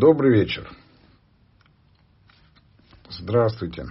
Добрый 0.00 0.32
вечер. 0.32 0.66
Здравствуйте. 3.10 3.84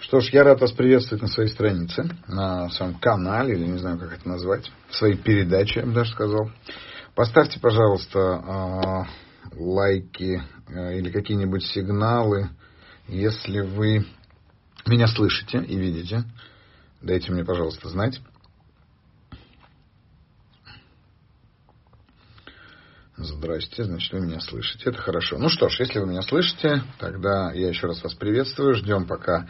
Что 0.00 0.18
ж, 0.18 0.30
я 0.30 0.42
рад 0.42 0.60
вас 0.60 0.72
приветствовать 0.72 1.22
на 1.22 1.28
своей 1.28 1.50
странице, 1.50 2.02
на 2.26 2.68
своем 2.70 2.94
канале, 2.94 3.54
или 3.54 3.66
не 3.66 3.78
знаю, 3.78 3.96
как 3.96 4.12
это 4.12 4.28
назвать, 4.28 4.72
в 4.88 4.96
своей 4.96 5.16
передаче, 5.16 5.80
я 5.80 5.86
бы 5.86 5.92
даже 5.92 6.10
сказал. 6.10 6.50
Поставьте, 7.14 7.60
пожалуйста, 7.60 8.18
э, 8.18 9.60
лайки 9.62 10.42
э, 10.66 10.98
или 10.98 11.08
какие-нибудь 11.12 11.64
сигналы, 11.64 12.50
если 13.06 13.60
вы 13.60 14.04
меня 14.84 15.06
слышите 15.06 15.58
и 15.58 15.76
видите. 15.76 16.24
Дайте 17.02 17.30
мне, 17.30 17.44
пожалуйста, 17.44 17.88
знать. 17.88 18.20
Здрасте, 23.40 23.84
значит, 23.84 24.12
вы 24.12 24.20
меня 24.20 24.38
слышите. 24.38 24.90
Это 24.90 25.00
хорошо. 25.00 25.38
Ну 25.38 25.48
что 25.48 25.70
ж, 25.70 25.80
если 25.80 25.98
вы 25.98 26.06
меня 26.06 26.20
слышите, 26.20 26.82
тогда 26.98 27.50
я 27.52 27.68
еще 27.68 27.86
раз 27.86 28.04
вас 28.04 28.12
приветствую. 28.12 28.74
Ждем, 28.74 29.06
пока 29.06 29.46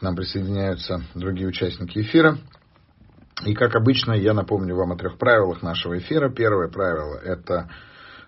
нам 0.00 0.16
присоединяются 0.16 1.04
другие 1.14 1.46
участники 1.46 2.00
эфира. 2.00 2.38
И, 3.46 3.54
как 3.54 3.76
обычно, 3.76 4.14
я 4.14 4.34
напомню 4.34 4.74
вам 4.74 4.90
о 4.90 4.96
трех 4.96 5.16
правилах 5.16 5.62
нашего 5.62 5.96
эфира. 5.96 6.28
Первое 6.28 6.68
правило– 6.68 7.18
это 7.24 7.70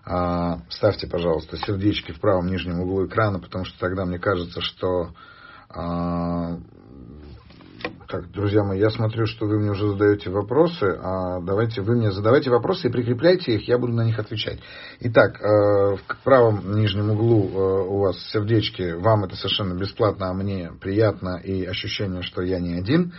э, 0.05 0.69
ставьте, 0.69 1.07
пожалуйста, 1.07 1.57
сердечки 1.57 2.13
в 2.13 2.21
правом 2.21 2.47
нижнем 2.47 2.79
углу 2.79 3.05
экрана, 3.05 3.41
потому 3.41 3.65
что 3.65 3.77
тогда 3.79 4.05
мне 4.05 4.19
кажется, 4.19 4.61
что 4.61 5.09
э, 5.75 6.57
так, 8.13 8.29
друзья 8.29 8.63
мои, 8.63 8.79
я 8.79 8.91
смотрю, 8.91 9.25
что 9.25 9.47
вы 9.47 9.57
мне 9.59 9.71
уже 9.71 9.87
задаете 9.87 10.29
вопросы. 10.29 10.85
А 11.01 11.39
давайте 11.41 11.81
вы 11.81 11.95
мне 11.95 12.11
задавайте 12.11 12.51
вопросы 12.51 12.87
и 12.87 12.91
прикрепляйте 12.91 13.55
их, 13.55 13.67
я 13.67 13.79
буду 13.79 13.93
на 13.93 14.05
них 14.05 14.19
отвечать. 14.19 14.59
Итак, 14.99 15.41
э, 15.41 15.95
в 15.95 16.23
правом 16.23 16.75
нижнем 16.75 17.09
углу 17.09 17.49
э, 17.49 17.87
у 17.87 17.97
вас 18.01 18.19
сердечки. 18.31 18.91
Вам 18.91 19.23
это 19.23 19.35
совершенно 19.35 19.73
бесплатно, 19.73 20.29
а 20.29 20.33
мне 20.35 20.71
приятно 20.79 21.41
и 21.43 21.65
ощущение, 21.65 22.21
что 22.21 22.43
я 22.43 22.59
не 22.59 22.75
один. 22.75 23.13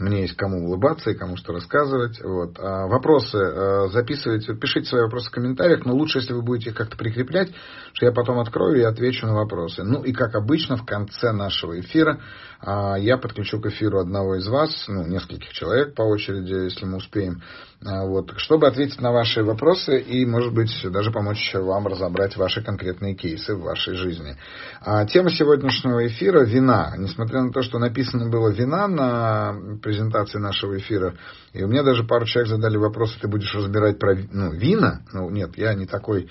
Мне 0.00 0.22
есть 0.22 0.34
кому 0.34 0.64
улыбаться 0.64 1.10
и 1.10 1.14
кому 1.14 1.36
что 1.36 1.52
рассказывать. 1.52 2.18
Вот. 2.24 2.58
А 2.58 2.86
вопросы 2.86 3.36
э, 3.36 3.88
записывайте, 3.92 4.54
пишите 4.54 4.88
свои 4.88 5.02
вопросы 5.02 5.28
в 5.28 5.32
комментариях, 5.32 5.84
но 5.84 5.94
лучше, 5.94 6.18
если 6.18 6.32
вы 6.32 6.40
будете 6.40 6.70
их 6.70 6.76
как-то 6.76 6.96
прикреплять, 6.96 7.50
что 7.92 8.06
я 8.06 8.12
потом 8.12 8.38
открою 8.38 8.80
и 8.80 8.82
отвечу 8.82 9.26
на 9.26 9.34
вопросы. 9.34 9.84
Ну 9.84 10.02
и 10.02 10.12
как 10.14 10.34
обычно, 10.34 10.78
в 10.78 10.86
конце 10.86 11.32
нашего 11.32 11.78
эфира 11.78 12.18
а, 12.60 12.98
я 12.98 13.18
подключу 13.18 13.60
к 13.60 13.66
эфиру 13.66 14.00
одного 14.00 14.36
из 14.36 14.48
вас, 14.48 14.86
ну, 14.88 15.06
нескольких 15.06 15.50
человек 15.50 15.94
по 15.94 16.02
очереди, 16.02 16.64
если 16.64 16.86
мы 16.86 16.96
успеем, 16.96 17.42
вот, 17.82 18.34
чтобы 18.36 18.66
ответить 18.66 19.00
на 19.00 19.10
ваши 19.10 19.42
вопросы 19.42 19.98
и, 20.00 20.26
может 20.26 20.52
быть, 20.52 20.70
даже 20.90 21.10
помочь 21.10 21.54
вам 21.54 21.86
разобрать 21.86 22.36
ваши 22.36 22.62
конкретные 22.62 23.14
кейсы 23.14 23.54
в 23.54 23.62
вашей 23.62 23.94
жизни. 23.94 24.36
А 24.82 25.06
тема 25.06 25.30
сегодняшнего 25.30 26.06
эфира– 26.06 26.44
вина. 26.44 26.94
Несмотря 26.98 27.40
на 27.40 27.52
то, 27.52 27.62
что 27.62 27.78
написано 27.78 28.28
было 28.28 28.50
«вина» 28.50 28.86
на 28.86 29.78
презентации 29.82 30.38
нашего 30.38 30.76
эфира, 30.76 31.14
и 31.54 31.62
у 31.62 31.68
меня 31.68 31.82
даже 31.82 32.04
пару 32.04 32.26
человек 32.26 32.50
задали 32.50 32.76
вопрос, 32.76 33.16
ты 33.20 33.28
будешь 33.28 33.54
разбирать 33.54 33.98
про 33.98 34.14
ну, 34.30 34.52
вина? 34.52 35.00
Ну, 35.12 35.30
нет, 35.30 35.56
я 35.56 35.72
не 35.72 35.86
такой 35.86 36.28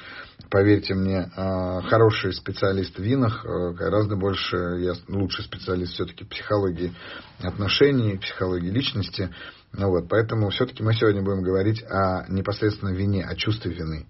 поверьте 0.50 0.94
мне, 0.94 1.32
а, 1.36 1.82
хороший 1.82 2.34
специалист 2.34 2.96
в 2.96 3.02
винах, 3.02 3.46
а, 3.46 3.72
гораздо 3.72 4.16
больше, 4.16 4.58
я 4.80 4.94
лучший 5.08 5.46
специалист 5.46 5.94
все-таки 5.94 6.26
психологии 6.26 6.94
отношений, 7.40 8.18
психологии 8.18 8.70
личности. 8.70 9.30
Ну 9.72 9.90
вот, 9.90 10.10
поэтому 10.10 10.50
все-таки 10.50 10.84
мы 10.84 10.94
сегодня 10.94 11.22
будем 11.22 11.44
говорить 11.44 11.84
о 11.84 12.26
непосредственно 12.28 12.90
вине, 12.90 13.24
о 13.24 13.36
чувстве 13.36 13.72
вины. 13.72 14.08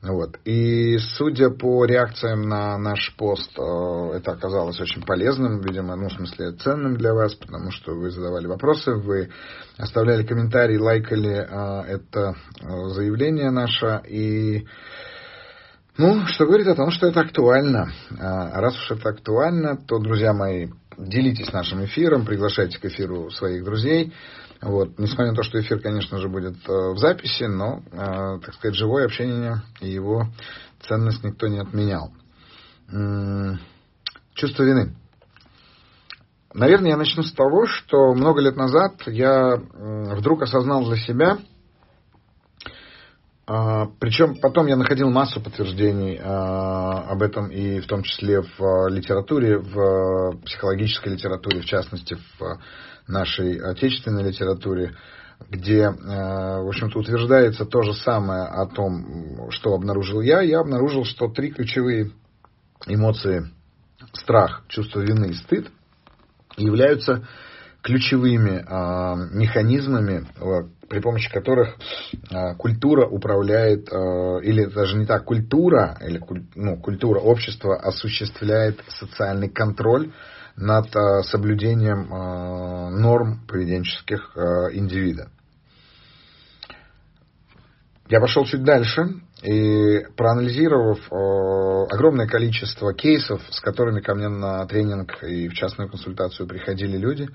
Вот. 0.00 0.38
И 0.44 0.96
судя 0.98 1.50
по 1.50 1.84
реакциям 1.84 2.42
на 2.42 2.78
наш 2.78 3.16
пост, 3.16 3.50
а, 3.58 4.12
это 4.14 4.32
оказалось 4.32 4.78
очень 4.80 5.02
полезным, 5.02 5.60
видимо, 5.60 5.96
ну, 5.96 6.08
в 6.08 6.12
смысле, 6.12 6.52
ценным 6.52 6.96
для 6.96 7.14
вас, 7.14 7.34
потому 7.34 7.72
что 7.72 7.94
вы 7.94 8.10
задавали 8.10 8.46
вопросы, 8.46 8.92
вы 8.92 9.30
оставляли 9.76 10.24
комментарии, 10.24 10.76
лайкали 10.76 11.34
это 11.88 12.36
заявление 12.60 13.50
наше, 13.50 14.02
и 14.06 14.66
ну, 15.98 16.26
что 16.26 16.46
говорит 16.46 16.68
о 16.68 16.76
том, 16.76 16.92
что 16.92 17.08
это 17.08 17.22
актуально. 17.22 17.90
А 18.20 18.60
раз 18.60 18.76
уж 18.76 18.92
это 18.92 19.08
актуально, 19.08 19.76
то, 19.76 19.98
друзья 19.98 20.32
мои, 20.32 20.68
делитесь 20.96 21.52
нашим 21.52 21.84
эфиром, 21.84 22.24
приглашайте 22.24 22.78
к 22.78 22.84
эфиру 22.84 23.30
своих 23.30 23.64
друзей. 23.64 24.12
Вот. 24.60 24.98
Несмотря 24.98 25.30
на 25.30 25.36
то, 25.36 25.42
что 25.42 25.60
эфир, 25.60 25.80
конечно 25.80 26.18
же, 26.18 26.28
будет 26.28 26.56
э, 26.68 26.92
в 26.92 26.98
записи, 26.98 27.44
но, 27.44 27.82
э, 27.92 28.40
так 28.44 28.54
сказать, 28.54 28.76
живое 28.76 29.04
общение 29.04 29.62
и 29.80 29.88
его 29.88 30.26
ценность 30.80 31.22
никто 31.24 31.46
не 31.46 31.58
отменял. 31.58 32.12
Чувство 34.34 34.62
вины. 34.62 34.94
Наверное, 36.54 36.90
я 36.90 36.96
начну 36.96 37.22
с 37.22 37.32
того, 37.32 37.66
что 37.66 38.14
много 38.14 38.40
лет 38.40 38.56
назад 38.56 39.02
я 39.06 39.56
вдруг 39.56 40.42
осознал 40.42 40.86
для 40.86 40.96
себя, 40.96 41.38
а, 43.50 43.86
Причем 43.98 44.36
потом 44.36 44.66
я 44.66 44.76
находил 44.76 45.08
массу 45.10 45.40
подтверждений 45.40 46.20
а, 46.22 47.10
об 47.10 47.22
этом, 47.22 47.48
и 47.48 47.80
в 47.80 47.86
том 47.86 48.02
числе 48.02 48.42
в 48.42 48.60
а, 48.60 48.90
литературе, 48.90 49.56
в 49.56 50.36
психологической 50.44 51.14
литературе, 51.14 51.62
в 51.62 51.64
частности, 51.64 52.18
в 52.38 52.58
нашей 53.08 53.58
отечественной 53.58 54.22
литературе, 54.24 54.94
где, 55.50 55.88
в 55.88 56.68
общем-то, 56.68 56.98
утверждается 56.98 57.64
то 57.64 57.82
же 57.82 57.94
самое 57.94 58.42
о 58.42 58.66
том, 58.66 59.50
что 59.50 59.74
обнаружил 59.74 60.20
я. 60.20 60.40
Я 60.40 60.60
обнаружил, 60.60 61.04
что 61.04 61.28
три 61.28 61.52
ключевые 61.52 62.10
эмоции 62.86 63.48
страх, 64.14 64.64
чувство 64.68 65.00
вины 65.00 65.26
и 65.26 65.34
стыд 65.34 65.70
являются 66.56 67.24
ключевыми 67.82 68.64
механизмами 69.32 70.26
при 70.88 71.00
помощи 71.00 71.30
которых 71.30 71.76
э, 72.30 72.54
культура 72.56 73.06
управляет, 73.06 73.88
э, 73.92 73.96
или 74.42 74.64
даже 74.64 74.96
не 74.96 75.06
так, 75.06 75.24
культура, 75.24 75.98
или 76.00 76.20
ну, 76.54 76.76
культура 76.76 77.20
общества 77.20 77.76
осуществляет 77.76 78.80
социальный 78.88 79.48
контроль 79.48 80.12
над 80.58 80.94
э, 80.94 81.22
соблюдением 81.22 82.12
э, 82.12 82.90
норм 82.90 83.46
поведенческих 83.46 84.32
э, 84.34 84.40
индивида. 84.72 85.30
Я 88.08 88.20
пошел 88.20 88.44
чуть 88.44 88.64
дальше 88.64 89.20
и 89.42 90.00
проанализировав 90.16 90.98
огромное 91.92 92.26
количество 92.26 92.94
кейсов, 92.94 93.42
с 93.50 93.60
которыми 93.60 94.00
ко 94.00 94.14
мне 94.14 94.28
на 94.28 94.64
тренинг 94.66 95.22
и 95.22 95.48
в 95.48 95.52
частную 95.52 95.90
консультацию 95.90 96.48
приходили 96.48 96.96
люди, 96.96 97.28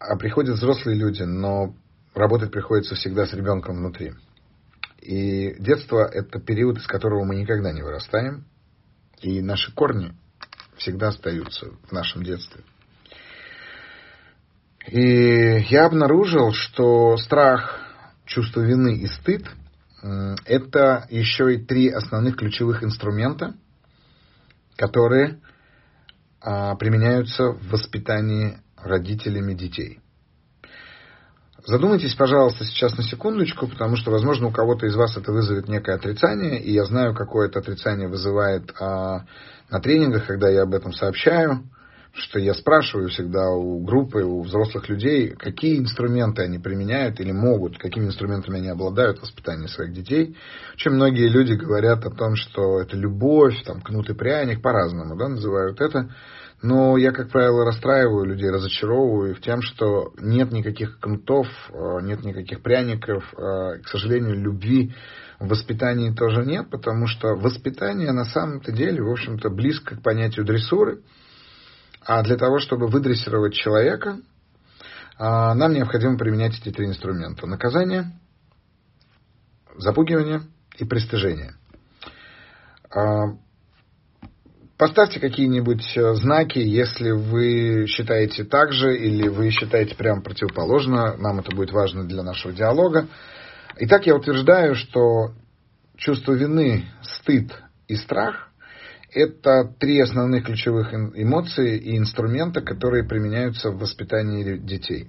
а 0.00 0.16
приходят 0.16 0.56
взрослые 0.56 0.96
люди, 0.96 1.22
но 1.22 1.74
работать 2.14 2.50
приходится 2.50 2.94
всегда 2.94 3.26
с 3.26 3.34
ребенком 3.34 3.76
внутри. 3.76 4.14
И 5.02 5.54
детство– 5.60 6.08
это 6.12 6.40
период, 6.40 6.78
из 6.78 6.86
которого 6.86 7.24
мы 7.24 7.36
никогда 7.36 7.72
не 7.72 7.82
вырастаем, 7.82 8.46
и 9.20 9.42
наши 9.42 9.72
корни 9.72 10.14
всегда 10.76 11.08
остаются 11.08 11.70
в 11.88 11.92
нашем 11.92 12.22
детстве. 12.22 12.62
И 14.88 15.64
я 15.68 15.86
обнаружил, 15.86 16.52
что 16.52 17.16
страх, 17.16 17.80
чувство 18.24 18.60
вины 18.60 18.96
и 18.98 19.06
стыд– 19.06 19.46
это 20.44 21.06
еще 21.10 21.54
и 21.54 21.64
три 21.64 21.88
основных 21.88 22.36
ключевых 22.36 22.84
инструмента, 22.84 23.54
которые 24.76 25.40
а, 26.40 26.76
применяются 26.76 27.52
в 27.52 27.70
воспитании 27.70 28.58
родителями 28.76 29.54
детей– 29.54 30.00
Задумайтесь, 31.66 32.14
пожалуйста, 32.14 32.64
сейчас 32.64 32.96
на 32.96 33.02
секундочку, 33.02 33.66
потому 33.66 33.96
что, 33.96 34.12
возможно, 34.12 34.46
у 34.46 34.52
кого-то 34.52 34.86
из 34.86 34.94
вас 34.94 35.16
это 35.16 35.32
вызовет 35.32 35.68
некое 35.68 35.96
отрицание, 35.96 36.62
и 36.62 36.72
я 36.72 36.84
знаю, 36.84 37.12
какое 37.12 37.48
это 37.48 37.58
отрицание 37.58 38.06
вызывает 38.06 38.72
а, 38.80 39.24
на 39.68 39.80
тренингах, 39.80 40.26
когда 40.26 40.48
я 40.48 40.62
об 40.62 40.74
этом 40.74 40.92
сообщаю, 40.92 41.64
что 42.12 42.38
я 42.38 42.54
спрашиваю 42.54 43.08
всегда 43.08 43.50
у 43.50 43.80
группы, 43.80 44.22
у 44.22 44.42
взрослых 44.42 44.88
людей, 44.88 45.30
какие 45.30 45.80
инструменты 45.80 46.42
они 46.42 46.60
применяют 46.60 47.18
или 47.18 47.32
могут, 47.32 47.78
какими 47.78 48.06
инструментами 48.06 48.58
они 48.58 48.68
обладают 48.68 49.18
в 49.18 49.22
воспитании 49.22 49.66
своих 49.66 49.92
детей. 49.92 50.36
Очень 50.74 50.92
многие 50.92 51.28
люди 51.28 51.54
говорят 51.54 52.06
о 52.06 52.10
том, 52.10 52.36
что 52.36 52.80
это 52.80 52.96
любовь, 52.96 53.60
там, 53.64 53.80
кнут 53.80 54.08
и 54.08 54.14
пряник, 54.14 54.62
по-разному 54.62 55.16
да, 55.16 55.28
называют 55.28 55.80
это. 55.80 56.10
Но 56.62 56.96
я, 56.96 57.12
как 57.12 57.30
правило, 57.30 57.66
расстраиваю 57.66 58.24
людей, 58.24 58.50
разочаровываю 58.50 59.32
их 59.32 59.42
тем, 59.42 59.60
что 59.60 60.12
нет 60.18 60.52
никаких 60.52 60.98
кнутов, 60.98 61.46
э, 61.70 61.98
нет 62.02 62.24
никаких 62.24 62.62
пряников. 62.62 63.24
Э, 63.34 63.78
к 63.82 63.88
сожалению, 63.88 64.40
любви 64.40 64.94
в 65.38 65.48
воспитании 65.48 66.14
тоже 66.14 66.46
нет, 66.46 66.70
потому 66.70 67.06
что 67.08 67.34
воспитание 67.34 68.10
на 68.12 68.24
самом-то 68.24 68.72
деле, 68.72 69.02
в 69.02 69.10
общем-то, 69.10 69.50
близко 69.50 69.96
к 69.96 70.02
понятию 70.02 70.46
дрессуры. 70.46 71.02
А 72.02 72.22
для 72.22 72.36
того, 72.36 72.58
чтобы 72.58 72.86
выдрессировать 72.86 73.52
человека, 73.52 74.16
э, 74.16 74.22
нам 75.18 75.72
необходимо 75.74 76.16
применять 76.16 76.58
эти 76.58 76.74
три 76.74 76.86
инструмента. 76.86 77.46
Наказание, 77.46 78.18
запугивание 79.76 80.40
и 80.78 80.84
пристыжение– 80.84 81.52
Поставьте 84.78 85.20
какие-нибудь 85.20 85.96
э, 85.96 86.14
знаки, 86.16 86.58
если 86.58 87.10
вы 87.10 87.86
считаете 87.86 88.44
так 88.44 88.72
же 88.72 88.94
или 88.94 89.26
вы 89.28 89.50
считаете 89.50 89.94
прямо 89.94 90.20
противоположно. 90.20 91.16
Нам 91.16 91.38
это 91.40 91.54
будет 91.56 91.72
важно 91.72 92.04
для 92.04 92.22
нашего 92.22 92.52
диалога. 92.52 93.08
Итак, 93.78 94.06
я 94.06 94.14
утверждаю, 94.14 94.74
что 94.74 95.32
чувство 95.96 96.34
вины, 96.34 96.84
стыд 97.00 97.52
и 97.88 97.96
страх– 97.96 98.50
это 99.12 99.64
три 99.78 99.98
основных 99.98 100.44
ключевых 100.44 100.92
эмоции 100.92 101.78
и 101.78 101.96
инструмента, 101.96 102.60
которые 102.60 103.02
применяются 103.02 103.70
в 103.70 103.78
воспитании 103.78 104.58
детей. 104.58 105.08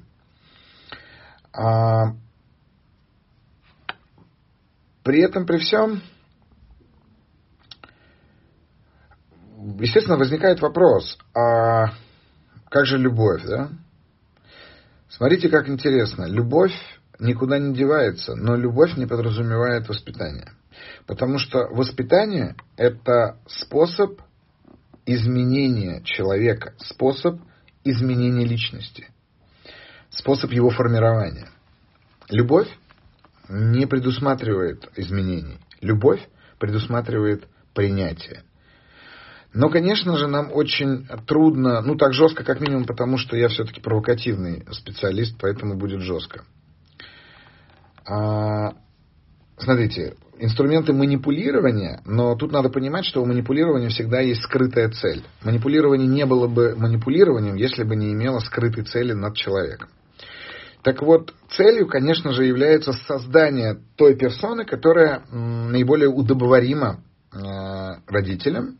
А, 1.51 2.13
при 5.03 5.21
этом, 5.21 5.45
при 5.45 5.57
всем, 5.57 6.01
естественно, 9.79 10.17
возникает 10.17 10.61
вопрос, 10.61 11.17
а 11.35 11.93
как 12.69 12.85
же 12.85 12.97
любовь, 12.97 13.43
да? 13.43 13.69
Смотрите, 15.09 15.49
как 15.49 15.69
интересно. 15.69 16.25
Любовь 16.25 16.73
никуда 17.19 17.59
не 17.59 17.73
девается, 17.73 18.35
но 18.35 18.55
любовь 18.55 18.97
не 18.97 19.05
подразумевает 19.05 19.87
воспитание. 19.87 20.51
Потому 21.05 21.39
что 21.39 21.67
воспитание– 21.71 22.55
это 22.77 23.39
способ 23.47 24.21
изменения 25.05 26.01
человека, 26.03 26.73
способ 26.77 27.39
изменения 27.83 28.45
личности, 28.45 29.07
способ 30.09 30.51
его 30.51 30.69
формирования. 30.69 31.49
Любовь 32.29 32.67
не 33.49 33.85
предусматривает 33.85 34.89
изменений. 34.97 35.59
Любовь 35.79 36.21
предусматривает 36.59 37.47
принятие. 37.73 38.43
Но, 39.57 39.71
конечно 39.71 40.15
же, 40.17 40.27
нам 40.27 40.51
очень 40.53 41.07
трудно, 41.25 41.81
ну 41.81 41.95
так 41.95 42.13
жестко, 42.13 42.43
как 42.43 42.61
минимум, 42.61 42.85
потому 42.85 43.17
что 43.17 43.35
я 43.35 43.47
все-таки 43.47 43.81
провокативный 43.81 44.63
специалист, 44.71 45.35
поэтому 45.41 45.75
будет 45.75 46.01
жестко. 46.01 46.43
А, 48.07 48.73
смотрите, 49.57 50.13
инструменты 50.37 50.93
манипулирования, 50.93 52.01
но 52.05 52.35
тут 52.35 52.51
надо 52.51 52.69
понимать, 52.69 53.05
что 53.05 53.23
у 53.23 53.25
манипулирования 53.25 53.89
всегда 53.89 54.19
есть 54.19 54.43
скрытая 54.43 54.91
цель. 54.91 55.23
Манипулирование 55.43 56.07
не 56.07 56.27
было 56.27 56.47
бы 56.47 56.75
манипулированием, 56.75 57.55
если 57.55 57.83
бы 57.83 57.95
не 57.95 58.13
имело 58.13 58.37
скрытой 58.37 58.83
цели 58.83 59.13
над 59.13 59.35
человеком. 59.35 59.89
Так 60.83 61.01
вот, 61.01 61.33
целью, 61.49 61.87
конечно 61.87 62.31
же, 62.31 62.45
является 62.45 62.93
создание 62.93 63.79
той 63.95 64.15
персоны, 64.15 64.65
которая 64.65 65.23
наиболее 65.31 66.09
удобоварима 66.09 66.99
э, 67.33 67.39
родителям, 68.05 68.77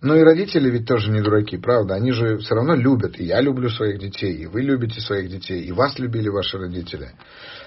но 0.00 0.14
и 0.14 0.22
родители 0.22 0.70
ведь 0.70 0.86
тоже 0.86 1.10
не 1.10 1.20
дураки, 1.20 1.56
правда? 1.56 1.94
Они 1.94 2.12
же 2.12 2.38
все 2.38 2.54
равно 2.54 2.74
любят. 2.74 3.18
И 3.18 3.24
я 3.24 3.40
люблю 3.40 3.68
своих 3.68 3.98
детей, 3.98 4.32
и 4.32 4.46
вы 4.46 4.62
любите 4.62 5.00
своих 5.00 5.28
детей, 5.28 5.62
и 5.62 5.72
вас 5.72 5.98
любили 5.98 6.28
ваши 6.28 6.56
родители. 6.56 7.10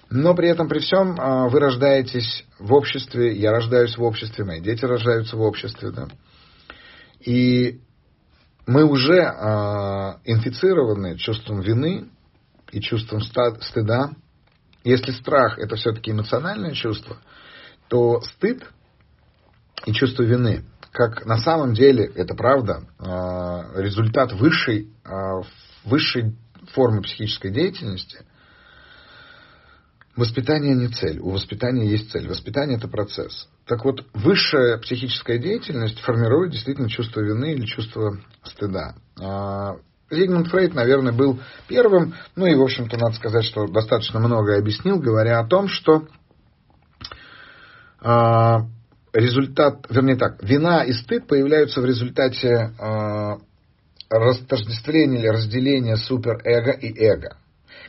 Но 0.10 0.34
при 0.34 0.48
этом, 0.48 0.70
при 0.70 0.80
всем, 0.80 1.18
а, 1.20 1.50
вы 1.50 1.60
рождаетесь 1.60 2.46
в 2.58 2.74
обществе, 2.74 3.36
я 3.36 3.52
рождаюсь 3.52 3.98
в 3.98 4.04
обществе, 4.04 4.46
мои 4.46 4.62
дети 4.62 4.86
рождаются 4.86 5.36
в 5.36 5.42
обществе, 5.42 5.92
да. 5.92 6.08
И 7.20 7.82
мы 8.66 8.86
уже 8.86 9.18
э, 9.18 10.14
инфицированы 10.26 11.18
чувством 11.18 11.62
вины 11.62 12.10
и 12.72 12.80
чувством 12.80 13.22
стыда. 13.22 14.12
Если 14.84 15.12
страх 15.12 15.60
это 15.60 15.76
все-таки 15.76 16.12
эмоциональное 16.12 16.74
чувство, 16.74 17.18
то 17.90 18.22
стыд 18.22 18.64
и 19.86 19.94
чувство 19.94 20.24
вины 20.24 20.64
как 20.92 21.26
на 21.26 21.38
самом 21.38 21.74
деле, 21.74 22.06
это 22.16 22.36
правда, 22.36 22.84
а, 23.00 23.72
результат 23.76 24.34
высшей, 24.34 24.92
а, 25.06 25.42
высшей 25.86 26.36
формы 26.74 27.02
психической 27.02 27.52
деятельности, 27.52 28.26
воспитание 30.16 30.76
не 30.76 30.90
цель. 30.90 31.20
У 31.20 31.32
воспитания 31.32 31.90
есть 31.90 32.12
цель. 32.12 32.28
Воспитание– 32.28 32.78
это 32.80 32.88
процесс. 32.88 33.48
Так 33.66 33.86
вот, 33.86 34.06
высшая 34.14 34.78
психическая 34.80 35.38
деятельность 35.38 36.00
формирует 36.02 36.52
действительно 36.52 36.90
чувство 36.90 37.22
вины 37.22 37.54
или 37.54 37.66
чувство 37.66 38.18
стыда. 38.44 38.96
А, 39.20 39.78
Зигмунд 40.10 40.50
Фрейд, 40.50 40.74
наверное, 40.74 41.14
был 41.14 41.40
первым, 41.70 42.16
ну 42.36 42.46
и, 42.46 42.56
в 42.56 42.62
общем-то, 42.62 42.98
надо 42.98 43.16
сказать, 43.16 43.46
что 43.46 43.66
достаточно 43.68 44.20
многое 44.20 44.60
объяснил, 44.60 45.00
говоря 45.00 45.40
о 45.40 45.48
том, 45.48 45.70
что 45.70 46.06
результат, 49.14 49.86
вернее 49.90 50.16
так, 50.16 50.42
вина 50.44 50.84
и 50.84 50.94
стыд 50.94 51.28
появляются 51.28 51.82
в 51.82 51.86
результате 51.86 52.74
э, 52.80 53.38
растождествления 54.10 55.20
или 55.20 55.28
разделения 55.28 55.98
суперэго 55.98 56.72
и 56.72 56.94
эго. 57.04 57.38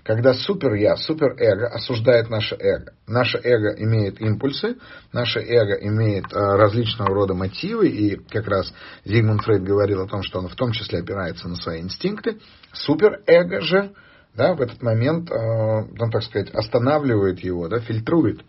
Когда 0.04 0.34
супер-я, 0.34 0.96
супер-эго 0.96 1.68
осуждает 1.68 2.28
наше 2.28 2.56
эго. 2.56 2.92
Наше 3.06 3.38
эго 3.38 3.72
имеет 3.84 4.20
импульсы, 4.20 4.76
наше 5.12 5.38
эго 5.38 5.74
имеет 5.74 6.24
э, 6.32 6.36
различного 6.36 7.14
рода 7.14 7.34
мотивы, 7.34 7.88
и 7.88 8.16
как 8.16 8.48
раз 8.48 8.72
Зигмунд 9.04 9.42
Фрейд 9.42 9.62
говорил 9.62 10.02
о 10.02 10.08
том, 10.08 10.22
что 10.22 10.40
он 10.40 10.48
в 10.48 10.56
том 10.56 10.72
числе 10.72 11.00
опирается 11.00 11.48
на 11.48 11.54
свои 11.54 11.80
инстинкты. 11.80 12.40
Супер-эго 12.72 13.60
же 13.60 13.92
да, 14.34 14.54
в 14.54 14.62
этот 14.62 14.82
момент, 14.82 15.30
э, 15.30 15.34
он, 15.34 16.10
так 16.10 16.22
сказать, 16.22 16.50
останавливает 16.50 17.40
его, 17.40 17.68
да, 17.68 17.80
фильтрует 17.80 18.40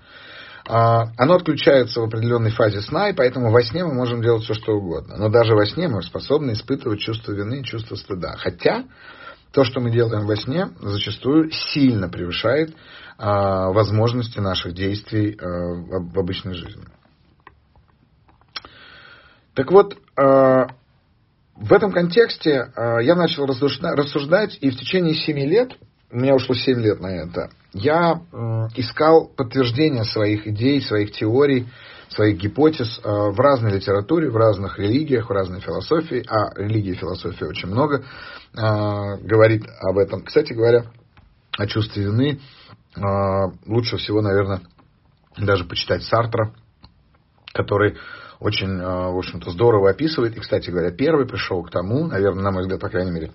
оно 0.65 1.36
отключается 1.36 2.00
в 2.00 2.06
определенной 2.06 2.51
фазе 2.51 2.81
сна, 2.81 3.10
и 3.10 3.13
поэтому 3.13 3.51
во 3.51 3.62
сне 3.63 3.83
мы 3.83 3.94
можем 3.94 4.21
делать 4.21 4.44
все, 4.44 4.54
что 4.54 4.74
угодно. 4.74 5.18
Но 5.18 5.30
даже 5.30 5.56
во 5.56 5.65
сне 5.65 5.89
мы 5.89 6.01
способны 6.01 6.51
испытывать 6.54 7.01
чувство 7.01 7.33
вины 7.33 7.63
чувство 7.63 7.95
стыда. 7.95 8.36
Хотя 8.38 8.86
то, 9.51 9.63
что 9.65 9.81
мы 9.81 9.92
делаем 9.92 10.25
во 10.25 10.36
сне, 10.36 10.69
зачастую 10.80 11.51
сильно 11.51 12.10
превышает 12.10 12.75
а, 13.18 13.71
возможности 13.71 14.39
наших 14.39 14.74
действий 14.74 15.38
а, 15.39 15.45
в 15.45 16.18
обычной 16.18 16.54
жизни. 16.54 16.86
Так 19.54 19.71
вот, 19.71 19.95
в 20.16 21.73
этом 21.73 21.92
контексте 21.92 22.71
я 22.76 23.14
начал 23.14 23.45
рассуждать, 23.45 24.57
и 24.61 24.71
в 24.71 24.80
течение 24.80 25.14
семи 25.14 25.45
лет 25.45 25.73
у 26.14 26.18
меня 26.18 26.36
ушло 26.36 26.54
7 26.54 26.80
лет 26.80 27.00
на 27.02 27.08
это, 27.08 27.50
я 27.74 28.22
искал 28.76 29.28
подтверждение 29.36 30.04
своих 30.06 30.48
идей, 30.48 30.80
своих 30.82 31.12
теорий, 31.12 31.68
своих 32.10 32.38
гипотез 32.38 33.00
э, 33.04 33.10
в 33.10 33.40
разной 33.40 33.74
литературе, 33.74 34.30
в 34.30 34.36
разных 34.36 34.78
религиях, 34.78 35.30
в 35.30 35.34
разной 35.34 35.60
философии, 35.60 36.24
а 36.28 36.54
религии 36.56 36.92
и 36.92 36.96
философии 36.96 37.46
очень 37.46 37.70
много 37.70 38.04
э, 38.04 39.18
говорит 39.24 39.66
об 39.80 39.98
этом. 39.98 40.24
Кстати 40.24 40.54
говоря, 40.54 40.86
о 41.58 41.66
чувстве 41.66 42.04
вины 42.04 42.40
э, 42.96 43.02
лучше 43.66 43.98
всего, 43.98 44.22
наверное, 44.22 44.62
даже 45.38 45.66
почитать 45.66 46.04
Сартра, 46.04 46.54
который 47.54 47.98
очень, 48.40 48.78
в 48.78 49.18
общем-то, 49.18 49.52
здорово 49.52 49.92
описывает. 49.92 50.36
И, 50.36 50.40
кстати 50.40 50.70
говоря, 50.70 50.92
первый 50.92 51.26
пришел 51.26 51.64
к 51.64 51.72
тому, 51.72 52.08
наверное, 52.08 52.44
на 52.44 52.52
мой 52.52 52.64
взгляд, 52.64 52.82
по 52.82 52.90
крайней 52.90 53.12
мере, 53.12 53.32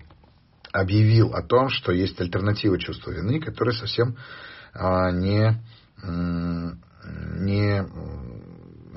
объявил 0.80 1.34
о 1.34 1.42
том, 1.42 1.68
что 1.68 1.92
есть 1.92 2.20
альтернатива 2.20 2.78
чувства 2.78 3.10
вины, 3.10 3.40
которая 3.40 3.74
совсем 3.74 4.16
а, 4.72 5.10
не, 5.10 5.60
не, 6.04 7.84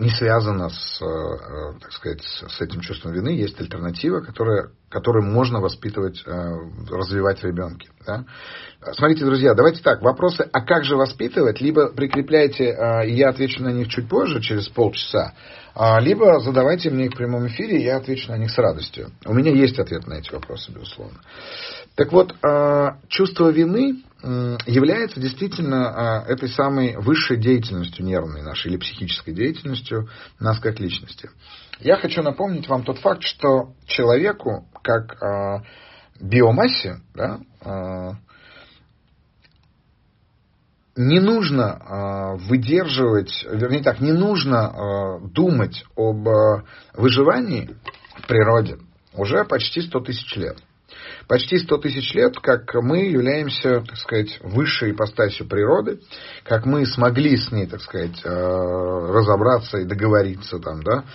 не 0.02 0.10
связана 0.10 0.70
с, 0.70 1.00
а, 1.02 1.74
так 1.80 1.92
сказать, 1.92 2.24
с 2.24 2.60
этим 2.60 2.82
чувством 2.82 3.14
вины. 3.14 3.30
Есть 3.30 3.60
альтернатива, 3.62 4.22
которая, 4.22 4.72
которую 4.90 5.24
можно 5.26 5.60
воспитывать, 5.62 6.24
а, 6.26 6.58
развивать 6.90 7.40
в 7.40 7.46
ребенке. 7.46 7.90
Да? 8.06 8.26
Смотрите, 8.94 9.26
друзья, 9.26 9.54
давайте 9.54 9.84
так, 9.84 10.02
вопросы, 10.02 10.50
а 10.52 10.62
как 10.62 10.86
же 10.86 10.96
воспитывать, 10.96 11.62
либо 11.62 11.94
прикрепляйте, 11.94 12.76
и 13.06 13.14
я 13.14 13.30
отвечу 13.30 13.62
на 13.64 13.72
них 13.72 13.90
чуть 13.90 14.10
позже, 14.10 14.42
через 14.42 14.68
полчаса, 14.70 15.36
а, 15.76 16.00
либо 16.02 16.40
задавайте 16.40 16.90
мне 16.90 17.06
их 17.06 17.14
в 17.14 17.18
прямом 17.18 17.46
эфире, 17.46 17.80
и 17.80 17.84
я 17.84 17.98
отвечу 17.98 18.32
на 18.32 18.38
них 18.38 18.50
с 18.50 18.58
радостью. 18.58 19.12
У 19.26 19.36
меня 19.36 19.52
есть 19.52 19.78
ответ 19.78 20.08
на 20.08 20.16
эти 20.16 20.34
вопросы, 20.34 20.72
безусловно. 20.72 21.20
Так 21.96 22.12
вот, 22.12 22.34
чувство 23.10 23.50
вины 23.50 24.02
является 24.24 25.20
действительно 25.20 26.24
этой 26.28 26.50
самой 26.50 26.96
высшей 26.98 27.38
деятельностью 27.38 28.06
нервной 28.06 28.44
нашей 28.44 28.72
или 28.72 28.78
психической 28.78 29.34
деятельностью 29.34 30.10
нас 30.40 30.60
как 30.60 30.80
личности. 30.80 31.30
Я 31.80 31.98
хочу 31.98 32.22
напомнить 32.22 32.68
вам 32.68 32.84
тот 32.84 33.00
факт, 33.00 33.24
что 33.24 33.74
человеку, 33.88 34.68
как 34.84 35.64
биомассе, 36.20 37.02
да, 37.16 37.40
не 40.96 41.20
нужно 41.20 42.38
выдерживать, 42.48 43.46
вернее 43.50 43.82
так, 43.82 44.02
не 44.02 44.12
нужно 44.12 45.20
думать 45.34 45.84
об 45.96 46.28
выживании 46.94 47.76
в 48.20 48.28
природе 48.28 48.78
уже 49.14 49.46
почти 49.46 49.82
100 49.82 50.00
тысяч 50.02 50.36
лет. 50.36 50.58
Почти 51.28 51.58
100 51.58 51.78
тысяч 51.78 52.14
лет, 52.14 52.38
как 52.40 52.74
мы 52.76 53.06
являемся, 53.06 53.82
так 53.82 53.98
сказать, 53.98 54.40
высшей 54.42 54.92
ипостасью 54.92 55.48
природы, 55.48 56.00
как 56.44 56.66
мы 56.66 56.86
смогли 56.86 57.38
с 57.38 57.52
ней, 57.52 57.68
так 57.68 57.82
сказать, 57.82 58.20
э, 58.24 58.30
разобраться 58.30 59.78
и 59.78 59.86
договориться 59.86 60.60
там, 60.60 60.84
да, 60.84 61.06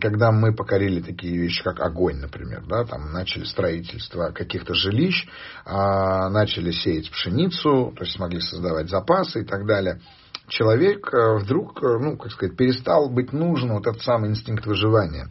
когда 0.00 0.32
мы 0.32 0.54
покорили 0.54 1.00
такие 1.00 1.36
вещи, 1.38 1.62
как 1.62 1.80
огонь, 1.80 2.16
например, 2.16 2.64
да, 2.66 2.84
там 2.84 3.12
начали 3.12 3.44
строительство 3.44 4.30
каких-то 4.32 4.74
жилищ, 4.74 5.28
а, 5.64 6.28
начали 6.28 6.72
сеять 6.72 7.10
пшеницу, 7.10 7.92
то 7.96 8.04
есть 8.04 8.16
смогли 8.16 8.40
создавать 8.40 8.88
запасы 8.88 9.42
и 9.42 9.44
так 9.44 9.66
далее. 9.66 10.00
Человек 10.48 11.08
э, 11.14 11.38
вдруг, 11.38 11.80
э, 11.82 11.98
ну, 12.00 12.16
как 12.16 12.32
сказать, 12.32 12.56
перестал 12.56 13.08
быть 13.08 13.32
нужен 13.32 13.72
вот 13.72 13.86
этот 13.86 14.02
самый 14.02 14.30
инстинкт 14.30 14.66
выживания. 14.66 15.28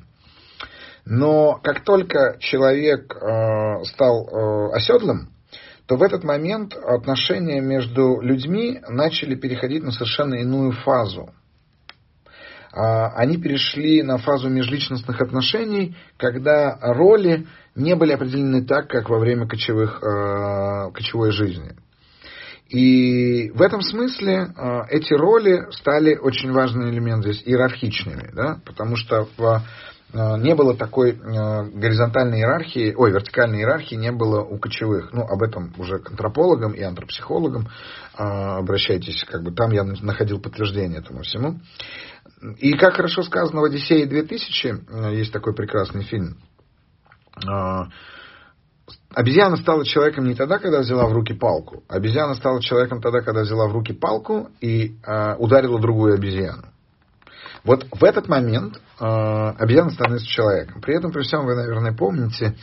Но 1.10 1.60
как 1.62 1.84
только 1.84 2.38
человек 2.40 3.14
э, 3.14 3.84
стал 3.84 4.72
оседлым, 4.74 5.30
то 5.88 5.98
в 5.98 6.04
этот 6.04 6.24
момент 6.24 6.76
отношения 6.76 7.62
между 7.62 8.22
людьми 8.22 8.80
начали 8.88 9.34
переходить 9.34 9.84
на 9.84 9.92
совершенно 9.92 10.36
иную 10.36 10.72
фазу. 10.72 11.34
А, 12.72 13.08
они 13.16 13.38
перешли 13.38 14.04
на 14.04 14.20
фазу 14.20 14.50
межличностных 14.50 15.20
отношений, 15.20 15.96
когда 16.18 16.78
роли 16.80 17.48
не 17.76 17.96
были 17.96 18.14
определены 18.14 18.64
так, 18.64 18.88
как 18.88 19.10
во 19.10 19.18
время 19.18 19.48
кочевых, 19.48 20.04
э, 20.04 20.92
кочевой 20.94 21.32
жизни. 21.32 21.72
И 22.70 23.50
в 23.56 23.64
этом 23.64 23.82
смысле 23.82 24.54
э, 24.56 24.82
эти 24.90 25.14
роли 25.14 25.72
стали 25.72 26.16
очень 26.16 26.52
важным 26.52 26.88
элементом 26.92 27.34
здесь, 27.34 27.44
иерархичными, 27.48 28.30
да, 28.36 28.62
потому 28.64 28.96
что 28.96 29.28
в 29.36 29.44
э, 29.44 29.60
не 30.14 30.56
было 30.56 30.76
такой 30.76 31.14
горизонтальной 31.14 32.40
иерархии, 32.40 32.94
ой, 32.96 33.12
вертикальной 33.12 33.60
иерархии 33.60 33.96
не 33.96 34.12
было 34.12 34.42
у 34.42 34.58
кочевых. 34.58 35.14
Ну, 35.14 35.22
об 35.22 35.44
этом 35.44 35.74
уже 35.78 36.00
к 36.00 36.10
антропологам 36.10 36.72
и 36.72 36.82
антропсихологам 36.82 37.68
обращайтесь, 38.16 39.24
как 39.26 39.44
бы 39.44 39.52
там 39.52 39.72
я 39.72 39.84
находил 39.84 40.42
подтверждение 40.42 41.00
этому 41.00 41.22
всему. 41.22 41.60
И 42.58 42.74
как 42.74 42.96
хорошо 42.96 43.22
сказано 43.22 43.62
в 43.62 43.66
«Одиссее 43.66 44.08
2000», 44.08 45.14
есть 45.14 45.32
такой 45.32 45.54
прекрасный 45.54 46.04
фильм, 46.04 46.38
Обезьяна 49.14 49.58
стала 49.58 49.86
человеком 49.86 50.26
не 50.26 50.36
тогда, 50.36 50.60
когда 50.60 50.80
взяла 50.80 51.08
в 51.08 51.14
руки 51.14 51.34
палку. 51.34 51.84
Обезьяна 51.88 52.36
стала 52.36 52.62
человеком 52.62 53.02
тогда, 53.02 53.22
когда 53.22 53.42
взяла 53.42 53.68
в 53.68 53.74
руки 53.74 53.92
палку 53.92 54.50
и 54.62 54.98
э, 55.04 55.36
ударила 55.38 55.80
другую 55.80 56.14
обезьяну. 56.14 56.66
Вот 57.64 57.86
в 57.92 58.04
этот 58.04 58.28
момент 58.28 58.78
э, 59.00 59.04
обезьяна 59.04 59.92
становится 59.92 60.28
человеком. 60.28 60.82
При 60.82 60.96
этом, 60.96 61.12
при 61.12 61.24
всем, 61.24 61.46
вы, 61.46 61.56
наверное, 61.56 61.94
помните, 61.94 62.56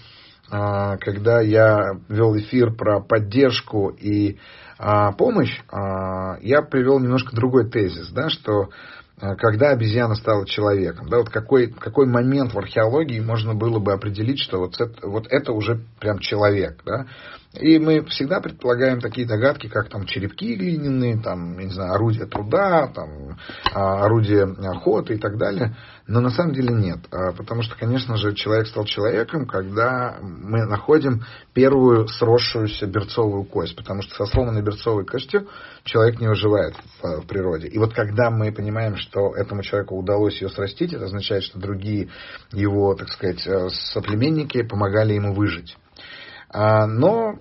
э, 0.50 0.96
когда 1.00 1.40
я 1.40 1.98
вел 2.08 2.36
эфир 2.36 2.74
про 2.74 3.00
поддержку 3.00 3.88
и 3.88 4.38
э, 4.78 5.12
помощь, 5.18 5.58
э, 5.60 5.76
я 6.42 6.62
привел 6.62 6.98
немножко 6.98 7.36
другой 7.36 7.68
тезис, 7.68 8.10
да, 8.10 8.28
что 8.28 8.70
когда 9.18 9.70
обезьяна 9.70 10.14
стала 10.14 10.46
человеком. 10.46 11.08
Да, 11.08 11.18
вот 11.18 11.30
какой, 11.30 11.68
какой 11.68 12.06
момент 12.06 12.52
в 12.52 12.58
археологии 12.58 13.20
можно 13.20 13.54
было 13.54 13.78
бы 13.78 13.92
определить, 13.92 14.40
что 14.40 14.58
вот 14.58 14.78
это, 14.78 15.08
вот 15.08 15.26
это 15.30 15.52
уже 15.52 15.80
прям 16.00 16.18
человек. 16.18 16.82
Да? 16.84 17.06
И 17.60 17.78
мы 17.78 18.04
всегда 18.04 18.40
предполагаем 18.40 19.00
такие 19.00 19.26
догадки, 19.26 19.68
как 19.68 19.88
там 19.88 20.04
черепки 20.04 20.54
глиняные, 20.54 21.18
там, 21.18 21.58
не 21.58 21.70
знаю, 21.70 21.94
орудия 21.94 22.26
труда, 22.26 22.88
там, 22.88 23.38
а, 23.72 24.04
орудия 24.04 24.44
охоты 24.44 25.14
и 25.14 25.18
так 25.18 25.38
далее. 25.38 25.74
Но 26.06 26.20
на 26.20 26.30
самом 26.30 26.52
деле 26.52 26.74
нет. 26.74 26.98
А, 27.10 27.32
потому 27.32 27.62
что, 27.62 27.76
конечно 27.76 28.16
же, 28.16 28.34
человек 28.34 28.66
стал 28.66 28.84
человеком, 28.84 29.46
когда 29.46 30.18
мы 30.20 30.66
находим 30.66 31.24
первую 31.54 32.06
сросшуюся 32.08 32.86
берцовую 32.86 33.44
кость. 33.44 33.76
Потому 33.76 34.02
что 34.02 34.14
со 34.14 34.26
сломанной 34.26 34.62
берцовой 34.62 35.06
костью 35.06 35.48
человек 35.86 36.20
не 36.20 36.28
выживает 36.28 36.74
в, 37.00 37.22
в 37.22 37.26
природе. 37.26 37.68
И 37.68 37.78
вот 37.78 37.94
когда 37.94 38.30
мы 38.30 38.52
понимаем, 38.52 38.96
что 38.96 39.34
этому 39.34 39.62
человеку 39.62 39.96
удалось 39.96 40.40
ее 40.42 40.50
срастить, 40.50 40.92
это 40.92 41.04
означает, 41.04 41.44
что 41.44 41.58
другие 41.58 42.10
его, 42.52 42.94
так 42.94 43.08
сказать, 43.08 43.46
э, 43.46 43.68
соплеменники 43.70 44.62
помогали 44.62 45.14
ему 45.14 45.32
выжить. 45.32 45.76
А, 46.50 46.86
но 46.86 47.38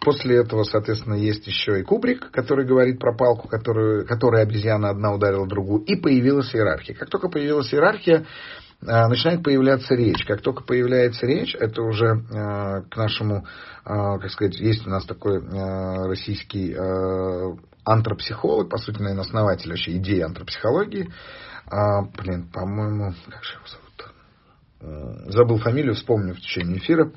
после 0.00 0.36
этого, 0.36 0.62
соответственно, 0.62 1.14
есть 1.14 1.46
еще 1.46 1.80
и 1.80 1.82
Кубрик, 1.82 2.30
который 2.30 2.64
говорит 2.64 3.00
про 3.00 3.14
палку, 3.14 3.48
которую, 3.48 4.06
которой 4.06 4.42
обезьяна 4.42 4.90
одна 4.90 5.12
ударила 5.12 5.46
другую, 5.46 5.82
и 5.82 5.96
появилась 5.96 6.54
иерархия. 6.54 6.94
Как 6.94 7.10
только 7.10 7.28
появилась 7.28 7.72
иерархия, 7.74 8.24
начинает 8.80 9.42
появляться 9.42 9.94
речь. 9.94 10.24
Как 10.26 10.42
только 10.42 10.62
появляется 10.62 11.26
речь, 11.26 11.54
это 11.54 11.82
уже 11.82 12.22
а, 12.32 12.82
к 12.82 12.96
нашему, 12.96 13.46
как 13.84 14.30
сказать, 14.30 14.58
есть 14.60 14.86
у 14.86 14.90
нас 14.90 15.04
такой 15.04 15.40
российский 16.06 16.74
антропсихолог, 17.84 18.68
по 18.70 18.78
сути, 18.78 18.98
наверное, 18.98 19.24
основатель 19.24 19.70
вообще 19.70 19.96
идеи 19.96 20.20
антропсихологии. 20.20 21.10
Блин, 22.18 22.48
по-моему, 22.52 23.14
как 23.28 23.44
же 23.44 23.54
его 23.54 23.66
зовут? 23.66 25.32
Забыл 25.32 25.58
фамилию, 25.58 25.94
вспомню 25.94 26.34
в 26.34 26.40
течение 26.40 26.78
эфира 26.78 27.12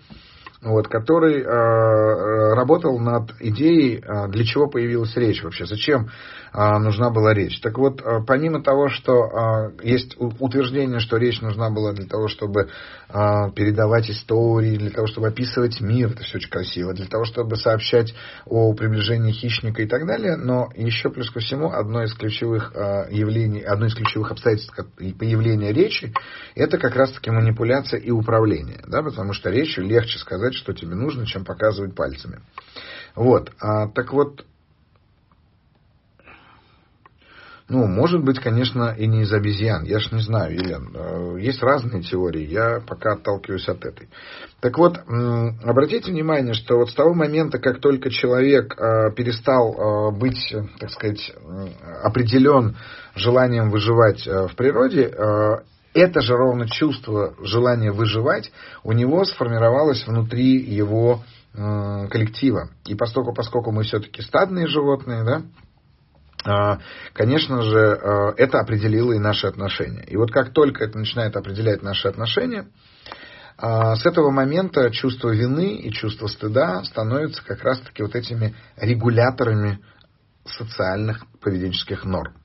вот, 0.61 0.87
который 0.87 1.41
э, 1.41 1.45
э, 1.45 2.53
работал 2.55 2.97
над 2.99 3.31
идеей, 3.39 3.99
э, 3.99 4.27
для 4.29 4.43
чего 4.43 4.67
появилась 4.67 5.15
речь 5.15 5.43
вообще, 5.43 5.65
зачем 5.65 6.09
э, 6.53 6.77
нужна 6.79 7.11
была 7.11 7.33
речь. 7.33 7.59
Так 7.61 7.77
вот, 7.77 8.01
э, 8.01 8.21
помимо 8.25 8.63
того, 8.63 8.89
что 8.89 9.13
э, 9.13 9.87
есть 9.87 10.15
утверждение, 10.17 10.99
что 10.99 11.17
речь 11.17 11.41
нужна 11.41 11.69
была 11.69 11.93
для 11.93 12.07
того, 12.07 12.27
чтобы 12.27 12.69
э, 13.09 13.51
передавать 13.55 14.09
истории, 14.09 14.77
для 14.77 14.89
того, 14.89 15.05
чтобы 15.05 15.27
описывать 15.27 15.79
мир, 15.79 16.11
это 16.11 16.23
все 16.23 16.37
очень 16.37 16.49
красиво, 16.49 16.93
для 16.93 17.05
того, 17.05 17.25
чтобы 17.25 17.55
сообщать 17.55 18.15
о 18.45 18.73
приближении 18.73 19.33
хищника 19.33 19.83
и 19.83 19.87
так 19.87 20.07
далее, 20.07 20.37
но 20.37 20.69
еще 20.75 21.09
плюс 21.09 21.29
ко 21.29 21.39
всему 21.39 21.71
одно 21.71 22.03
из 22.03 22.13
ключевых 22.15 22.71
э, 22.73 23.11
явлений, 23.11 23.61
одно 23.61 23.85
из 23.85 23.93
ключевых 23.93 24.31
обстоятельств 24.31 24.73
появления 25.19 25.71
речи, 25.71 26.11
это 26.55 26.79
как 26.79 26.95
раз-таки 26.95 27.29
манипуляция 27.29 27.99
и 27.99 28.09
управление, 28.09 28.79
да, 28.87 29.03
потому 29.03 29.33
что 29.33 29.51
речью 29.51 29.85
легче 29.85 30.17
сказать 30.17 30.46
сказать, 30.47 30.55
что 30.55 30.73
тебе 30.73 30.95
нужно, 30.95 31.25
чем 31.25 31.43
показывать 31.45 31.95
пальцами. 31.95 32.39
Вот. 33.15 33.51
А, 33.59 33.87
так 33.87 34.13
вот, 34.13 34.45
ну, 37.69 37.85
может 37.85 38.23
быть, 38.23 38.39
конечно, 38.39 38.95
и 38.97 39.07
не 39.07 39.23
из 39.23 39.33
обезьян. 39.33 39.83
Я 39.83 39.99
ж 39.99 40.11
не 40.11 40.21
знаю, 40.21 40.53
Елен. 40.53 40.91
Э, 40.93 41.37
есть 41.39 41.61
разные 41.61 42.01
теории. 42.01 42.45
Я 42.45 42.79
пока 42.79 43.13
отталкиваюсь 43.13 43.67
от 43.67 43.83
этой. 43.85 44.07
Так 44.61 44.77
вот, 44.77 44.97
обратите 45.63 46.11
внимание, 46.11 46.53
что 46.53 46.77
вот 46.77 46.89
с 46.89 46.93
того 46.93 47.13
момента, 47.13 47.59
как 47.59 47.81
только 47.81 48.09
человек 48.09 48.73
э, 48.73 49.11
перестал 49.15 49.73
э, 49.73 50.17
быть, 50.17 50.55
так 50.79 50.89
сказать, 50.91 51.33
определен 52.03 52.77
желанием 53.15 53.69
выживать 53.69 54.25
в 54.25 54.55
природе, 54.55 55.13
это 55.97 56.21
же 56.21 56.35
ровно 56.35 56.69
чувство 56.69 57.33
желания 57.41 57.91
выживать 57.91 58.51
у 58.83 58.91
него 58.91 59.25
сформировалось 59.25 60.05
внутри 60.05 60.57
его 60.57 61.23
э, 61.53 62.07
коллектива. 62.09 62.69
И 62.85 62.93
поскольку, 62.93 63.33
поскольку 63.33 63.71
мы 63.71 63.83
все-таки 63.83 64.21
стадные 64.21 64.67
животные, 64.67 65.23
да, 66.45 66.77
э, 66.77 66.79
конечно 67.13 67.63
же, 67.63 67.79
э, 67.79 68.33
это 68.37 68.59
определило 68.59 69.13
и 69.13 69.19
наши 69.19 69.47
отношения. 69.47 70.03
И 70.03 70.15
вот 70.17 70.31
как 70.31 70.53
только 70.53 70.83
это 70.83 70.99
начинает 70.99 71.35
определять 71.35 71.81
наши 71.81 72.07
отношения, 72.07 72.67
э, 73.57 73.95
с 73.95 74.05
этого 74.05 74.29
момента 74.29 74.91
чувство 74.91 75.29
вины 75.29 75.77
и 75.77 75.91
чувство 75.91 76.27
стыда 76.27 76.83
становятся 76.83 77.43
как 77.43 77.63
раз-таки 77.63 78.03
вот 78.03 78.15
этими 78.15 78.55
регуляторами 78.75 79.79
социальных 80.45 81.25
поведенческих 81.41 82.05
норм. 82.05 82.36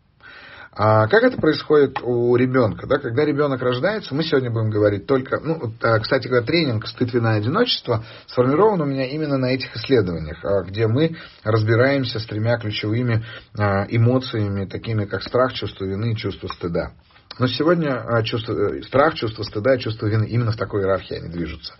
А 0.74 1.06
как 1.06 1.22
это 1.22 1.36
происходит 1.36 2.00
у 2.02 2.34
ребенка? 2.34 2.86
Да? 2.86 2.96
Когда 2.96 3.26
ребенок 3.26 3.60
рождается, 3.60 4.14
мы 4.14 4.22
сегодня 4.22 4.50
будем 4.50 4.70
говорить 4.70 5.06
только... 5.06 5.38
Ну, 5.38 5.74
а, 5.82 5.98
кстати 5.98 6.28
говоря, 6.28 6.46
тренинг 6.46 6.86
«Стыд, 6.86 7.14
одиночество» 7.14 8.04
сформирован 8.26 8.80
у 8.80 8.86
меня 8.86 9.04
именно 9.06 9.36
на 9.36 9.52
этих 9.52 9.76
исследованиях, 9.76 10.42
а, 10.42 10.62
где 10.62 10.86
мы 10.86 11.16
разбираемся 11.44 12.18
с 12.18 12.26
тремя 12.26 12.56
ключевыми 12.56 13.22
а, 13.58 13.84
эмоциями, 13.90 14.64
такими 14.64 15.04
как 15.04 15.22
страх, 15.22 15.52
чувство 15.52 15.84
вины 15.84 16.12
и 16.12 16.16
чувство 16.16 16.48
стыда. 16.48 16.92
Но 17.38 17.46
сегодня 17.46 17.94
а, 17.94 18.22
чувство, 18.22 18.52
э, 18.52 18.82
страх, 18.82 19.14
чувство 19.14 19.42
стыда 19.42 19.78
чувство 19.78 20.06
вины 20.06 20.26
именно 20.26 20.52
в 20.52 20.56
такой 20.56 20.82
иерархии 20.82 21.16
они 21.16 21.28
движутся. 21.28 21.74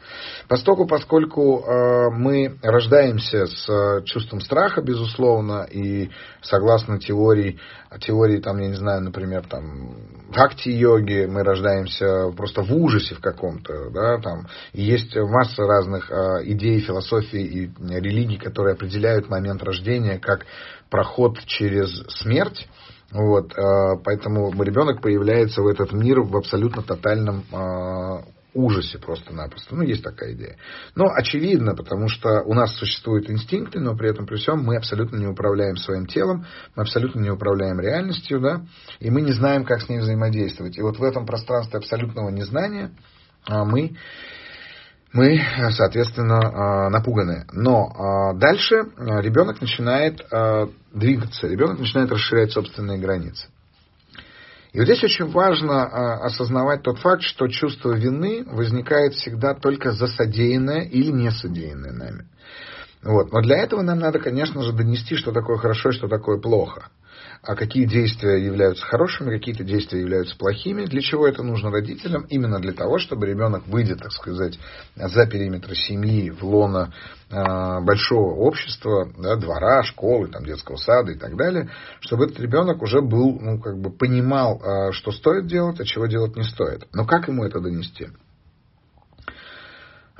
Поскольку, 0.48 0.86
поскольку 0.86 1.60
э, 1.60 2.10
мы 2.10 2.56
рождаемся 2.62 3.46
с 3.46 3.68
э, 3.68 4.02
чувством 4.04 4.40
страха, 4.40 4.80
безусловно, 4.80 5.66
и 5.70 6.10
согласно 6.40 6.98
теории, 6.98 7.58
теории 8.00 8.38
там, 8.38 8.58
я 8.60 8.68
не 8.68 8.76
знаю, 8.76 9.02
например, 9.02 9.46
там, 9.46 9.94
бхакти-йоги, 10.30 11.26
мы 11.26 11.42
рождаемся 11.42 12.30
просто 12.34 12.62
в 12.62 12.74
ужасе 12.74 13.14
в 13.14 13.20
каком-то, 13.20 13.90
да, 13.90 14.18
там, 14.18 14.46
и 14.72 14.82
есть 14.82 15.14
масса 15.14 15.64
разных 15.64 16.10
идей, 16.44 16.80
философий 16.80 17.44
и 17.44 17.70
религий, 17.88 18.38
которые 18.38 18.72
определяют 18.72 19.28
момент 19.28 19.62
рождения 19.62 20.18
как 20.18 20.46
проход 20.88 21.38
через 21.44 21.90
смерть, 22.08 22.66
вот, 23.12 23.52
э, 23.52 23.98
поэтому 24.04 24.50
ребенок 24.62 25.02
появляется 25.02 25.62
в 25.62 25.66
этот 25.66 25.92
мир 25.92 26.20
в 26.20 26.36
абсолютно 26.36 26.82
тотальном 26.82 27.44
э, 27.52 28.22
ужасе 28.54 28.98
просто-напросто. 28.98 29.74
Ну, 29.74 29.82
есть 29.82 30.02
такая 30.02 30.32
идея. 30.32 30.56
Но 30.94 31.06
очевидно, 31.14 31.74
потому 31.74 32.08
что 32.08 32.42
у 32.42 32.54
нас 32.54 32.74
существуют 32.76 33.30
инстинкты, 33.30 33.80
но 33.80 33.96
при 33.96 34.10
этом 34.10 34.26
при 34.26 34.36
всем 34.36 34.62
мы 34.62 34.76
абсолютно 34.76 35.16
не 35.16 35.26
управляем 35.26 35.76
своим 35.76 36.06
телом, 36.06 36.46
мы 36.74 36.82
абсолютно 36.82 37.20
не 37.20 37.30
управляем 37.30 37.80
реальностью, 37.80 38.40
да, 38.40 38.64
и 38.98 39.10
мы 39.10 39.22
не 39.22 39.32
знаем, 39.32 39.64
как 39.64 39.82
с 39.82 39.88
ней 39.88 39.98
взаимодействовать. 39.98 40.78
И 40.78 40.82
вот 40.82 40.98
в 40.98 41.02
этом 41.02 41.26
пространстве 41.26 41.78
абсолютного 41.78 42.30
незнания 42.30 42.92
а, 43.46 43.64
мы 43.64 43.96
мы, 45.12 45.40
соответственно, 45.72 46.38
а, 46.38 46.90
напуганы. 46.90 47.46
Но 47.52 47.86
а, 47.86 48.34
дальше 48.34 48.76
ребенок 48.96 49.60
начинает 49.60 50.20
двигаться, 50.92 51.46
ребенок 51.46 51.78
начинает 51.78 52.10
расширять 52.10 52.52
собственные 52.52 52.98
границы. 52.98 53.48
И 54.72 54.78
вот 54.78 54.84
здесь 54.84 55.04
очень 55.04 55.30
важно 55.30 56.24
осознавать 56.24 56.82
тот 56.82 56.98
факт, 56.98 57.22
что 57.22 57.46
чувство 57.48 57.92
вины 57.92 58.42
возникает 58.46 59.12
всегда 59.12 59.52
только 59.52 59.92
за 59.92 60.06
содеянное 60.06 60.82
или 60.82 61.10
не 61.10 61.30
содеянное 61.30 61.92
нами. 61.92 62.26
Вот. 63.02 63.32
Но 63.32 63.42
для 63.42 63.58
этого 63.58 63.82
нам 63.82 63.98
надо, 63.98 64.18
конечно 64.18 64.62
же, 64.62 64.72
донести, 64.72 65.16
что 65.16 65.32
такое 65.32 65.58
хорошо 65.58 65.90
и 65.90 65.92
что 65.92 66.08
такое 66.08 66.38
плохо 66.38 66.88
а 67.42 67.56
какие 67.56 67.86
действия 67.86 68.44
являются 68.44 68.86
хорошими, 68.86 69.36
какие-то 69.36 69.64
действия 69.64 70.00
являются 70.00 70.36
плохими. 70.36 70.84
Для 70.84 71.00
чего 71.00 71.26
это 71.26 71.42
нужно 71.42 71.72
родителям? 71.72 72.22
Именно 72.28 72.60
для 72.60 72.72
того, 72.72 72.98
чтобы 72.98 73.26
ребенок, 73.26 73.66
выйдя, 73.66 73.96
так 73.96 74.12
сказать, 74.12 74.60
за 74.94 75.26
периметр 75.26 75.74
семьи, 75.74 76.30
в 76.30 76.44
лоно 76.44 76.94
э, 77.30 77.80
большого 77.84 78.36
общества, 78.36 79.10
да, 79.18 79.34
двора, 79.34 79.82
школы, 79.82 80.28
там, 80.28 80.44
детского 80.44 80.76
сада 80.76 81.10
и 81.10 81.18
так 81.18 81.36
далее, 81.36 81.68
чтобы 81.98 82.26
этот 82.26 82.38
ребенок 82.38 82.80
уже 82.80 83.02
был, 83.02 83.36
ну, 83.40 83.60
как 83.60 83.76
бы 83.76 83.90
понимал, 83.90 84.62
э, 84.62 84.92
что 84.92 85.10
стоит 85.10 85.46
делать, 85.48 85.80
а 85.80 85.84
чего 85.84 86.06
делать 86.06 86.36
не 86.36 86.44
стоит. 86.44 86.86
Но 86.92 87.04
как 87.04 87.26
ему 87.26 87.42
это 87.42 87.58
донести? 87.58 88.10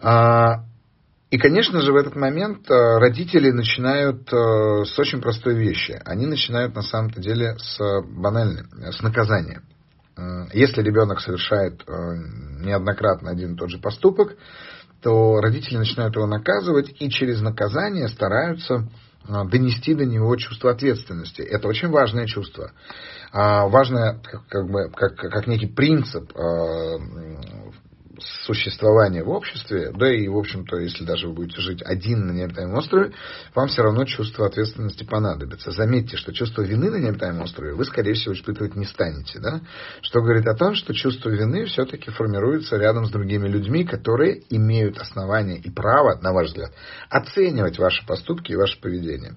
А, 0.02 0.64
и, 1.32 1.38
конечно 1.38 1.80
же, 1.80 1.92
в 1.92 1.96
этот 1.96 2.14
момент 2.14 2.70
э, 2.70 2.74
родители 2.98 3.50
начинают 3.50 4.30
э, 4.30 4.84
с 4.84 4.98
очень 4.98 5.22
простой 5.22 5.54
вещи. 5.54 5.98
Они 6.04 6.26
начинают, 6.26 6.74
на 6.74 6.82
самом-то 6.82 7.22
деле, 7.22 7.56
с 7.56 7.78
банальной, 8.02 8.64
с 8.92 9.00
наказания. 9.00 9.62
Если 10.52 10.82
ребенок 10.82 11.20
совершает 11.20 11.84
э, 11.88 11.92
неоднократно 12.60 13.30
один 13.30 13.54
и 13.54 13.56
тот 13.56 13.70
же 13.70 13.78
поступок, 13.78 14.36
то 15.00 15.40
родители 15.40 15.78
начинают 15.78 16.16
его 16.16 16.26
наказывать 16.26 16.94
и 17.00 17.08
через 17.08 17.40
наказание 17.40 18.08
стараются 18.08 18.90
донести 19.26 19.94
до 19.94 20.04
него 20.04 20.36
чувство 20.36 20.72
ответственности. 20.72 21.40
Это 21.40 21.66
очень 21.66 21.88
важное 21.88 22.26
чувство. 22.26 22.72
А, 23.32 23.68
важное 23.68 24.20
как, 24.22 24.46
как, 24.48 24.70
бы, 24.70 24.90
как, 24.90 25.16
как 25.16 25.46
некий 25.46 25.68
принцип 25.68 26.30
существования 28.44 29.22
в 29.22 29.30
обществе, 29.30 29.92
да 29.94 30.12
и, 30.12 30.28
в 30.28 30.36
общем-то, 30.36 30.76
если 30.78 31.04
даже 31.04 31.28
вы 31.28 31.34
будете 31.34 31.60
жить 31.60 31.82
один 31.82 32.26
на 32.26 32.32
необитаемом 32.32 32.76
острове, 32.76 33.12
вам 33.54 33.68
все 33.68 33.82
равно 33.82 34.04
чувство 34.04 34.46
ответственности 34.46 35.04
понадобится. 35.04 35.70
Заметьте, 35.70 36.16
что 36.16 36.32
чувство 36.32 36.62
вины 36.62 36.90
на 36.90 36.96
необитаемом 36.96 37.42
острове 37.42 37.74
вы, 37.74 37.84
скорее 37.84 38.14
всего, 38.14 38.34
испытывать 38.34 38.76
не 38.76 38.86
станете. 38.86 39.38
Да? 39.38 39.60
Что 40.00 40.20
говорит 40.20 40.46
о 40.46 40.54
том, 40.54 40.74
что 40.74 40.94
чувство 40.94 41.30
вины 41.30 41.66
все-таки 41.66 42.10
формируется 42.10 42.76
рядом 42.76 43.06
с 43.06 43.10
другими 43.10 43.48
людьми, 43.48 43.84
которые 43.84 44.42
имеют 44.50 44.98
основания 44.98 45.58
и 45.58 45.70
право, 45.70 46.18
на 46.20 46.32
ваш 46.32 46.48
взгляд, 46.48 46.72
оценивать 47.08 47.78
ваши 47.78 48.06
поступки 48.06 48.52
и 48.52 48.56
ваше 48.56 48.80
поведение. 48.80 49.36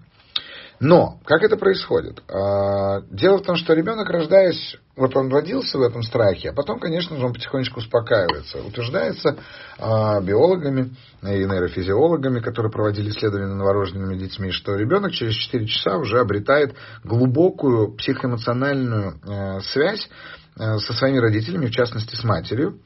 Но, 0.79 1.19
как 1.25 1.43
это 1.43 1.55
происходит? 1.55 2.21
А, 2.29 3.01
дело 3.09 3.37
в 3.37 3.43
том, 3.43 3.55
что 3.55 3.73
ребенок, 3.73 4.09
рождаясь, 4.09 4.77
вот 4.95 5.15
он 5.15 5.31
родился 5.31 5.77
в 5.77 5.81
этом 5.81 6.03
страхе, 6.03 6.49
а 6.49 6.53
потом, 6.53 6.79
конечно 6.79 7.17
же, 7.17 7.25
он 7.25 7.33
потихонечку 7.33 7.79
успокаивается. 7.79 8.61
Утверждается 8.61 9.37
а, 9.77 10.19
биологами 10.21 10.95
и 11.21 11.45
нейрофизиологами, 11.45 12.39
которые 12.39 12.71
проводили 12.71 13.09
исследования 13.09 13.53
новорожденными 13.53 14.17
детьми, 14.17 14.51
что 14.51 14.75
ребенок 14.75 15.13
через 15.13 15.35
4 15.35 15.65
часа 15.65 15.97
уже 15.97 16.19
обретает 16.19 16.75
глубокую 17.03 17.93
психоэмоциональную 17.93 19.19
э, 19.23 19.59
связь 19.61 20.09
э, 20.57 20.77
со 20.77 20.93
своими 20.93 21.19
родителями, 21.19 21.67
в 21.67 21.71
частности, 21.71 22.15
с 22.15 22.23
матерью. 22.23 22.79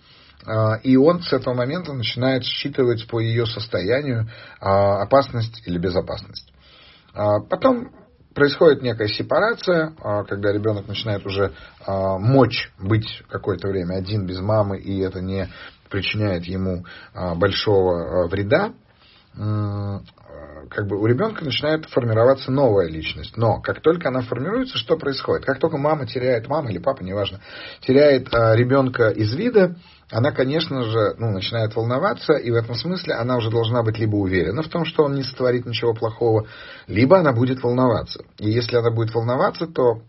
А, 0.46 0.76
и 0.84 0.96
он 0.96 1.22
с 1.22 1.34
этого 1.34 1.56
момента 1.56 1.94
начинает 1.94 2.44
считывать 2.44 3.08
по 3.08 3.20
ее 3.20 3.46
состоянию 3.46 4.30
опасность 4.60 5.64
или 5.66 5.78
безопасность. 5.78 6.52
А, 7.14 7.40
потом 7.40 7.92
происходит 8.34 8.82
некая 8.82 9.08
сепарация, 9.08 9.94
а, 10.02 10.24
когда 10.24 10.52
ребенок 10.52 10.88
начинает 10.88 11.26
уже 11.26 11.54
а, 11.86 12.18
мочь 12.18 12.72
быть 12.80 13.24
какое-то 13.30 13.68
время 13.68 13.96
один 13.96 14.26
без 14.26 14.40
мамы, 14.40 14.80
и 14.80 15.00
это 15.00 15.22
не 15.22 15.50
причиняет 15.90 16.44
ему 16.46 16.86
большого 17.38 18.28
вреда 18.28 18.74
как 20.70 20.88
бы 20.88 21.00
у 21.02 21.06
ребенка 21.08 21.44
начинает 21.44 21.86
формироваться 21.86 22.52
новая 22.52 22.88
личность. 22.88 23.38
Но 23.38 23.60
как 23.60 23.82
только 23.82 24.10
она 24.10 24.22
формируется, 24.22 24.78
что 24.78 24.98
происходит? 24.98 25.46
Как 25.46 25.60
только 25.60 25.78
мама 25.78 26.06
теряет, 26.06 26.48
мама 26.48 26.70
или 26.70 26.78
папа, 26.78 27.02
неважно, 27.02 27.40
теряет 27.82 28.28
ребенка 28.32 29.10
из 29.10 29.34
вида, 29.34 29.78
она, 30.12 30.32
конечно 30.32 30.84
же, 30.84 31.16
ну, 31.18 31.32
начинает 31.32 31.76
волноваться, 31.76 32.34
и 32.34 32.50
в 32.50 32.56
этом 32.56 32.76
смысле 32.76 33.14
она 33.14 33.38
уже 33.38 33.52
должна 33.52 33.84
быть 33.84 34.00
либо 34.00 34.16
уверена 34.16 34.64
в 34.64 34.68
том, 34.68 34.84
что 34.86 35.04
он 35.04 35.14
не 35.14 35.24
сотворит 35.24 35.66
ничего 35.66 35.94
плохого, 35.94 36.48
либо 36.88 37.20
она 37.20 37.32
будет 37.32 37.62
волноваться. 37.62 38.24
И 38.40 38.50
если 38.50 38.76
она 38.78 38.90
будет 38.90 39.14
волноваться, 39.14 39.68
то 39.68 40.02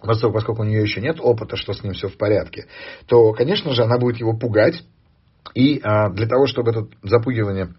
поскольку, 0.00 0.62
у 0.62 0.64
нее 0.64 0.82
еще 0.82 1.00
нет 1.00 1.18
опыта, 1.20 1.56
что 1.56 1.72
с 1.72 1.82
ним 1.82 1.92
все 1.92 2.08
в 2.08 2.16
порядке, 2.16 2.66
то, 3.06 3.32
конечно 3.32 3.72
же, 3.72 3.82
она 3.82 3.98
будет 3.98 4.18
его 4.18 4.36
пугать. 4.36 4.84
И 5.54 5.80
а, 5.82 6.10
для 6.10 6.26
того, 6.26 6.46
чтобы 6.46 6.70
это 6.72 6.86
запугивание 7.02 7.74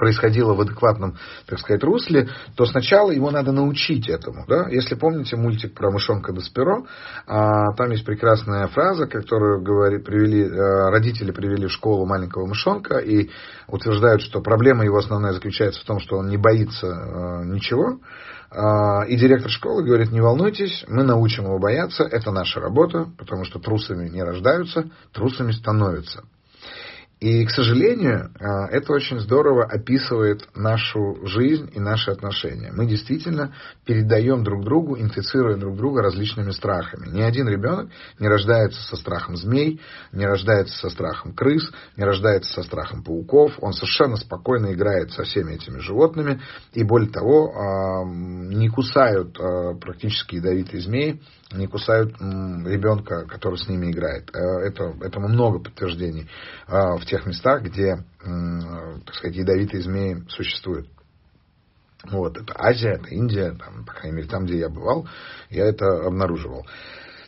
происходило 0.00 0.54
в 0.54 0.60
адекватном, 0.62 1.16
так 1.46 1.58
сказать, 1.60 1.84
русле, 1.84 2.28
то 2.56 2.64
сначала 2.64 3.10
его 3.10 3.30
надо 3.30 3.52
научить 3.52 4.08
этому. 4.08 4.44
Да? 4.48 4.68
Если 4.70 4.94
помните 4.94 5.36
мультик 5.36 5.74
про 5.74 5.90
мышонка 5.90 6.32
Десперо, 6.32 6.86
а, 7.26 7.72
там 7.76 7.90
есть 7.90 8.04
прекрасная 8.04 8.66
фраза, 8.68 9.06
которую 9.06 9.62
говори, 9.62 9.98
привели, 9.98 10.44
а, 10.44 10.90
родители 10.90 11.30
привели 11.30 11.66
в 11.66 11.72
школу 11.72 12.06
маленького 12.06 12.46
мышонка 12.46 12.98
и 12.98 13.28
утверждают, 13.68 14.22
что 14.22 14.40
проблема 14.40 14.84
его 14.84 14.96
основная 14.96 15.34
заключается 15.34 15.82
в 15.82 15.84
том, 15.84 16.00
что 16.00 16.16
он 16.16 16.28
не 16.28 16.38
боится 16.38 16.88
а, 16.88 17.44
ничего. 17.44 18.00
А, 18.50 19.04
и 19.06 19.16
директор 19.16 19.50
школы 19.50 19.84
говорит, 19.84 20.10
не 20.10 20.20
волнуйтесь, 20.20 20.84
мы 20.88 21.04
научим 21.04 21.44
его 21.44 21.58
бояться, 21.58 22.04
это 22.04 22.32
наша 22.32 22.58
работа, 22.58 23.06
потому 23.18 23.44
что 23.44 23.60
трусами 23.60 24.08
не 24.08 24.22
рождаются, 24.22 24.90
трусами 25.12 25.52
становятся. 25.52 26.24
И, 27.20 27.44
к 27.44 27.50
сожалению, 27.50 28.30
а, 28.40 28.66
это 28.68 28.94
очень 28.94 29.20
здорово 29.20 29.64
описывает 29.64 30.48
нашу 30.56 31.18
жизнь 31.26 31.70
и 31.74 31.78
наши 31.78 32.10
отношения. 32.10 32.72
Мы 32.72 32.86
действительно 32.86 33.52
передаем 33.84 34.42
друг 34.42 34.64
другу, 34.64 34.98
инфицируя 34.98 35.58
друг 35.58 35.76
друга 35.76 36.00
различными 36.00 36.50
страхами. 36.50 37.10
Ни 37.10 37.20
один 37.20 37.46
ребенок 37.46 37.90
не 38.18 38.26
рождается 38.26 38.80
со 38.88 38.96
страхом 38.96 39.36
змей, 39.36 39.82
не 40.12 40.24
рождается 40.24 40.78
со 40.78 40.88
страхом 40.88 41.34
крыс, 41.34 41.70
не 41.98 42.04
рождается 42.04 42.54
со 42.54 42.62
страхом 42.62 43.04
пауков. 43.04 43.52
Он 43.60 43.74
совершенно 43.74 44.16
спокойно 44.16 44.72
играет 44.72 45.12
со 45.12 45.24
всеми 45.24 45.52
этими 45.52 45.78
животными. 45.78 46.40
И 46.72 46.82
более 46.84 47.10
того, 47.10 47.52
а, 47.52 48.04
не 48.06 48.70
кусают 48.70 49.38
а, 49.38 49.74
практически 49.74 50.36
ядовитые 50.36 50.80
змеи, 50.80 51.20
не 51.52 51.66
кусают 51.66 52.12
ребенка, 52.20 53.26
который 53.26 53.58
с 53.58 53.68
ними 53.68 53.90
играет. 53.90 54.30
Э, 54.32 54.38
это, 54.68 54.94
этому 55.02 55.26
много 55.26 55.58
подтверждений 55.58 56.28
в 56.68 57.04
тех 57.10 57.26
местах, 57.26 57.62
где, 57.62 58.04
так 58.18 59.14
сказать, 59.14 59.36
ядовитые 59.36 59.82
змеи 59.82 60.24
существуют. 60.28 60.88
Вот, 62.04 62.38
это 62.38 62.54
Азия, 62.56 62.92
это 62.92 63.08
Индия, 63.08 63.52
там, 63.52 63.84
по 63.84 63.92
крайней 63.92 64.16
мере, 64.16 64.28
там, 64.28 64.46
где 64.46 64.58
я 64.58 64.70
бывал, 64.70 65.06
я 65.50 65.66
это 65.66 66.06
обнаруживал. 66.06 66.66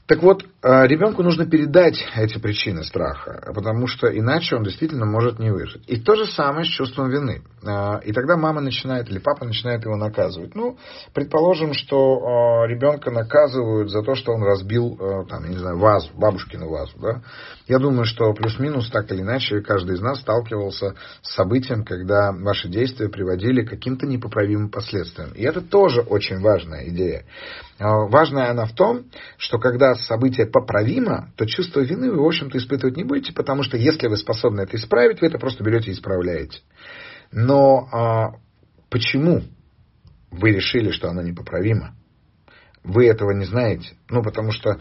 Так 0.07 0.21
вот, 0.21 0.43
э, 0.43 0.87
ребенку 0.89 1.23
нужно 1.23 1.47
передать 1.47 1.97
эти 2.17 2.37
причины 2.39 2.83
страха, 2.83 3.53
потому 3.55 3.87
что 3.87 4.09
иначе 4.09 4.57
он 4.57 4.65
действительно 4.65 5.07
может 5.07 5.39
не 5.39 5.53
выжить. 5.53 5.85
И 5.87 5.97
то 5.97 6.17
же 6.17 6.27
самое 6.27 6.65
с 6.65 6.69
чувством 6.69 7.09
вины. 7.09 7.43
Э, 7.65 8.01
и 8.05 8.13
тогда 8.13 8.37
мама 8.37 8.61
начинает 8.61 9.09
или 9.09 9.21
папа 9.21 9.45
начинает 9.45 9.85
его 9.85 9.97
наказывать. 9.97 10.57
Ну, 10.57 10.77
предположим, 11.15 11.73
что 11.73 12.65
э, 12.65 12.69
ребенка 12.69 13.13
наказывают 13.13 13.91
за 13.91 14.03
то, 14.03 14.17
что 14.17 14.33
он 14.33 14.43
разбил, 14.43 14.97
там, 15.29 15.45
я 15.45 15.51
не 15.51 15.59
знаю, 15.59 15.79
вазу, 15.79 16.11
бабушкину 16.15 16.69
вазу. 16.69 16.99
Да? 17.01 17.23
Я 17.69 17.79
думаю, 17.79 18.05
что 18.05 18.33
плюс-минус 18.35 18.91
так 18.91 19.11
или 19.13 19.21
иначе 19.21 19.61
каждый 19.61 19.95
из 19.95 20.01
нас 20.01 20.21
сталкивался 20.21 20.97
с 21.23 21.35
событием, 21.35 21.85
когда 21.85 22.33
ваши 22.33 22.69
действия 22.69 23.09
приводили 23.09 23.65
к 23.65 23.71
каким-то 23.71 24.07
непоправимым 24.07 24.69
последствиям. 24.69 25.31
И 25.33 25.43
это 25.43 25.61
тоже 25.61 26.01
очень 26.01 26.41
важная 26.41 26.89
идея. 26.89 27.25
Важная 27.83 28.51
она 28.51 28.67
в 28.67 28.75
том, 28.75 29.07
что 29.39 29.59
когда 29.59 29.95
событие 29.95 30.47
поправимо, 30.47 31.33
то 31.37 31.47
чувство 31.47 31.81
вины 31.81 32.11
вы, 32.11 32.23
в 32.23 32.27
общем-то, 32.27 32.57
испытывать 32.59 32.97
не 32.97 33.05
будете, 33.05 33.33
потому 33.33 33.63
что 33.63 33.77
если 33.77 34.07
вы 34.07 34.17
способны 34.17 34.61
это 34.61 34.77
исправить, 34.77 35.21
вы 35.21 35.27
это 35.27 35.39
просто 35.39 35.65
берете 35.65 35.91
и 35.91 35.95
исправляете. 35.95 36.61
Но 37.33 37.89
а, 37.93 38.33
почему 38.89 39.43
вы 40.31 40.51
решили, 40.51 40.91
что 40.91 41.09
оно 41.09 41.23
непоправимо? 41.23 41.95
Вы 42.85 43.07
этого 43.07 43.33
не 43.33 43.47
знаете. 43.47 43.97
Ну, 44.09 44.23
потому 44.23 44.53
что 44.53 44.81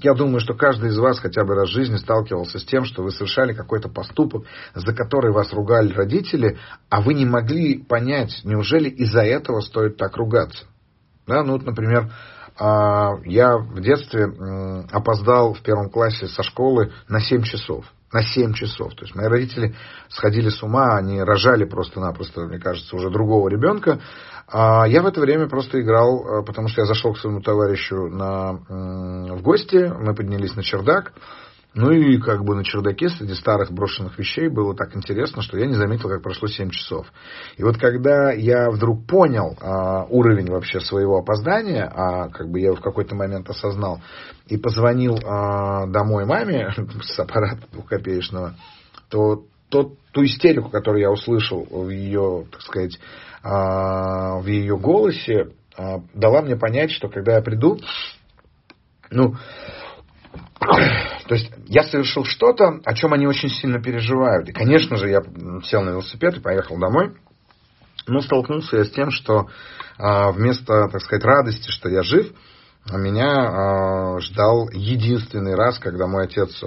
Я 0.00 0.14
думаю, 0.14 0.40
что 0.40 0.54
каждый 0.54 0.90
из 0.90 0.98
вас 0.98 1.18
хотя 1.18 1.44
бы 1.44 1.54
раз 1.54 1.70
в 1.70 1.72
жизни 1.72 1.96
сталкивался 1.96 2.58
с 2.58 2.64
тем, 2.64 2.84
что 2.84 3.02
вы 3.02 3.10
совершали 3.10 3.52
какой-то 3.52 3.88
поступок, 3.88 4.44
за 4.74 4.94
который 4.94 5.32
вас 5.32 5.52
ругали 5.52 5.92
родители, 5.92 6.58
а 6.88 7.00
вы 7.00 7.14
не 7.14 7.26
могли 7.26 7.78
понять, 7.82 8.40
неужели 8.44 8.88
из-за 8.88 9.22
этого 9.22 9.60
стоит 9.60 9.96
так 9.96 10.16
ругаться. 10.16 10.66
Да, 11.26 11.42
ну 11.42 11.54
вот, 11.54 11.64
например, 11.64 12.12
а, 12.12 12.37
я 12.60 13.56
в 13.56 13.80
детстве 13.80 14.86
опоздал 14.90 15.54
в 15.54 15.62
первом 15.62 15.90
классе 15.90 16.26
со 16.26 16.42
школы 16.42 16.92
на 17.08 17.20
7 17.20 17.42
часов 17.42 17.84
на 18.12 18.22
7 18.22 18.54
часов. 18.54 18.94
То 18.94 19.04
есть 19.04 19.14
мои 19.14 19.26
родители 19.26 19.74
сходили 20.08 20.48
с 20.48 20.62
ума, 20.62 20.96
они 20.96 21.22
рожали 21.22 21.64
просто-напросто, 21.64 22.42
мне 22.42 22.58
кажется, 22.58 22.96
уже 22.96 23.10
другого 23.10 23.48
ребенка. 23.48 24.00
А 24.50 24.86
я 24.86 25.02
в 25.02 25.06
это 25.06 25.20
время 25.20 25.48
просто 25.48 25.80
играл, 25.80 26.40
э, 26.40 26.44
потому 26.44 26.68
что 26.68 26.80
я 26.80 26.86
зашел 26.86 27.12
к 27.12 27.18
своему 27.18 27.42
товарищу 27.42 28.08
на, 28.08 28.52
в 29.34 29.42
гости, 29.42 29.92
мы 29.98 30.14
поднялись 30.14 30.56
на 30.56 30.62
чердак, 30.62 31.12
ну 31.74 31.90
и 31.90 32.18
как 32.18 32.44
бы 32.44 32.54
на 32.54 32.64
чердаке 32.64 33.08
среди 33.08 33.34
старых 33.34 33.70
брошенных 33.70 34.18
вещей 34.18 34.48
было 34.48 34.74
так 34.74 34.96
интересно, 34.96 35.42
что 35.42 35.58
я 35.58 35.66
не 35.66 35.74
заметил, 35.74 36.08
как 36.08 36.22
прошло 36.22 36.48
7 36.48 36.70
часов. 36.70 37.06
И 37.56 37.62
вот 37.62 37.76
когда 37.76 38.32
я 38.32 38.70
вдруг 38.70 39.06
понял 39.06 39.56
а, 39.60 40.04
уровень 40.04 40.50
вообще 40.50 40.80
своего 40.80 41.18
опоздания, 41.18 41.84
а 41.84 42.30
как 42.30 42.48
бы 42.48 42.60
я 42.60 42.72
в 42.72 42.80
какой-то 42.80 43.14
момент 43.14 43.48
осознал, 43.50 44.00
и 44.46 44.56
позвонил 44.56 45.18
а, 45.24 45.86
домой 45.86 46.24
маме 46.24 46.72
с 47.02 47.18
аппарата 47.18 47.60
двухкопеечного, 47.70 48.54
то 49.10 49.44
тот, 49.68 49.98
ту 50.12 50.24
истерику, 50.24 50.70
которую 50.70 51.02
я 51.02 51.10
услышал 51.10 51.66
в 51.70 51.90
ее, 51.90 52.46
так 52.50 52.62
сказать, 52.62 52.98
а, 53.42 54.38
в 54.38 54.46
ее 54.46 54.78
голосе, 54.78 55.50
а, 55.76 56.00
дала 56.14 56.42
мне 56.42 56.56
понять, 56.56 56.90
что 56.90 57.08
когда 57.08 57.36
я 57.36 57.42
приду, 57.42 57.78
ну, 59.10 59.34
то 61.28 61.34
есть 61.34 61.50
я 61.66 61.82
совершил 61.82 62.24
что-то, 62.24 62.80
о 62.84 62.94
чем 62.94 63.12
они 63.12 63.26
очень 63.26 63.50
сильно 63.50 63.82
переживают. 63.82 64.48
И, 64.48 64.52
конечно 64.52 64.96
же, 64.96 65.10
я 65.10 65.22
сел 65.64 65.82
на 65.82 65.90
велосипед 65.90 66.38
и 66.38 66.40
поехал 66.40 66.78
домой. 66.78 67.14
Но 68.06 68.20
столкнулся 68.22 68.78
я 68.78 68.84
с 68.84 68.90
тем, 68.90 69.10
что 69.10 69.48
а, 69.98 70.32
вместо, 70.32 70.88
так 70.88 71.02
сказать, 71.02 71.24
радости, 71.24 71.70
что 71.70 71.90
я 71.90 72.02
жив, 72.02 72.32
меня 72.90 73.34
а, 73.34 74.20
ждал 74.20 74.70
единственный 74.70 75.54
раз, 75.54 75.78
когда 75.78 76.06
мой 76.06 76.24
отец 76.24 76.62
а, 76.62 76.66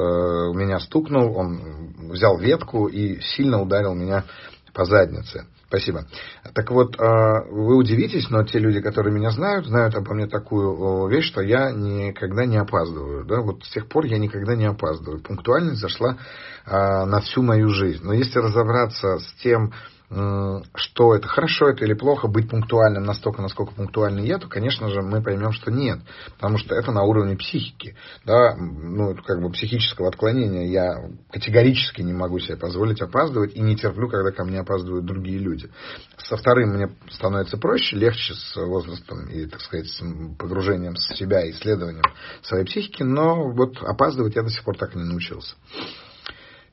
меня 0.53 0.79
стукнул, 0.79 1.35
он 1.35 1.95
взял 2.11 2.37
ветку 2.37 2.85
и 2.85 3.19
сильно 3.21 3.59
ударил 3.59 3.95
меня 3.95 4.25
по 4.73 4.85
заднице. 4.85 5.47
Спасибо. 5.71 6.05
Так 6.53 6.69
вот, 6.69 6.99
а, 6.99 7.45
вы 7.49 7.77
удивитесь, 7.77 8.29
но 8.29 8.43
те 8.43 8.59
люди, 8.59 8.81
которые 8.81 9.15
меня 9.15 9.31
знают, 9.31 9.67
знают 9.67 9.95
обо 9.95 10.13
мне 10.13 10.27
такую 10.27 11.07
вещь, 11.07 11.27
что 11.27 11.39
я 11.39 11.71
никогда 11.71 12.45
не 12.45 12.57
опаздываю. 12.57 13.23
Да? 13.23 13.39
Вот 13.39 13.63
с 13.63 13.69
тех 13.69 13.87
пор 13.87 14.03
я 14.03 14.17
никогда 14.17 14.53
не 14.53 14.65
опаздываю. 14.65 15.23
Пунктуальность 15.23 15.79
зашла 15.79 16.17
а, 16.65 17.05
на 17.05 17.21
всю 17.21 17.41
мою 17.41 17.69
жизнь. 17.69 18.03
Но 18.03 18.11
если 18.11 18.39
разобраться 18.39 19.19
с 19.19 19.33
тем, 19.41 19.71
что 20.11 21.15
это 21.15 21.25
хорошо 21.25 21.69
это 21.69 21.85
или 21.85 21.93
плохо 21.93 22.27
быть 22.27 22.49
пунктуальным 22.49 23.03
настолько, 23.03 23.41
насколько 23.41 23.73
пунктуальный 23.73 24.27
я, 24.27 24.39
то, 24.39 24.49
конечно 24.49 24.89
же, 24.89 25.01
мы 25.01 25.23
поймем, 25.23 25.53
что 25.53 25.71
нет, 25.71 25.99
потому 26.35 26.57
что 26.57 26.75
это 26.75 26.91
на 26.91 27.03
уровне 27.03 27.37
психики, 27.37 27.95
да, 28.25 28.55
ну, 28.57 29.15
как 29.15 29.41
бы 29.41 29.49
психического 29.51 30.09
отклонения. 30.09 30.67
Я 30.67 31.09
категорически 31.31 32.01
не 32.01 32.11
могу 32.11 32.39
себе 32.39 32.57
позволить 32.57 33.01
опаздывать 33.01 33.55
и 33.55 33.61
не 33.61 33.77
терплю, 33.77 34.09
когда 34.09 34.31
ко 34.31 34.43
мне 34.43 34.59
опаздывают 34.59 35.05
другие 35.05 35.39
люди. 35.39 35.69
Со 36.17 36.35
вторым 36.35 36.71
мне 36.71 36.89
становится 37.09 37.57
проще, 37.57 37.95
легче 37.95 38.33
с 38.33 38.57
возрастом 38.57 39.29
и, 39.29 39.45
так 39.45 39.61
сказать, 39.61 39.87
с 39.87 40.03
погружением 40.37 40.95
в 40.95 41.17
себя, 41.17 41.49
исследованием 41.49 42.03
своей 42.41 42.65
психики, 42.65 43.03
но 43.03 43.49
вот 43.49 43.81
опаздывать 43.81 44.35
я 44.35 44.43
до 44.43 44.49
сих 44.49 44.63
пор 44.65 44.77
так 44.77 44.93
и 44.93 44.99
не 44.99 45.05
научился. 45.05 45.55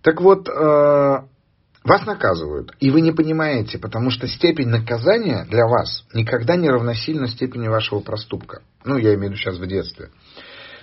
Так 0.02 0.20
вот, 0.20 0.48
э, 0.48 1.22
вас 1.84 2.04
наказывают, 2.06 2.72
и 2.80 2.90
вы 2.90 3.00
не 3.00 3.12
понимаете, 3.12 3.78
потому 3.78 4.10
что 4.10 4.26
степень 4.26 4.68
наказания 4.68 5.46
для 5.48 5.66
вас 5.66 6.04
никогда 6.12 6.56
не 6.56 6.68
равносильна 6.68 7.28
степени 7.28 7.68
вашего 7.68 8.00
проступка. 8.00 8.62
Ну, 8.84 8.96
я 8.96 9.14
имею 9.14 9.18
в 9.18 9.22
виду 9.24 9.36
сейчас 9.36 9.58
в 9.58 9.66
детстве. 9.66 10.10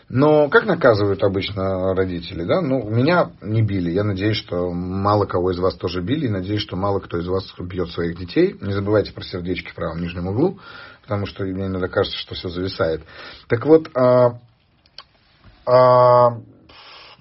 Но 0.08 0.50
как 0.50 0.66
наказывают 0.66 1.24
обычно 1.24 1.96
родители? 1.96 2.44
Да? 2.44 2.62
Ну, 2.62 2.88
меня 2.90 3.32
не 3.42 3.64
били. 3.64 3.90
Я 3.90 4.04
надеюсь, 4.04 4.38
что 4.38 4.72
мало 4.72 5.26
кого 5.26 5.52
из 5.52 5.58
вас 5.58 5.74
тоже 5.76 6.02
били. 6.02 6.28
И 6.28 6.30
надеюсь, 6.30 6.62
что 6.62 6.76
мало 6.76 7.00
кто 7.00 7.18
из 7.18 7.28
вас 7.28 7.52
бьет 7.60 7.90
своих 7.90 8.18
детей. 8.18 8.56
Не 8.62 8.74
забывайте 8.74 9.12
про 9.14 9.24
сердечки 9.24 9.72
в 9.72 9.76
правом 9.76 10.02
нижнем 10.02 10.28
углу, 10.28 10.60
потому 11.02 11.26
что 11.26 11.44
мне 11.44 11.66
иногда 11.66 11.88
кажется, 11.88 12.20
что 12.20 12.36
все 12.36 12.50
зависает. 12.50 13.02
Так 13.48 13.66
вот, 13.66 13.90
а, 13.96 14.40
а, 15.66 16.38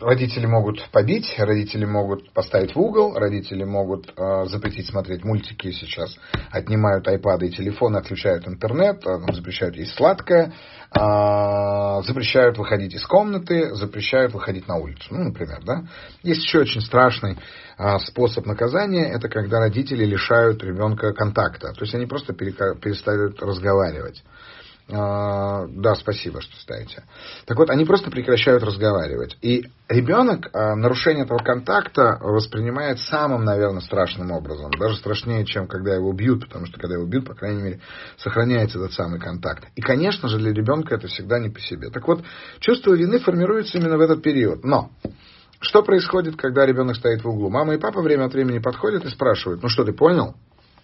Родители 0.05 0.45
могут 0.45 0.87
побить, 0.91 1.35
родители 1.39 1.87
могут 1.87 2.31
поставить 2.33 2.75
в 2.75 2.79
угол, 2.79 3.15
родители 3.15 3.65
могут 3.65 4.13
э, 4.15 4.45
запретить 4.47 4.87
смотреть 4.87 5.25
мультики 5.25 5.71
сейчас, 5.71 6.15
отнимают 6.51 7.09
айпады 7.09 7.47
и 7.47 7.51
телефоны, 7.51 7.97
отключают 7.97 8.47
интернет, 8.47 9.03
э, 9.07 9.33
запрещают 9.33 9.77
есть 9.77 9.95
сладкое, 9.95 10.53
э, 10.95 12.03
запрещают 12.07 12.59
выходить 12.59 12.93
из 12.93 13.07
комнаты, 13.07 13.75
запрещают 13.75 14.35
выходить 14.35 14.69
на 14.69 14.77
улицу, 14.77 15.07
ну, 15.09 15.25
например, 15.25 15.63
да. 15.65 15.85
Есть 16.23 16.43
еще 16.43 16.59
очень 16.61 16.83
страшный 16.83 17.39
э, 17.79 17.99
способ 18.01 18.45
наказания, 18.45 19.11
это 19.11 19.31
когда 19.31 19.59
родители 19.59 20.05
лишают 20.05 20.63
ребенка 20.63 21.15
контакта, 21.15 21.73
то 21.73 21.81
есть 21.81 21.95
они 21.95 22.05
просто 22.05 22.35
перестают 22.35 23.41
разговаривать. 23.41 24.23
А, 24.91 25.67
да, 25.69 25.95
спасибо, 25.95 26.43
что 26.43 26.55
ставите. 26.57 27.05
Так 27.47 27.57
вот, 27.57 27.71
они 27.71 27.87
просто 27.87 28.11
прекращают 28.11 28.63
разговаривать. 28.63 29.37
И 29.41 29.71
ребенок 29.89 30.51
а, 30.53 30.77
нарушение 30.77 31.25
этого 31.25 31.39
контакта 31.39 32.19
воспринимает 32.21 32.99
самым, 32.99 33.45
наверное, 33.45 33.81
страшным 33.81 34.31
образом. 34.31 34.71
Даже 34.79 34.97
страшнее, 34.97 35.47
чем 35.47 35.67
когда 35.69 35.95
его 35.95 36.13
бьют, 36.13 36.47
потому 36.47 36.67
что 36.67 36.79
когда 36.79 36.97
его 36.97 37.07
бьют, 37.07 37.27
по 37.27 37.35
крайней 37.35 37.63
мере, 37.63 37.81
сохраняется 38.19 38.79
этот 38.79 38.93
самый 38.93 39.19
контакт. 39.19 39.69
И, 39.75 39.81
конечно 39.81 40.29
же, 40.29 40.39
для 40.39 40.53
ребенка 40.53 40.97
это 40.97 41.09
всегда 41.09 41.39
не 41.39 41.49
по 41.49 41.61
себе. 41.61 41.89
Так 41.89 42.07
вот, 42.07 42.23
чувство 42.61 42.93
вины 42.93 43.19
формируется 43.21 43.79
именно 43.79 43.97
в 43.97 44.03
этот 44.03 44.23
период. 44.23 44.65
Но 44.65 44.91
что 45.61 45.83
происходит, 45.83 46.37
когда 46.37 46.67
ребенок 46.67 46.97
стоит 46.97 47.25
в 47.25 47.29
углу? 47.29 47.49
Мама 47.49 47.75
и 47.75 47.79
папа 47.79 48.03
время 48.03 48.27
от 48.27 48.35
времени 48.35 48.59
подходят 48.59 49.07
и 49.07 49.09
спрашивают, 49.09 49.63
ну 49.63 49.71
что, 49.71 49.85
ты 49.85 49.95
понял? 49.95 50.35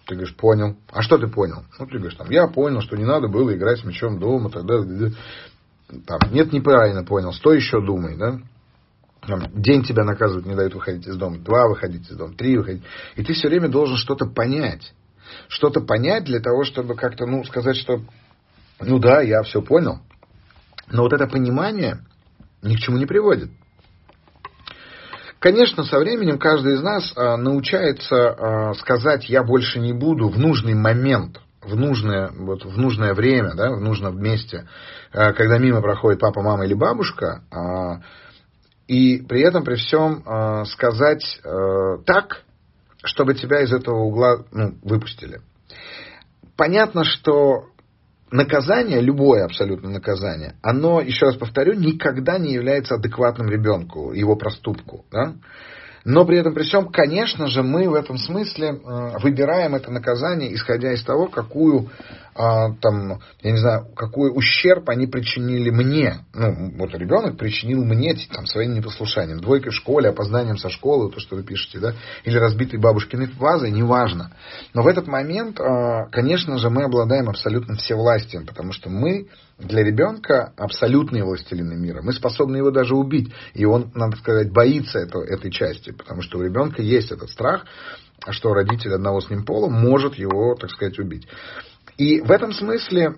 Ты 0.05 0.15
говоришь, 0.15 0.35
понял. 0.35 0.75
А 0.91 1.01
что 1.01 1.17
ты 1.17 1.27
понял? 1.27 1.63
Ну, 1.79 1.85
ты 1.85 1.97
говоришь, 1.97 2.17
там, 2.17 2.29
я 2.29 2.47
понял, 2.47 2.81
что 2.81 2.97
не 2.97 3.05
надо 3.05 3.27
было 3.27 3.55
играть 3.55 3.79
с 3.79 3.83
мячом 3.83 4.19
дома, 4.19 4.49
тогда... 4.49 4.79
Там, 6.07 6.19
нет, 6.31 6.53
неправильно 6.53 7.03
понял, 7.03 7.33
стой 7.33 7.57
еще 7.57 7.81
думай, 7.85 8.17
да? 8.17 8.39
Там, 9.21 9.61
день 9.61 9.83
тебя 9.83 10.03
наказывают, 10.03 10.47
не 10.47 10.55
дают 10.55 10.73
выходить 10.73 11.05
из 11.05 11.15
дома, 11.15 11.37
два 11.37 11.67
выходить 11.67 12.09
из 12.09 12.15
дома, 12.15 12.33
три 12.33 12.57
выходить. 12.57 12.83
И 13.15 13.23
ты 13.23 13.33
все 13.33 13.49
время 13.49 13.67
должен 13.67 13.97
что-то 13.97 14.25
понять. 14.25 14.93
Что-то 15.47 15.81
понять 15.81 16.23
для 16.23 16.39
того, 16.39 16.63
чтобы 16.63 16.95
как-то, 16.95 17.25
ну, 17.25 17.43
сказать, 17.43 17.77
что, 17.77 18.01
ну 18.79 18.99
да, 18.99 19.21
я 19.21 19.43
все 19.43 19.61
понял. 19.61 19.99
Но 20.89 21.03
вот 21.03 21.13
это 21.13 21.27
понимание 21.27 21.99
ни 22.63 22.75
к 22.75 22.79
чему 22.79 22.97
не 22.97 23.05
приводит. 23.05 23.51
Конечно, 25.41 25.83
со 25.83 25.97
временем 25.97 26.37
каждый 26.37 26.75
из 26.75 26.83
нас 26.83 27.13
а, 27.15 27.35
научается 27.35 28.15
а, 28.15 28.73
сказать 28.75 29.27
«я 29.27 29.41
больше 29.41 29.79
не 29.79 29.91
буду» 29.91 30.29
в 30.29 30.37
нужный 30.37 30.75
момент, 30.75 31.41
в 31.63 31.75
нужное, 31.75 32.29
вот, 32.31 32.63
в 32.63 32.77
нужное 32.77 33.15
время, 33.15 33.55
да, 33.55 33.71
в 33.71 33.81
нужном 33.81 34.21
месте, 34.21 34.67
а, 35.11 35.33
когда 35.33 35.57
мимо 35.57 35.81
проходит 35.81 36.19
папа, 36.19 36.43
мама 36.43 36.65
или 36.65 36.75
бабушка, 36.75 37.41
и 38.87 39.17
при 39.27 39.41
этом, 39.41 39.63
при 39.63 39.75
всем 39.75 40.23
сказать 40.65 41.23
так, 42.05 42.43
чтобы 43.03 43.33
тебя 43.33 43.61
из 43.61 43.73
этого 43.73 43.99
угла 43.99 44.43
ну, 44.51 44.75
выпустили. 44.83 45.39
Понятно, 46.57 47.03
что 47.03 47.69
наказание, 48.31 49.01
любое 49.01 49.45
абсолютно 49.45 49.89
наказание, 49.89 50.55
оно, 50.61 51.01
еще 51.01 51.27
раз 51.27 51.35
повторю, 51.35 51.73
никогда 51.73 52.37
не 52.37 52.53
является 52.53 52.95
адекватным 52.95 53.49
ребенку, 53.49 54.13
его 54.13 54.35
проступку. 54.35 55.05
Да? 55.11 55.33
Но 56.03 56.25
при 56.25 56.39
этом 56.39 56.53
при 56.53 56.63
всем, 56.63 56.89
конечно 56.89 57.47
же, 57.47 57.61
мы 57.61 57.87
в 57.87 57.93
этом 57.93 58.17
смысле 58.17 58.69
э, 58.69 59.17
выбираем 59.21 59.75
это 59.75 59.91
наказание, 59.91 60.53
исходя 60.55 60.93
из 60.93 61.03
того, 61.03 61.27
какую, 61.27 61.89
там, 62.33 63.19
я 63.41 63.51
не 63.51 63.57
знаю, 63.57 63.87
какой 63.95 64.31
ущерб 64.33 64.89
они 64.89 65.07
причинили 65.07 65.69
мне. 65.69 66.25
Ну, 66.33 66.71
вот 66.77 66.93
ребенок 66.93 67.37
причинил 67.37 67.83
мне 67.83 68.15
там, 68.33 68.45
своим 68.45 68.73
непослушанием. 68.73 69.39
Двойкой 69.39 69.71
в 69.71 69.75
школе, 69.75 70.09
опозданием 70.09 70.57
со 70.57 70.69
школы, 70.69 71.11
то, 71.11 71.19
что 71.19 71.35
вы 71.35 71.43
пишете, 71.43 71.79
да, 71.79 71.93
или 72.23 72.37
разбитой 72.37 72.79
бабушкиной 72.79 73.29
вазой, 73.37 73.71
неважно. 73.71 74.31
Но 74.73 74.81
в 74.81 74.87
этот 74.87 75.07
момент, 75.07 75.59
а, 75.59 76.05
конечно 76.11 76.57
же, 76.57 76.69
мы 76.69 76.83
обладаем 76.83 77.29
абсолютно 77.29 77.75
всевластием, 77.75 78.45
потому 78.45 78.71
что 78.71 78.89
мы 78.89 79.27
для 79.57 79.83
ребенка 79.83 80.53
абсолютные 80.57 81.23
властелины 81.23 81.75
мира. 81.75 82.01
Мы 82.01 82.13
способны 82.13 82.57
его 82.57 82.71
даже 82.71 82.95
убить. 82.95 83.31
И 83.53 83.65
он, 83.65 83.91
надо 83.93 84.17
сказать, 84.17 84.51
боится 84.51 84.99
этого, 84.99 85.23
этой 85.23 85.51
части, 85.51 85.91
потому 85.91 86.21
что 86.21 86.39
у 86.39 86.43
ребенка 86.43 86.81
есть 86.81 87.11
этот 87.11 87.29
страх, 87.29 87.65
что 88.29 88.53
родитель 88.53 88.93
одного 88.93 89.21
с 89.21 89.29
ним 89.29 89.43
пола 89.45 89.67
может 89.67 90.15
его, 90.15 90.55
так 90.55 90.69
сказать, 90.69 90.99
убить. 90.99 91.27
И 91.97 92.21
в 92.21 92.31
этом 92.31 92.51
смысле, 92.51 93.15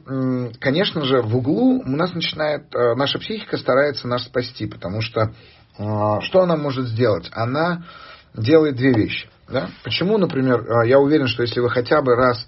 конечно 0.59 1.03
же, 1.03 1.21
в 1.21 1.37
углу 1.37 1.81
у 1.85 1.89
нас 1.89 2.13
начинает, 2.13 2.63
э, 2.75 2.95
наша 2.95 3.19
психика 3.19 3.57
старается 3.57 4.07
нас 4.07 4.25
спасти, 4.25 4.65
потому 4.65 5.01
что 5.01 5.31
э, 5.77 6.21
что 6.21 6.41
она 6.41 6.57
может 6.57 6.87
сделать? 6.87 7.29
Она 7.31 7.85
делает 8.33 8.75
две 8.75 8.93
вещи. 8.93 9.29
Да? 9.47 9.69
Почему, 9.83 10.17
например, 10.17 10.61
э, 10.61 10.87
я 10.87 10.99
уверен, 10.99 11.27
что 11.27 11.43
если 11.43 11.59
вы 11.59 11.69
хотя 11.69 12.01
бы 12.01 12.15
раз 12.15 12.45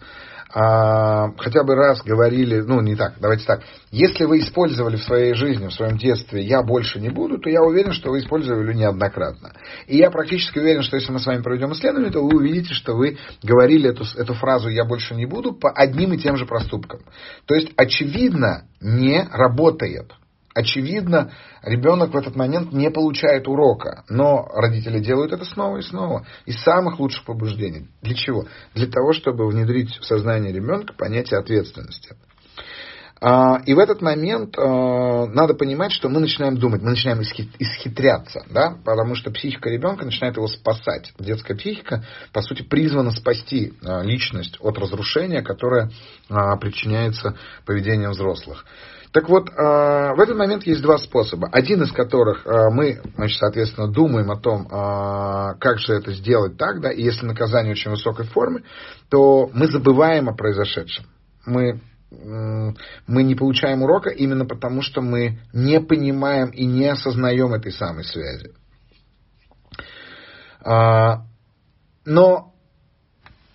хотя 0.56 1.66
бы 1.66 1.76
раз 1.76 2.02
говорили, 2.02 2.62
ну 2.62 2.80
не 2.80 2.96
так, 2.96 3.16
давайте 3.20 3.44
так, 3.46 3.64
если 3.92 4.24
вы 4.24 4.40
использовали 4.40 4.96
в 4.96 5.04
своей 5.04 5.34
жизни, 5.34 5.68
в 5.68 5.74
своем 5.74 5.98
детстве 5.98 6.44
«я 6.44 6.64
больше 6.64 7.02
не 7.02 7.10
буду», 7.10 7.40
то 7.40 7.50
я 7.50 7.62
уверен, 7.62 7.92
что 7.92 8.12
вы 8.12 8.20
использовали 8.20 8.74
неоднократно. 8.74 9.52
И 9.88 9.98
я 9.98 10.10
практически 10.10 10.60
уверен, 10.60 10.82
что 10.82 10.96
если 10.96 11.12
мы 11.12 11.20
с 11.20 11.26
вами 11.26 11.42
проведем 11.42 11.74
исследование, 11.74 12.10
то 12.10 12.22
вы 12.22 12.38
увидите, 12.38 12.74
что 12.74 12.96
вы 12.96 13.18
говорили 13.44 13.90
эту, 13.90 14.06
эту 14.18 14.34
фразу 14.34 14.70
«я 14.70 14.86
больше 14.86 15.14
не 15.14 15.26
буду» 15.26 15.52
по 15.52 15.72
одним 15.72 16.14
и 16.14 16.18
тем 16.18 16.38
же 16.38 16.46
проступкам. 16.46 17.02
То 17.48 17.56
есть, 17.56 17.74
очевидно, 17.76 18.64
не 18.80 19.28
работает. 19.30 20.14
Очевидно, 20.56 21.34
ребенок 21.64 22.14
в 22.14 22.18
этот 22.18 22.38
момент 22.38 22.72
не 22.72 22.90
получает 22.90 23.46
урока, 23.46 24.06
но 24.08 24.48
родители 24.54 25.00
делают 25.00 25.34
это 25.34 25.44
снова 25.44 25.80
и 25.80 25.82
снова, 25.82 26.26
из 26.46 26.62
самых 26.64 26.98
лучших 26.98 27.26
побуждений. 27.26 27.90
Для 28.02 28.16
чего? 28.16 28.46
Для 28.74 28.88
того, 28.88 29.12
чтобы 29.12 29.50
внедрить 29.50 29.98
в 29.98 30.06
сознание 30.06 30.54
ребенка 30.54 30.94
понятие 30.94 31.42
ответственности. 31.42 32.16
А, 33.22 33.62
и 33.66 33.74
в 33.74 33.80
этот 33.80 34.02
момент 34.02 34.58
а, 34.58 35.26
надо 35.28 35.54
понимать, 35.54 35.94
что 35.94 36.10
мы 36.10 36.20
начинаем 36.20 36.58
думать, 36.58 36.82
мы 36.82 36.90
начинаем 36.90 37.22
исхитряться, 37.22 38.46
да, 38.50 38.78
потому 38.84 39.16
что 39.16 39.32
психика 39.32 39.70
ребенка 39.70 40.04
начинает 40.04 40.36
его 40.36 40.48
спасать. 40.48 41.14
Детская 41.18 41.56
психика, 41.56 42.04
по 42.34 42.42
сути, 42.42 42.62
призвана 42.62 43.12
спасти 43.12 43.74
а, 43.84 44.02
личность 44.04 44.58
от 44.60 44.78
разрушения, 44.78 45.42
которое 45.42 45.90
причиняется 46.60 47.38
поведением 47.66 48.12
взрослых. 48.12 48.66
Так 49.12 49.30
вот, 49.30 49.48
в 49.50 50.20
этот 50.20 50.36
момент 50.36 50.66
есть 50.66 50.82
два 50.82 50.98
способа. 50.98 51.48
Один 51.52 51.84
из 51.84 51.92
которых 51.92 52.46
мы, 52.46 53.00
значит, 53.16 53.38
соответственно, 53.40 53.88
думаем 53.88 54.30
о 54.32 54.38
том, 54.38 54.66
как 54.68 55.80
же 55.80 55.94
это 55.94 56.12
сделать 56.12 56.58
так, 56.58 56.82
да, 56.82 56.92
и 56.92 57.02
если 57.02 57.26
наказание 57.26 57.72
очень 57.72 57.92
высокой 57.92 58.26
формы, 58.26 58.64
то 59.10 59.50
мы 59.54 59.68
забываем 59.68 60.28
о 60.28 60.36
произошедшем. 60.36 61.06
Мы 61.46 61.80
мы 62.12 63.24
не 63.24 63.36
получаем 63.36 63.82
урока 63.84 64.10
именно 64.10 64.46
потому, 64.46 64.82
что 64.82 65.02
мы 65.02 65.40
не 65.54 65.80
понимаем 65.82 66.50
и 66.50 66.66
не 66.66 66.88
осознаем 66.88 67.54
этой 67.54 67.72
самой 67.72 68.04
связи. 68.04 68.54
Но, 72.06 72.54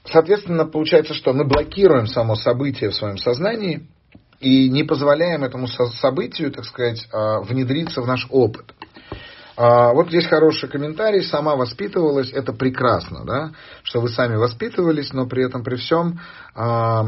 соответственно, 0.04 0.66
получается, 0.66 1.14
что 1.14 1.32
мы 1.32 1.44
блокируем 1.44 2.06
само 2.06 2.34
событие 2.34 2.90
в 2.90 2.94
своем 2.94 3.16
сознании, 3.16 3.88
и 4.40 4.70
не 4.70 4.84
позволяем 4.84 5.44
этому 5.44 5.66
событию, 5.68 6.50
так 6.50 6.64
сказать, 6.64 7.06
а, 7.12 7.40
внедриться 7.40 8.00
в 8.00 8.06
наш 8.06 8.26
опыт. 8.30 8.74
А, 9.56 9.92
вот 9.92 10.08
здесь 10.08 10.26
хороший 10.26 10.68
комментарий. 10.68 11.22
Сама 11.22 11.56
воспитывалась, 11.56 12.32
это 12.32 12.54
прекрасно, 12.54 13.24
да, 13.26 13.52
что 13.82 14.00
вы 14.00 14.08
сами 14.08 14.36
воспитывались, 14.36 15.12
но 15.12 15.26
при 15.26 15.44
этом 15.44 15.62
при 15.62 15.76
всем 15.76 16.18
а, 16.54 17.04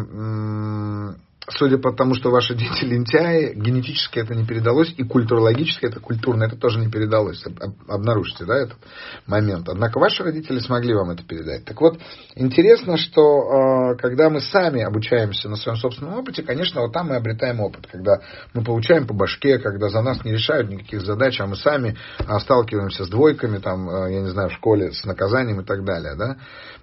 судя 1.49 1.79
по 1.79 1.93
тому, 1.93 2.15
что 2.15 2.31
ваши 2.31 2.55
дети 2.55 2.85
лентяи, 2.85 3.53
генетически 3.55 4.19
это 4.19 4.35
не 4.35 4.45
передалось, 4.45 4.95
и 4.97 5.03
культурологически 5.03 5.87
это 5.87 6.01
культурно, 6.01 6.45
это 6.45 6.57
тоже 6.57 6.79
не 6.79 6.91
передалось. 6.91 7.43
Обнаружите, 7.89 8.45
да, 8.45 8.57
этот 8.57 8.79
момент. 9.27 9.69
Однако 9.69 9.99
ваши 9.99 10.23
родители 10.23 10.59
смогли 10.61 10.95
вам 10.95 11.11
это 11.11 11.25
передать. 11.25 11.65
Так 11.65 11.81
вот, 11.81 11.99
интересно, 12.37 12.97
что 12.97 13.23
а, 13.23 13.95
когда 13.97 14.31
мы 14.31 14.41
сами 14.41 14.83
обучаемся 14.83 15.49
на 15.49 15.57
своем 15.57 15.79
собственном 15.79 16.19
опыте, 16.19 16.43
конечно, 16.43 16.81
вот 16.81 16.93
там 16.93 17.09
мы 17.09 17.17
обретаем 17.17 17.61
опыт, 17.61 17.87
когда 17.91 18.21
мы 18.55 18.63
получаем 18.63 19.07
по 19.07 19.15
башке, 19.15 19.59
когда 19.59 19.89
за 19.89 20.03
нас 20.03 20.25
не 20.25 20.33
решают 20.33 20.71
никаких 20.71 21.03
задач, 21.03 21.41
а 21.41 21.47
мы 21.47 21.57
сами 21.57 21.97
а, 22.19 22.39
сталкиваемся 22.39 23.05
с 23.05 23.09
двойками, 23.09 23.59
там, 23.59 23.89
а, 23.89 24.09
я 24.09 24.21
не 24.21 24.31
знаю, 24.31 24.51
в 24.51 24.55
школе, 24.55 24.93
с 24.93 25.05
наказанием 25.05 25.61
и 25.61 25.65
так 25.65 25.85
далее, 25.85 26.15
да. 26.17 26.37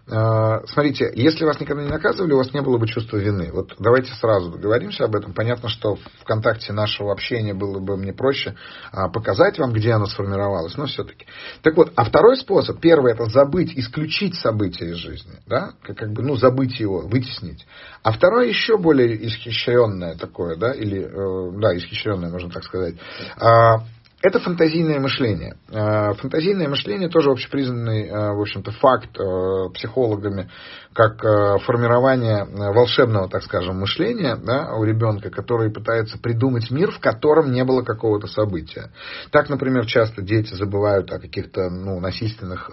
Смотрите, 0.09 1.11
если 1.15 1.45
вас 1.45 1.59
никогда 1.59 1.83
не 1.83 1.89
наказывали, 1.89 2.33
у 2.33 2.37
вас 2.37 2.51
не 2.53 2.61
было 2.61 2.77
бы 2.77 2.87
чувства 2.87 3.17
вины. 3.17 3.51
Вот 3.53 3.75
давайте 3.77 4.11
сразу 4.13 4.49
договоримся 4.51 5.05
об 5.05 5.15
этом. 5.15 5.33
Понятно, 5.33 5.69
что 5.69 5.95
в 5.95 6.23
контакте 6.25 6.73
нашего 6.73 7.11
общения 7.11 7.53
было 7.53 7.79
бы 7.79 7.95
мне 7.95 8.13
проще 8.13 8.55
а, 8.91 9.09
показать 9.09 9.59
вам, 9.59 9.71
где 9.71 9.91
оно 9.91 10.05
сформировалось, 10.07 10.75
но 10.77 10.85
все-таки. 10.85 11.25
Так 11.61 11.77
вот, 11.77 11.91
а 11.95 12.03
второй 12.05 12.37
способ, 12.37 12.79
первый, 12.79 13.13
это 13.13 13.25
забыть, 13.25 13.77
исключить 13.77 14.35
события 14.35 14.89
из 14.89 14.97
жизни, 14.97 15.33
да, 15.45 15.73
как, 15.83 15.97
как 15.97 16.11
бы, 16.11 16.23
ну, 16.23 16.35
забыть 16.35 16.79
его, 16.79 17.01
вытеснить. 17.01 17.65
А 18.03 18.11
второе 18.11 18.47
еще 18.47 18.77
более 18.77 19.27
исхищренное 19.27 20.15
такое, 20.15 20.55
да, 20.55 20.71
или, 20.71 21.01
э, 21.01 21.59
да, 21.59 21.77
исхищренное, 21.77 22.29
можно 22.29 22.49
так 22.49 22.63
сказать, 22.63 22.95
а, 23.37 23.83
это 24.21 24.39
фантазийное 24.39 24.99
мышление. 24.99 25.55
Э, 25.69 26.13
фантазийное 26.13 26.67
мышление 26.67 27.09
тоже 27.09 27.31
общепризнанный, 27.31 28.07
э, 28.07 28.33
в 28.33 28.41
общем-то, 28.41 28.71
факт 28.71 29.17
э, 29.17 29.73
психологами, 29.73 30.49
как 30.93 31.21
формирование 31.63 32.45
волшебного, 32.45 33.29
так 33.29 33.43
скажем, 33.43 33.79
мышления 33.79 34.35
да, 34.35 34.73
у 34.75 34.83
ребенка, 34.83 35.29
который 35.29 35.71
пытается 35.71 36.17
придумать 36.17 36.71
мир, 36.71 36.91
в 36.91 36.99
котором 36.99 37.51
не 37.51 37.63
было 37.63 37.83
какого-то 37.83 38.27
события. 38.27 38.91
Так, 39.31 39.49
например, 39.49 39.85
часто 39.85 40.21
дети 40.21 40.53
забывают 40.53 41.11
о 41.11 41.19
каких-то 41.19 41.69
ну, 41.69 41.99
насильственных 41.99 42.69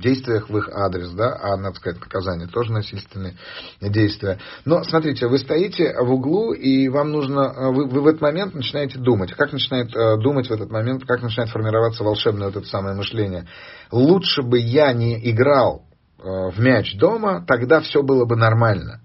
действиях 0.00 0.48
в 0.48 0.56
их 0.56 0.68
адрес, 0.72 1.10
да, 1.10 1.38
а, 1.40 1.56
надо 1.56 1.76
сказать, 1.76 2.00
наказание 2.00 2.48
тоже 2.48 2.72
насильственные 2.72 3.36
действия. 3.80 4.38
Но, 4.64 4.82
смотрите, 4.84 5.26
вы 5.26 5.38
стоите 5.38 5.94
в 6.00 6.10
углу, 6.10 6.52
и 6.52 6.88
вам 6.88 7.10
нужно, 7.12 7.70
вы, 7.70 7.86
вы 7.86 8.00
в 8.00 8.06
этот 8.06 8.20
момент 8.20 8.54
начинаете 8.54 8.98
думать. 8.98 9.32
Как 9.34 9.52
начинает 9.52 9.90
думать 10.20 10.48
в 10.48 10.52
этот 10.52 10.70
момент, 10.70 11.04
как 11.06 11.22
начинает 11.22 11.50
формироваться 11.50 12.04
волшебное 12.04 12.48
вот 12.48 12.56
это 12.56 12.66
самое 12.66 12.94
мышление. 12.94 13.46
Лучше 13.90 14.42
бы 14.42 14.58
я 14.58 14.92
не 14.92 15.30
играл 15.30 15.82
э, 15.82 15.89
в 16.22 16.60
мяч 16.60 16.96
дома, 16.96 17.44
тогда 17.46 17.80
все 17.80 18.02
было 18.02 18.24
бы 18.24 18.36
нормально. 18.36 19.00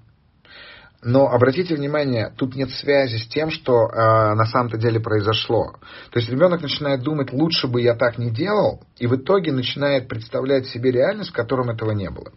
Но 1.06 1.28
обратите 1.28 1.76
внимание, 1.76 2.34
тут 2.36 2.56
нет 2.56 2.72
связи 2.72 3.18
с 3.18 3.28
тем, 3.28 3.52
что 3.52 3.88
э, 3.88 4.34
на 4.34 4.46
самом-то 4.48 4.78
деле 4.78 5.00
произошло. 5.00 5.74
То 6.10 6.20
есть 6.20 6.32
ребенок 6.32 6.64
начинает 6.64 7.02
думать, 7.04 7.32
лучше 7.32 7.68
бы 7.68 7.80
я 7.80 7.94
так 7.94 8.18
не 8.18 8.32
делал, 8.32 8.82
и 8.98 9.06
в 9.06 9.16
итоге 9.16 9.52
начинает 9.52 10.08
представлять 10.08 10.66
себе 10.66 10.90
реальность, 10.90 11.30
в 11.30 11.34
котором 11.34 11.70
этого 11.70 11.92
не 11.92 12.10
было. 12.10 12.32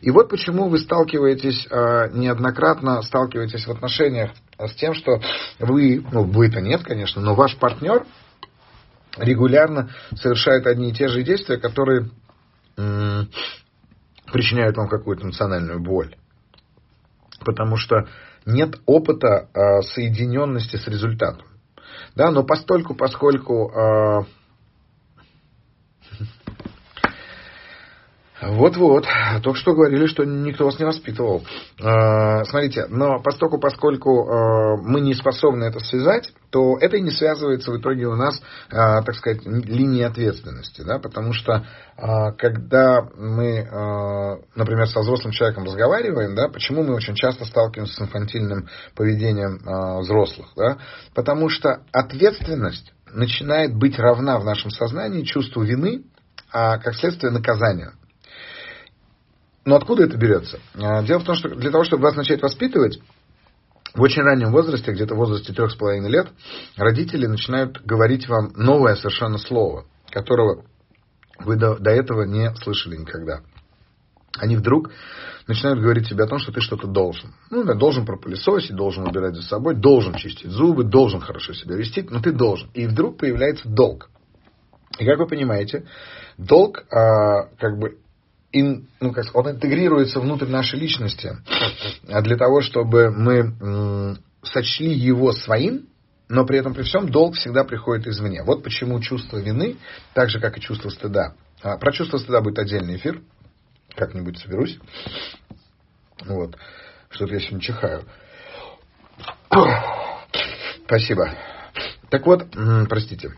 И 0.00 0.12
вот 0.12 0.30
почему 0.30 0.68
вы 0.68 0.78
сталкиваетесь, 0.78 1.66
э, 1.68 2.10
неоднократно 2.12 3.02
сталкиваетесь 3.02 3.66
в 3.66 3.70
отношениях 3.72 4.30
с 4.60 4.74
тем, 4.74 4.94
что 4.94 5.20
вы, 5.58 6.04
ну 6.12 6.22
вы-то 6.22 6.60
нет, 6.60 6.84
конечно, 6.84 7.20
но 7.20 7.34
ваш 7.34 7.56
партнер 7.56 8.04
регулярно 9.16 9.90
совершает 10.14 10.68
одни 10.68 10.90
и 10.90 10.94
те 10.94 11.08
же 11.08 11.24
действия, 11.24 11.56
которые 11.56 12.10
м- 12.76 13.28
причиняют 14.34 14.76
вам 14.76 14.88
какую-то 14.88 15.22
эмоциональную 15.22 15.80
боль. 15.80 16.16
Потому 17.44 17.76
что 17.76 18.08
нет 18.44 18.80
опыта 18.84 19.48
э, 19.54 19.82
соединенности 19.82 20.74
с 20.74 20.88
результатом. 20.88 21.46
Да, 22.16 22.32
но 22.32 22.42
постольку, 22.42 22.96
поскольку 22.96 23.70
э, 23.70 24.24
Вот-вот, 28.48 29.06
только 29.42 29.58
что 29.58 29.74
говорили, 29.74 30.06
что 30.06 30.24
никто 30.24 30.64
вас 30.64 30.78
не 30.78 30.84
воспитывал. 30.84 31.44
А, 31.82 32.44
смотрите, 32.44 32.86
но 32.88 33.20
поскольку, 33.20 33.58
поскольку 33.58 34.28
а, 34.28 34.76
мы 34.76 35.00
не 35.00 35.14
способны 35.14 35.64
это 35.64 35.80
связать, 35.80 36.32
то 36.50 36.76
это 36.78 36.96
и 36.96 37.00
не 37.00 37.10
связывается 37.10 37.70
в 37.70 37.78
итоге 37.78 38.06
у 38.06 38.16
нас, 38.16 38.40
а, 38.70 39.02
так 39.02 39.14
сказать, 39.14 39.44
линии 39.44 40.02
ответственности, 40.02 40.82
да, 40.82 40.98
потому 40.98 41.32
что 41.32 41.64
когда 42.38 43.08
мы, 43.16 44.40
например, 44.56 44.88
со 44.88 44.98
взрослым 44.98 45.30
человеком 45.32 45.62
разговариваем, 45.62 46.34
да, 46.34 46.48
почему 46.48 46.82
мы 46.82 46.92
очень 46.92 47.14
часто 47.14 47.44
сталкиваемся 47.44 47.94
с 47.94 48.00
инфантильным 48.00 48.68
поведением 48.96 49.60
взрослых, 50.00 50.48
да, 50.56 50.78
потому 51.14 51.48
что 51.48 51.84
ответственность 51.92 52.92
начинает 53.12 53.76
быть 53.76 53.96
равна 53.96 54.40
в 54.40 54.44
нашем 54.44 54.70
сознании 54.70 55.22
чувству 55.22 55.62
вины, 55.62 56.02
а 56.52 56.78
как 56.78 56.96
следствие 56.96 57.30
наказанию. 57.30 57.92
Но 59.64 59.76
откуда 59.76 60.04
это 60.04 60.16
берется? 60.16 60.60
А, 60.74 61.02
дело 61.02 61.20
в 61.20 61.24
том, 61.24 61.34
что 61.34 61.48
для 61.48 61.70
того, 61.70 61.84
чтобы 61.84 62.02
вас 62.02 62.16
начать 62.16 62.42
воспитывать, 62.42 63.00
в 63.94 64.02
очень 64.02 64.22
раннем 64.22 64.50
возрасте, 64.50 64.92
где-то 64.92 65.14
в 65.14 65.18
возрасте 65.18 65.52
трех 65.52 65.70
с 65.70 65.76
половиной 65.76 66.10
лет, 66.10 66.28
родители 66.76 67.26
начинают 67.26 67.80
говорить 67.84 68.28
вам 68.28 68.52
новое 68.56 68.96
совершенно 68.96 69.38
слово, 69.38 69.86
которого 70.10 70.64
вы 71.38 71.56
до, 71.56 71.76
до 71.78 71.90
этого 71.90 72.24
не 72.24 72.54
слышали 72.56 72.96
никогда. 72.96 73.40
Они 74.36 74.56
вдруг 74.56 74.90
начинают 75.46 75.80
говорить 75.80 76.08
тебе 76.08 76.24
о 76.24 76.26
том, 76.26 76.38
что 76.38 76.50
ты 76.50 76.60
что-то 76.60 76.88
должен. 76.88 77.34
Ну, 77.50 77.62
да, 77.62 77.74
должен 77.74 78.04
пропылесосить, 78.04 78.74
должен 78.74 79.06
убирать 79.06 79.36
за 79.36 79.42
собой, 79.42 79.76
должен 79.76 80.14
чистить 80.14 80.50
зубы, 80.50 80.82
должен 80.82 81.20
хорошо 81.20 81.52
себя 81.52 81.76
вести, 81.76 82.04
но 82.10 82.20
ты 82.20 82.32
должен. 82.32 82.68
И 82.74 82.86
вдруг 82.88 83.18
появляется 83.18 83.68
долг. 83.68 84.10
И 84.98 85.04
как 85.04 85.18
вы 85.18 85.28
понимаете, 85.28 85.86
долг, 86.36 86.84
а, 86.90 87.48
как 87.58 87.78
бы 87.78 87.98
ин, 88.54 88.88
ну, 89.00 89.12
как, 89.12 89.26
он 89.34 89.50
интегрируется 89.50 90.20
внутрь 90.20 90.46
нашей 90.46 90.78
личности 90.78 91.36
для 92.02 92.36
того, 92.36 92.60
чтобы 92.60 93.10
мы 93.10 94.16
сочли 94.42 94.92
его 94.92 95.32
своим, 95.32 95.88
но 96.28 96.46
при 96.46 96.58
этом 96.58 96.74
при 96.74 96.82
всем 96.82 97.08
долг 97.08 97.36
всегда 97.36 97.64
приходит 97.64 98.06
извне. 98.06 98.42
Вот 98.42 98.62
почему 98.62 99.00
чувство 99.00 99.38
вины, 99.38 99.76
так 100.14 100.30
же 100.30 100.40
как 100.40 100.56
и 100.56 100.60
чувство 100.60 100.88
стыда. 100.88 101.34
А, 101.62 101.76
про 101.76 101.92
чувство 101.92 102.18
стыда 102.18 102.40
будет 102.40 102.58
отдельный 102.58 102.96
эфир, 102.96 103.20
как-нибудь 103.94 104.38
соберусь. 104.38 104.78
Вот. 106.24 106.56
Что-то 107.10 107.34
я 107.34 107.40
сегодня 107.40 107.60
чихаю. 107.60 108.04
Спасибо. 110.86 111.34
Так 112.10 112.26
вот, 112.26 112.46
простите. 112.88 113.30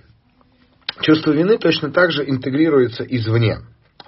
Чувство 1.01 1.33
вины 1.33 1.59
точно 1.59 1.91
так 1.91 2.11
же 2.11 2.29
интегрируется 2.29 3.05
извне. 3.05 3.59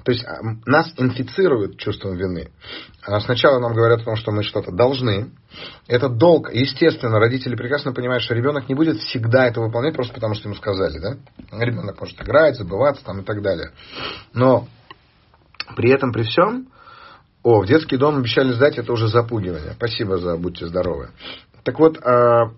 То 0.08 0.12
есть 0.12 0.24
а, 0.24 0.40
нас 0.64 0.90
инфицируют 0.96 1.76
чувством 1.76 2.16
вины. 2.16 2.48
А 3.04 3.20
сначала 3.20 3.58
нам 3.58 3.74
говорят 3.74 4.00
о 4.00 4.04
том, 4.04 4.16
что 4.16 4.32
мы 4.32 4.42
что-то 4.42 4.72
должны. 4.72 5.32
Это 5.86 6.08
долг. 6.08 6.48
Естественно, 6.50 7.18
родители 7.18 7.54
прекрасно 7.56 7.92
понимают, 7.92 8.22
что 8.22 8.34
ребенок 8.34 8.70
не 8.70 8.74
будет 8.74 9.00
всегда 9.00 9.44
это 9.44 9.60
выполнять, 9.60 9.94
просто 9.94 10.14
потому 10.14 10.32
что 10.32 10.48
ему 10.48 10.56
сказали. 10.56 10.98
Да? 10.98 11.18
Ребенок 11.62 12.00
может 12.00 12.18
играть, 12.22 12.56
забываться 12.56 13.04
там, 13.04 13.20
и 13.20 13.22
так 13.22 13.42
далее. 13.42 13.72
Но 14.32 14.66
при 15.76 15.90
этом, 15.90 16.10
при 16.10 16.22
всем, 16.22 16.68
о, 17.42 17.60
в 17.60 17.66
детский 17.66 17.98
дом 17.98 18.16
обещали 18.16 18.52
сдать, 18.52 18.78
это 18.78 18.90
уже 18.90 19.08
запугивание. 19.08 19.74
Спасибо 19.74 20.16
за 20.16 20.38
«Будьте 20.38 20.68
здоровы». 20.68 21.10
Так 21.64 21.78
вот, 21.78 21.98
а, 22.02 22.52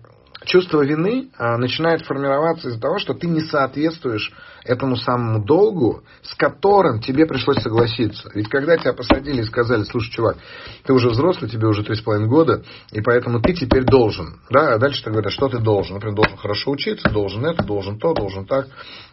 чувство 0.45 0.85
вины 0.85 1.27
а, 1.37 1.57
начинает 1.57 2.05
формироваться 2.05 2.69
из-за 2.69 2.79
того, 2.79 2.97
что 2.97 3.13
ты 3.13 3.27
не 3.27 3.41
соответствуешь 3.41 4.31
этому 4.63 4.95
самому 4.95 5.43
долгу, 5.43 6.03
с 6.21 6.35
которым 6.35 6.99
тебе 6.99 7.25
пришлось 7.25 7.61
согласиться. 7.61 8.29
Ведь 8.33 8.49
когда 8.49 8.77
тебя 8.77 8.93
посадили 8.93 9.41
и 9.41 9.45
сказали, 9.45 9.83
слушай, 9.83 10.11
чувак, 10.11 10.37
ты 10.83 10.93
уже 10.93 11.09
взрослый, 11.09 11.49
тебе 11.49 11.67
уже 11.67 11.83
три 11.83 11.95
с 11.95 12.01
половиной 12.01 12.29
года, 12.29 12.63
и 12.91 13.01
поэтому 13.01 13.41
ты 13.41 13.53
теперь 13.53 13.83
должен. 13.83 14.39
Да? 14.49 14.73
А 14.73 14.77
дальше 14.77 15.03
ты 15.03 15.11
говоришь, 15.11 15.33
что 15.33 15.49
ты 15.49 15.59
должен. 15.59 15.95
Например, 15.95 16.15
должен 16.15 16.37
хорошо 16.37 16.71
учиться, 16.71 17.09
должен 17.09 17.45
это, 17.45 17.63
должен 17.63 17.99
то, 17.99 18.13
должен 18.13 18.45
так. 18.45 18.67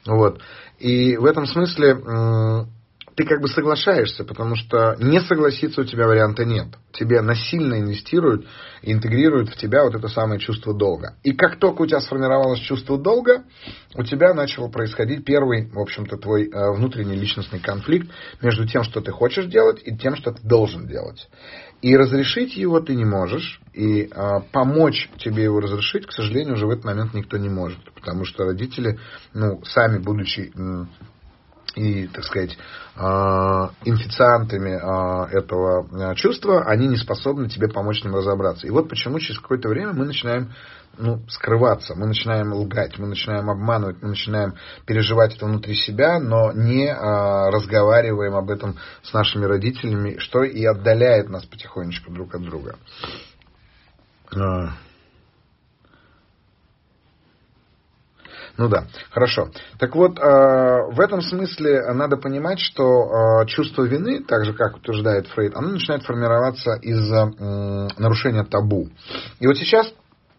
Вот. 0.07 0.41
И 0.79 1.17
в 1.17 1.25
этом 1.25 1.47
смысле 1.47 1.99
ты 3.19 3.25
как 3.25 3.41
бы 3.41 3.49
соглашаешься, 3.49 4.23
потому 4.23 4.55
что 4.55 4.95
не 5.01 5.21
согласиться 5.21 5.81
у 5.81 5.85
тебя 5.85 6.07
варианта 6.07 6.45
нет. 6.45 6.69
Тебе 6.93 7.21
насильно 7.21 7.81
инвестируют, 7.81 8.47
интегрируют 8.83 9.49
в 9.49 9.57
тебя 9.57 9.83
вот 9.83 9.97
это 9.97 10.07
самое 10.07 10.39
чувство 10.39 10.73
долга. 10.73 11.17
И 11.25 11.33
как 11.33 11.59
только 11.59 11.83
у 11.83 11.87
тебя 11.87 12.01
сформировалось 12.01 12.61
чувство 12.61 12.97
долга, 12.97 13.43
у 13.97 14.05
тебя 14.05 14.35
начал 14.35 14.71
происходить 14.71 15.25
первый, 15.25 15.69
в 15.69 15.81
общем-то, 15.81 16.17
твой 16.17 16.45
э, 16.45 16.71
внутренний 16.77 17.17
личностный 17.17 17.59
конфликт 17.59 18.09
между 18.41 18.69
тем, 18.69 18.85
что 18.85 19.01
ты 19.01 19.11
хочешь 19.11 19.47
делать, 19.47 19.81
и 19.85 19.97
тем, 19.97 20.15
что 20.15 20.31
ты 20.31 20.41
должен 20.47 20.87
делать. 20.87 21.29
И 21.83 21.97
разрешить 21.97 22.57
его 22.57 22.79
ты 22.79 22.95
не 22.95 23.05
можешь, 23.05 23.61
и 23.75 24.03
э, 24.03 24.41
помочь 24.53 25.11
тебе 25.19 25.43
его 25.43 25.59
разрешить, 25.59 26.07
к 26.07 26.13
сожалению, 26.13 26.55
уже 26.55 26.69
в 26.69 26.71
этот 26.71 26.85
момент 26.85 27.15
никто 27.15 27.37
не 27.37 27.49
может, 27.49 27.81
потому 27.95 28.25
что 28.25 28.45
родители, 28.45 29.01
ну, 29.35 29.61
сами 29.65 29.99
будучи 29.99 30.53
и, 31.79 32.09
так 32.09 32.25
сказать, 32.25 32.59
а, 32.97 33.71
инфициантами 33.85 34.73
а, 34.73 35.29
этого 35.31 35.87
а, 35.93 36.15
чувства, 36.17 36.65
они 36.65 36.89
не 36.89 36.97
способны 36.97 37.49
тебе 37.49 37.69
помочь 37.69 38.01
с 38.01 38.05
ним 38.05 38.17
разобраться. 38.17 38.67
И 38.67 38.71
вот 38.71 38.89
почему 38.89 39.19
через 39.21 39.41
какое-то 39.41 39.69
время 39.69 39.93
мы 39.93 40.05
начинаем 40.05 40.53
ну, 40.99 41.23
скрываться, 41.29 41.95
мы 41.95 42.07
начинаем 42.07 42.53
лгать, 42.53 42.99
мы 42.99 43.07
начинаем 43.07 43.49
обманывать, 43.49 44.03
мы 44.03 44.09
начинаем 44.09 44.55
переживать 44.85 45.37
это 45.37 45.47
внутри 45.47 45.75
себя, 45.75 46.19
но 46.19 46.51
не 46.53 46.89
а, 46.89 47.51
разговариваем 47.51 48.35
об 48.35 48.51
этом 48.51 48.77
с 49.03 49.13
нашими 49.13 49.45
родителями, 49.45 50.17
что 50.19 50.43
и 50.43 50.65
отдаляет 50.65 51.29
нас 51.29 51.45
потихонечку 51.47 52.13
друг 52.13 52.35
от 52.35 52.43
друга. 52.43 52.77
Ну 58.59 58.69
да, 58.69 58.87
хорошо. 59.13 59.51
Так 59.79 59.95
вот, 59.95 60.19
э, 60.19 60.23
в 60.23 61.01
этом 61.01 61.23
смысле 61.23 61.93
надо 61.93 62.17
понимать, 62.17 62.59
что 62.59 62.83
э, 63.43 63.47
чувство 63.47 63.85
вины, 63.85 64.25
так 64.25 64.45
же 64.45 64.53
как 64.53 64.77
утверждает 64.77 65.29
Фрейд, 65.29 65.57
оно 65.57 65.69
начинает 65.69 66.03
формироваться 66.03 66.75
из-за 66.83 67.27
нарушения 67.97 68.43
табу. 68.43 68.89
И 69.39 69.47
вот 69.47 69.57
сейчас 69.57 69.95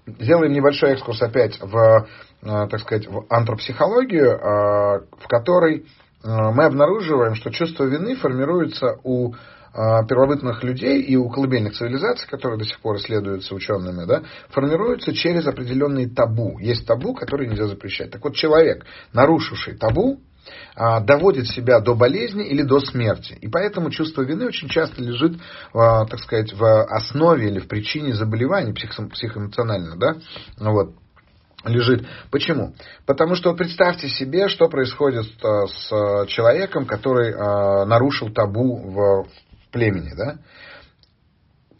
сделаем 0.05 0.51
небольшой 0.51 0.91
экскурс 0.91 1.21
опять 1.21 1.57
в, 1.61 1.77
э, 1.77 2.67
так 2.67 2.79
сказать, 2.81 3.07
в 3.07 3.25
антропсихологию, 3.29 4.37
в 4.37 5.27
которой 5.29 5.85
мы 6.21 6.65
обнаруживаем, 6.65 7.35
что 7.35 7.49
чувство 7.49 7.85
вины 7.85 8.17
формируется 8.17 8.97
у 9.05 9.33
первобытных 9.73 10.63
людей 10.63 11.01
и 11.01 11.15
у 11.15 11.29
колыбельных 11.29 11.73
цивилизаций, 11.73 12.27
которые 12.27 12.57
до 12.57 12.65
сих 12.65 12.79
пор 12.79 12.97
исследуются 12.97 13.53
учеными, 13.53 14.05
да, 14.05 14.23
формируются 14.49 15.13
через 15.13 15.45
определенные 15.47 16.09
табу. 16.09 16.57
Есть 16.59 16.85
табу, 16.87 17.13
которые 17.13 17.49
нельзя 17.49 17.67
запрещать. 17.67 18.11
Так 18.11 18.23
вот, 18.23 18.35
человек, 18.35 18.85
нарушивший 19.13 19.77
табу, 19.77 20.19
а, 20.75 20.99
доводит 20.99 21.47
себя 21.47 21.79
до 21.79 21.93
болезни 21.93 22.47
или 22.47 22.63
до 22.63 22.79
смерти. 22.79 23.37
И 23.41 23.47
поэтому 23.47 23.91
чувство 23.91 24.23
вины 24.23 24.47
очень 24.47 24.69
часто 24.69 25.01
лежит, 25.01 25.39
а, 25.73 26.05
так 26.05 26.19
сказать, 26.19 26.53
в 26.53 26.83
основе 26.85 27.49
или 27.49 27.59
в 27.59 27.67
причине 27.67 28.13
заболеваний 28.13 28.73
психоэмоционально, 28.73 29.97
да, 29.97 30.15
вот 30.57 30.95
лежит. 31.65 32.07
Почему? 32.31 32.73
Потому 33.05 33.35
что 33.35 33.53
представьте 33.53 34.07
себе, 34.07 34.47
что 34.47 34.69
происходит 34.69 35.25
с 35.25 36.25
человеком, 36.27 36.85
который 36.85 37.33
нарушил 37.85 38.29
табу 38.29 38.77
в 38.77 39.27
племени, 39.71 40.13
да, 40.15 40.39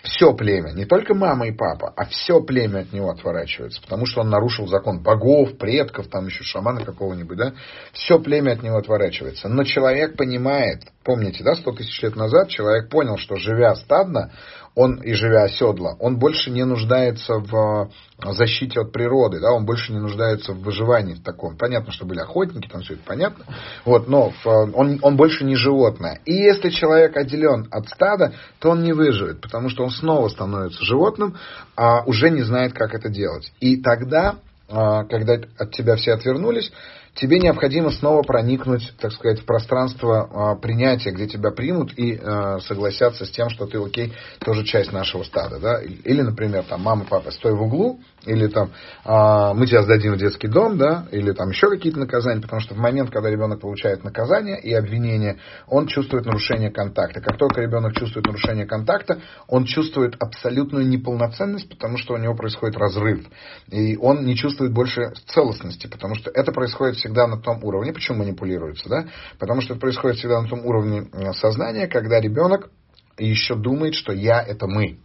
все 0.01 0.33
племя, 0.33 0.71
не 0.71 0.85
только 0.85 1.13
мама 1.13 1.47
и 1.47 1.51
папа, 1.51 1.93
а 1.95 2.05
все 2.05 2.41
племя 2.41 2.79
от 2.79 2.93
него 2.93 3.09
отворачивается, 3.09 3.81
потому 3.81 4.05
что 4.05 4.21
он 4.21 4.29
нарушил 4.29 4.65
закон 4.67 5.01
богов, 5.01 5.57
предков, 5.57 6.07
там 6.07 6.27
еще 6.27 6.43
шамана 6.43 6.85
какого-нибудь, 6.85 7.37
да, 7.37 7.53
все 7.91 8.17
племя 8.19 8.53
от 8.53 8.63
него 8.63 8.77
отворачивается. 8.77 9.49
Но 9.49 9.63
человек 9.65 10.15
понимает, 10.15 10.83
помните, 11.03 11.43
да, 11.43 11.55
сто 11.55 11.71
тысяч 11.73 12.01
лет 12.01 12.15
назад 12.15 12.47
человек 12.47 12.89
понял, 12.89 13.17
что 13.17 13.35
живя 13.35 13.75
стадно, 13.75 14.31
он 14.79 14.95
и 15.01 15.11
живя 15.11 15.43
оседло, 15.43 15.97
он 15.99 16.19
больше 16.19 16.51
не 16.51 16.63
нуждается 16.63 17.33
в 17.33 17.89
э, 18.23 18.31
защите 18.31 18.79
от 18.79 18.93
природы, 18.93 19.41
да, 19.41 19.51
он 19.51 19.65
больше 19.65 19.91
не 19.91 19.99
нуждается 19.99 20.53
в 20.53 20.61
выживании 20.61 21.15
в 21.15 21.21
таком. 21.21 21.57
Понятно, 21.57 21.91
что 21.91 22.05
были 22.05 22.19
охотники, 22.19 22.69
там 22.69 22.79
все 22.79 22.93
это 22.93 23.03
понятно, 23.05 23.43
вот, 23.83 24.07
но 24.07 24.29
в, 24.29 24.47
он, 24.47 24.99
он 25.01 25.17
больше 25.17 25.43
не 25.43 25.57
животное. 25.57 26.21
И 26.23 26.33
если 26.33 26.69
человек 26.69 27.17
отделен 27.17 27.67
от 27.71 27.89
стада, 27.89 28.31
то 28.59 28.69
он 28.69 28.81
не 28.81 28.93
выживет, 28.93 29.41
потому 29.41 29.67
что 29.67 29.83
он 29.83 29.89
снова 29.89 30.29
становится 30.29 30.81
животным, 30.85 31.35
а 31.75 32.05
уже 32.05 32.29
не 32.29 32.43
знает, 32.43 32.71
как 32.71 32.95
это 32.95 33.09
делать. 33.09 33.51
И 33.59 33.81
тогда, 33.81 34.35
э, 34.69 35.03
когда 35.09 35.41
от 35.57 35.71
тебя 35.71 35.97
все 35.97 36.13
отвернулись, 36.13 36.71
тебе 37.19 37.39
необходимо 37.39 37.91
снова 37.91 38.23
проникнуть, 38.23 38.93
так 38.99 39.11
сказать, 39.11 39.41
в 39.41 39.45
пространство 39.45 40.55
э, 40.57 40.61
принятия, 40.61 41.11
где 41.11 41.27
тебя 41.27 41.51
примут 41.51 41.91
и 41.97 42.13
э, 42.13 42.59
согласятся 42.61 43.25
с 43.25 43.31
тем, 43.31 43.49
что 43.49 43.65
ты, 43.65 43.77
окей, 43.77 44.13
тоже 44.39 44.63
часть 44.63 44.91
нашего 44.91 45.23
стада. 45.23 45.59
Да? 45.59 45.81
Или, 45.81 46.21
например, 46.21 46.63
там, 46.63 46.81
мама, 46.81 47.05
папа, 47.09 47.31
стой 47.31 47.53
в 47.53 47.61
углу, 47.61 47.99
или 48.25 48.47
там, 48.47 48.71
э, 49.05 49.53
мы 49.53 49.67
тебя 49.67 49.83
сдадим 49.83 50.13
в 50.13 50.17
детский 50.17 50.47
дом, 50.47 50.77
да, 50.77 51.07
или 51.11 51.31
там 51.31 51.49
еще 51.49 51.69
какие-то 51.69 51.99
наказания, 51.99 52.41
потому 52.41 52.61
что 52.61 52.73
в 52.73 52.77
момент, 52.77 53.11
когда 53.11 53.29
ребенок 53.29 53.59
получает 53.59 54.03
наказание 54.03 54.59
и 54.59 54.73
обвинение, 54.73 55.37
он 55.67 55.87
чувствует 55.87 56.25
нарушение 56.25 56.71
контакта. 56.71 57.21
Как 57.21 57.37
только 57.37 57.61
ребенок 57.61 57.93
чувствует 57.95 58.25
нарушение 58.25 58.65
контакта, 58.65 59.19
он 59.47 59.65
чувствует 59.65 60.15
абсолютную 60.19 60.87
неполноценность, 60.87 61.69
потому 61.69 61.97
что 61.97 62.13
у 62.13 62.17
него 62.17 62.33
происходит 62.35 62.77
разрыв. 62.77 63.25
И 63.69 63.97
он 63.97 64.25
не 64.25 64.35
чувствует 64.35 64.71
больше 64.71 65.13
целостности, 65.27 65.87
потому 65.87 66.15
что 66.15 66.31
это 66.31 66.51
происходит 66.51 66.95
всегда 66.95 67.08
на 67.27 67.37
том 67.37 67.63
уровне. 67.63 67.93
Почему 67.93 68.19
манипулируется? 68.19 68.89
Да? 68.89 69.05
Потому 69.37 69.61
что 69.61 69.73
это 69.73 69.81
происходит 69.81 70.17
всегда 70.17 70.41
на 70.41 70.47
том 70.47 70.65
уровне 70.65 71.07
сознания, 71.33 71.87
когда 71.87 72.19
ребенок 72.19 72.69
еще 73.17 73.55
думает, 73.55 73.95
что 73.95 74.13
я 74.13 74.41
это 74.41 74.67
мы. 74.67 74.99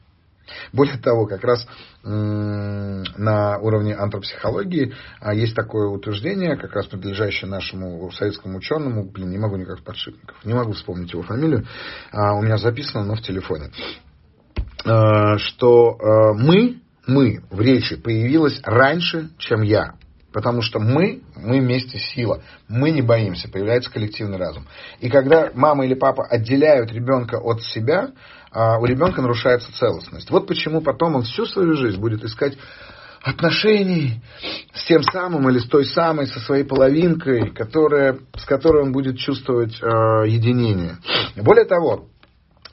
Более 0.73 0.99
того, 0.99 1.27
как 1.27 1.43
раз 1.43 1.67
на 2.03 3.59
уровне 3.59 3.95
антропсихологии 3.95 4.93
а, 5.21 5.35
есть 5.35 5.55
такое 5.55 5.89
утверждение, 5.89 6.57
как 6.57 6.73
раз 6.75 6.87
принадлежащее 6.87 7.51
нашему 7.51 8.11
советскому 8.11 8.59
ученому, 8.59 9.11
блин, 9.11 9.31
не 9.31 9.39
могу 9.39 9.57
никак 9.57 9.83
подшипников, 9.83 10.37
не 10.45 10.53
могу 10.53 10.73
вспомнить 10.73 11.13
его 11.13 11.23
фамилию, 11.23 11.67
а, 12.13 12.35
у 12.35 12.43
меня 12.43 12.59
записано, 12.59 13.05
но 13.05 13.15
в 13.15 13.23
телефоне, 13.23 13.71
а, 14.85 15.39
что 15.39 15.97
мы, 16.35 16.83
мы 17.07 17.43
в 17.51 17.61
речи 17.61 17.97
появилось 17.97 18.61
раньше, 18.65 19.31
чем 19.39 19.63
я. 19.63 19.95
Потому 20.35 20.63
что 20.63 20.81
мы, 20.81 21.23
мы 21.37 21.61
вместе 21.61 21.97
сила. 21.97 22.43
Мы 22.69 22.91
не 22.91 23.03
боимся, 23.03 23.49
появляется 23.49 23.89
коллективный 23.89 24.37
разум. 24.37 24.67
И 24.99 25.09
когда 25.09 25.51
мама 25.55 25.87
или 25.87 25.95
папа 25.95 26.27
отделяют 26.27 26.91
ребенка 26.93 27.37
от 27.37 27.63
себя, 27.63 28.11
а, 28.51 28.81
у 28.81 28.85
ребенка 28.85 29.23
нарушается 29.23 29.73
целостность. 29.73 30.31
Вот 30.31 30.49
почему 30.49 30.81
потом 30.81 31.15
он 31.15 31.23
всю 31.23 31.47
свою 31.47 31.75
жизнь 31.75 32.01
будет 32.01 32.25
искать 32.25 32.59
отношений 33.23 34.23
с 34.75 34.85
тем 34.87 35.05
самым 35.05 35.49
или 35.49 35.61
с 35.61 35.69
той 35.69 35.87
самой, 35.87 36.27
со 36.27 36.41
своей 36.41 36.65
половинкой, 36.65 37.53
которая, 37.53 38.19
с 38.37 38.45
которой 38.45 38.83
он 38.83 38.91
будет 38.91 39.19
чувствовать 39.19 39.81
э, 39.81 39.87
единение. 40.27 40.97
Более 41.37 41.65
того, 41.65 42.09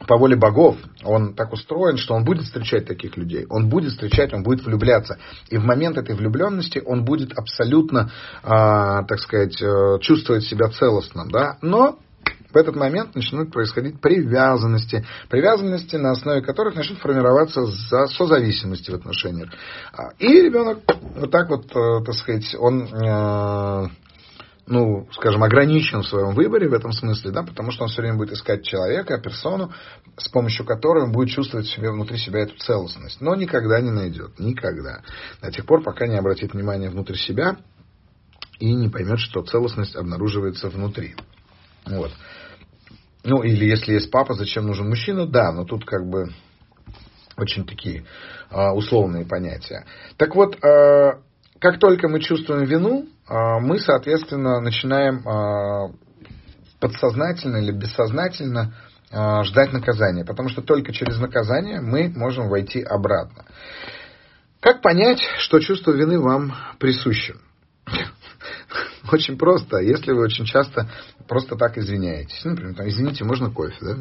по 0.08 0.18
воле 0.18 0.36
богов, 0.36 0.78
он 1.04 1.34
так 1.34 1.54
устроен, 1.54 1.98
что 1.98 2.14
он 2.14 2.24
будет 2.24 2.44
встречать 2.44 2.88
таких 2.88 3.18
людей, 3.18 3.46
он 3.50 3.70
будет 3.70 3.92
встречать, 3.92 4.34
он 4.34 4.44
будет 4.44 4.66
влюбляться. 4.66 5.18
И 5.50 5.58
в 5.58 5.64
момент 5.64 5.98
этой 5.98 6.16
влюбленности 6.16 6.82
он 6.86 7.06
будет 7.06 7.38
абсолютно, 7.38 8.12
э, 8.44 8.48
так 8.48 9.20
сказать, 9.20 9.62
э, 9.62 10.00
чувствовать 10.02 10.44
себя 10.44 10.70
целостным. 10.70 11.30
Да? 11.30 11.58
Но 11.62 12.00
в 12.52 12.58
этот 12.58 12.76
момент 12.76 13.16
начнут 13.16 13.52
происходить 13.52 14.02
привязанности. 14.02 15.06
Привязанности, 15.30 15.96
на 15.96 16.12
основе 16.12 16.42
которых 16.42 16.76
начнут 16.76 17.00
формироваться 17.00 17.66
за 17.66 18.08
созависимости 18.08 18.92
в 18.92 18.96
отношениях. 18.96 19.50
А, 19.94 20.12
и 20.20 20.42
ребенок 20.42 20.80
вот 21.16 21.32
так 21.32 21.50
вот, 21.50 21.66
э, 21.76 22.04
так 22.06 22.16
сказать, 22.16 22.56
он 22.60 22.84
э, 22.84 23.88
ну, 24.68 25.08
скажем, 25.12 25.44
ограничен 25.44 26.02
в 26.02 26.08
своем 26.08 26.34
выборе 26.34 26.70
в 26.70 26.74
этом 26.74 26.92
смысле, 26.92 27.32
да, 27.32 27.44
потому 27.44 27.72
что 27.72 27.84
он 27.84 27.90
все 27.90 28.02
время 28.02 28.18
будет 28.18 28.32
искать 28.32 28.64
человека, 28.64 29.18
персону, 29.18 29.72
с 30.18 30.30
помощью 30.30 30.66
которой 30.66 31.04
он 31.04 31.12
будет 31.12 31.30
чувствовать 31.30 31.68
в 31.68 31.74
себе, 31.74 31.92
внутри 31.92 32.18
себя 32.18 32.42
эту 32.42 32.58
целостность, 32.58 33.22
но 33.22 33.36
никогда 33.36 33.82
не 33.82 33.92
найдет, 33.92 34.40
никогда. 34.40 35.02
До 35.42 35.52
тех 35.52 35.66
пор, 35.66 35.84
пока 35.84 36.08
не 36.08 36.18
обратит 36.18 36.54
внимание 36.54 36.90
внутрь 36.90 37.16
себя 37.16 37.58
и 38.60 38.74
не 38.74 38.90
поймет, 38.90 39.20
что 39.20 39.42
целостность 39.42 39.96
обнаруживается 39.96 40.70
внутри. 40.70 41.16
Вот. 41.86 42.12
Ну, 43.24 43.44
или 43.44 43.66
если 43.66 43.94
есть 43.94 44.10
папа, 44.12 44.34
зачем 44.34 44.68
нужен 44.68 44.88
мужчина? 44.88 45.26
Да, 45.26 45.52
но 45.52 45.66
тут 45.66 45.86
как 45.86 46.08
бы 46.08 46.32
очень 47.38 47.66
такие 47.66 48.06
а, 48.50 48.74
условные 48.74 49.26
понятия. 49.26 49.86
Так 50.18 50.36
вот, 50.36 50.64
а, 50.64 51.22
как 51.62 51.80
только 51.80 52.10
мы 52.10 52.20
чувствуем 52.20 52.66
вину, 52.66 53.06
а, 53.28 53.60
мы, 53.60 53.78
соответственно, 53.78 54.60
начинаем 54.60 55.26
а, 55.28 55.92
подсознательно 56.80 57.58
или 57.58 57.72
бессознательно 57.72 58.74
а, 59.12 59.44
ждать 59.44 59.72
наказания, 59.72 60.26
потому 60.26 60.50
что 60.50 60.64
только 60.64 60.92
через 60.92 61.20
наказание 61.20 61.80
мы 61.80 62.10
можем 62.10 62.50
войти 62.50 62.82
обратно. 62.82 63.46
Как 64.60 64.82
понять, 64.82 65.22
что 65.38 65.60
чувство 65.60 65.92
вины 65.92 66.20
вам 66.20 66.56
присуще? 66.80 67.36
Очень 69.12 69.38
просто. 69.38 69.78
Если 69.78 70.12
вы 70.14 70.24
очень 70.24 70.46
часто 70.46 70.90
просто 71.28 71.56
так 71.56 71.78
извиняетесь. 71.78 72.44
Например, 72.44 72.76
там, 72.76 72.88
извините, 72.88 73.24
можно 73.24 73.52
кофе, 73.52 73.76
да? 73.82 73.98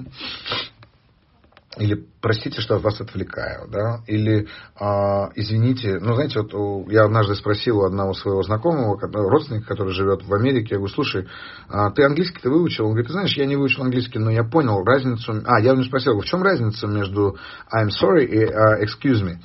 Или 1.78 2.04
простите, 2.20 2.60
что 2.60 2.78
вас 2.78 3.00
отвлекаю, 3.00 3.68
да? 3.70 4.00
Или 4.08 4.48
а, 4.74 5.30
извините, 5.36 6.00
ну 6.00 6.14
знаете, 6.14 6.40
вот 6.40 6.90
я 6.90 7.04
однажды 7.04 7.36
спросил 7.36 7.78
у 7.78 7.84
одного 7.84 8.12
своего 8.12 8.42
знакомого, 8.42 8.98
родственника, 9.00 9.68
который 9.68 9.92
живет 9.92 10.24
в 10.24 10.34
Америке, 10.34 10.70
я 10.72 10.76
говорю, 10.78 10.92
слушай, 10.92 11.28
а, 11.68 11.92
ты 11.92 12.02
английский 12.02 12.40
ты 12.42 12.50
выучил? 12.50 12.86
Он 12.86 12.90
говорит, 12.90 13.06
ты 13.06 13.12
знаешь, 13.12 13.36
я 13.36 13.46
не 13.46 13.54
выучил 13.54 13.84
английский, 13.84 14.18
но 14.18 14.32
я 14.32 14.42
понял 14.42 14.82
разницу. 14.82 15.42
А, 15.46 15.60
я 15.60 15.72
у 15.72 15.76
него 15.76 15.84
спросил, 15.84 16.18
в 16.18 16.24
чем 16.24 16.42
разница 16.42 16.88
между 16.88 17.36
I'm 17.72 17.90
sorry 17.90 18.24
и 18.24 18.44
uh, 18.44 18.82
excuse 18.82 19.22
me? 19.22 19.36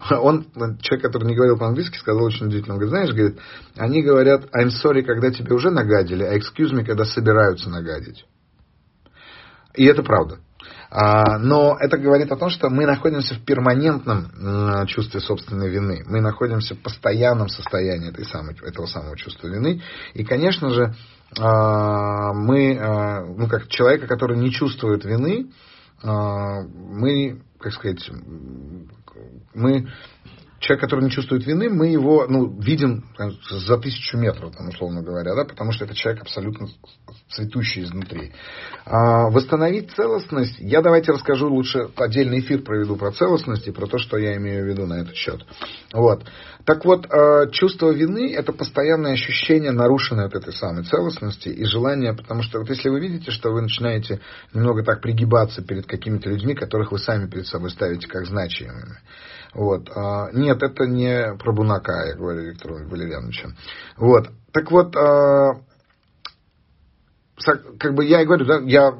Он, 0.20 0.44
человек, 0.82 1.06
который 1.06 1.28
не 1.28 1.34
говорил 1.34 1.56
по-английски, 1.56 1.96
сказал 1.96 2.24
очень 2.24 2.46
удивительно. 2.46 2.74
Он 2.74 2.80
говорит, 2.80 2.90
знаешь, 2.90 3.14
говорит, 3.14 3.38
они 3.78 4.02
говорят 4.02 4.44
I'm 4.54 4.68
sorry, 4.68 5.02
когда 5.02 5.30
тебе 5.30 5.54
уже 5.54 5.70
нагадили, 5.70 6.24
а 6.24 6.36
excuse 6.36 6.74
me, 6.74 6.84
когда 6.84 7.06
собираются 7.06 7.70
нагадить. 7.70 8.26
И 9.74 9.86
это 9.86 10.02
правда. 10.02 10.40
А, 10.90 11.38
но 11.38 11.76
это 11.78 11.96
говорит 11.98 12.32
о 12.32 12.36
том, 12.36 12.50
что 12.50 12.68
мы 12.68 12.84
находимся 12.84 13.34
в 13.34 13.44
перманентном 13.44 14.86
чувстве 14.86 15.20
собственной 15.20 15.70
вины. 15.70 16.02
Мы 16.06 16.20
находимся 16.20 16.74
в 16.74 16.82
постоянном 16.82 17.48
состоянии 17.48 18.10
этой 18.10 18.24
самой, 18.24 18.56
этого 18.62 18.86
самого 18.86 19.16
чувства 19.16 19.46
вины. 19.46 19.80
И, 20.14 20.24
конечно 20.24 20.70
же, 20.70 20.94
а, 21.38 22.32
мы, 22.32 22.76
а, 22.76 23.24
ну, 23.24 23.46
как 23.46 23.68
человека, 23.68 24.08
который 24.08 24.36
не 24.36 24.50
чувствует 24.50 25.04
вины, 25.04 25.50
мы, 26.02 27.42
как 27.58 27.74
сказать, 27.74 28.10
мы 29.52 29.86
человек, 30.60 30.82
который 30.82 31.04
не 31.04 31.10
чувствует 31.10 31.46
вины, 31.46 31.70
мы 31.70 31.88
его 31.88 32.26
ну, 32.28 32.60
видим 32.60 33.04
за 33.50 33.78
тысячу 33.78 34.18
метров, 34.18 34.54
там, 34.54 34.68
условно 34.68 35.02
говоря, 35.02 35.34
да, 35.34 35.44
потому 35.44 35.72
что 35.72 35.86
это 35.86 35.94
человек 35.94 36.22
абсолютно 36.22 36.68
цветущий 37.30 37.82
изнутри. 37.82 38.32
А, 38.84 39.30
восстановить 39.30 39.90
целостность, 39.92 40.56
я 40.58 40.82
давайте 40.82 41.12
расскажу 41.12 41.48
лучше, 41.48 41.88
отдельный 41.96 42.40
эфир 42.40 42.62
проведу 42.62 42.96
про 42.96 43.10
целостность 43.10 43.66
и 43.68 43.72
про 43.72 43.86
то, 43.86 43.96
что 43.96 44.18
я 44.18 44.36
имею 44.36 44.64
в 44.64 44.68
виду 44.68 44.86
на 44.86 45.00
этот 45.00 45.14
счет. 45.14 45.40
Вот. 45.94 46.24
Так 46.66 46.84
вот, 46.84 47.06
а, 47.10 47.46
чувство 47.46 47.90
вины– 47.90 48.34
это 48.36 48.52
постоянное 48.52 49.12
ощущение 49.12 49.70
нарушенной 49.70 50.24
вот 50.24 50.34
этой 50.34 50.52
самой 50.52 50.84
целостности 50.84 51.48
и 51.48 51.64
желание, 51.64 52.12
потому 52.12 52.42
что 52.42 52.58
вот 52.58 52.68
если 52.68 52.90
вы 52.90 53.00
видите, 53.00 53.30
что 53.30 53.50
вы 53.50 53.62
начинаете 53.62 54.20
немного 54.52 54.84
так 54.84 55.00
пригибаться 55.00 55.62
перед 55.62 55.86
какими-то 55.86 56.28
людьми, 56.28 56.54
которых 56.54 56.92
вы 56.92 56.98
сами 56.98 57.30
перед 57.30 57.46
собой 57.46 57.70
ставите 57.70 58.06
как 58.06 58.26
значимыми, 58.26 58.98
вот. 59.54 59.90
А, 59.94 60.30
нет, 60.32 60.62
это 60.62 60.86
не 60.86 61.34
про 61.36 61.52
Бунака, 61.52 62.06
я 62.06 62.14
говорю 62.14 62.42
Виктору 62.42 62.88
Валерьяновичу. 62.88 63.48
Вот. 63.96 64.28
Так 64.52 64.70
вот, 64.70 64.96
а, 64.96 65.60
как 67.78 67.94
бы 67.94 68.04
я 68.04 68.22
и 68.22 68.26
говорю, 68.26 68.44
да, 68.44 68.58
я 68.58 68.92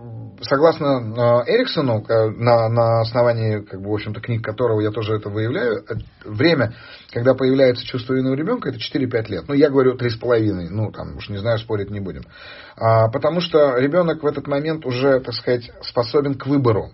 согласно 0.42 1.44
э, 1.46 1.52
Эриксону, 1.52 2.04
на, 2.08 2.68
на 2.68 3.00
основании, 3.00 3.60
как 3.60 3.80
бы, 3.80 3.90
в 3.90 3.94
общем-то, 3.94 4.20
книг 4.20 4.44
которого 4.44 4.80
я 4.80 4.90
тоже 4.90 5.16
это 5.16 5.28
выявляю, 5.28 5.84
э, 5.84 5.94
время, 6.24 6.74
когда 7.12 7.34
появляется 7.34 7.84
чувство 7.84 8.14
вины 8.14 8.34
ребенка, 8.34 8.70
это 8.70 8.78
4-5 8.78 9.28
лет. 9.28 9.44
Ну, 9.48 9.54
я 9.54 9.68
говорю 9.68 9.96
3,5, 9.96 10.68
ну, 10.70 10.90
там, 10.92 11.16
уж 11.16 11.28
не 11.28 11.38
знаю, 11.38 11.58
спорить 11.58 11.90
не 11.90 12.00
будем. 12.00 12.22
А, 12.76 13.08
потому 13.08 13.40
что 13.40 13.76
ребенок 13.76 14.22
в 14.22 14.26
этот 14.26 14.46
момент 14.46 14.86
уже, 14.86 15.20
так 15.20 15.34
сказать, 15.34 15.70
способен 15.82 16.34
к 16.34 16.46
выбору. 16.46 16.90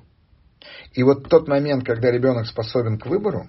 И 0.96 1.02
вот 1.02 1.28
тот 1.28 1.46
момент, 1.46 1.84
когда 1.84 2.10
ребенок 2.10 2.46
способен 2.46 2.98
к 2.98 3.06
выбору, 3.06 3.48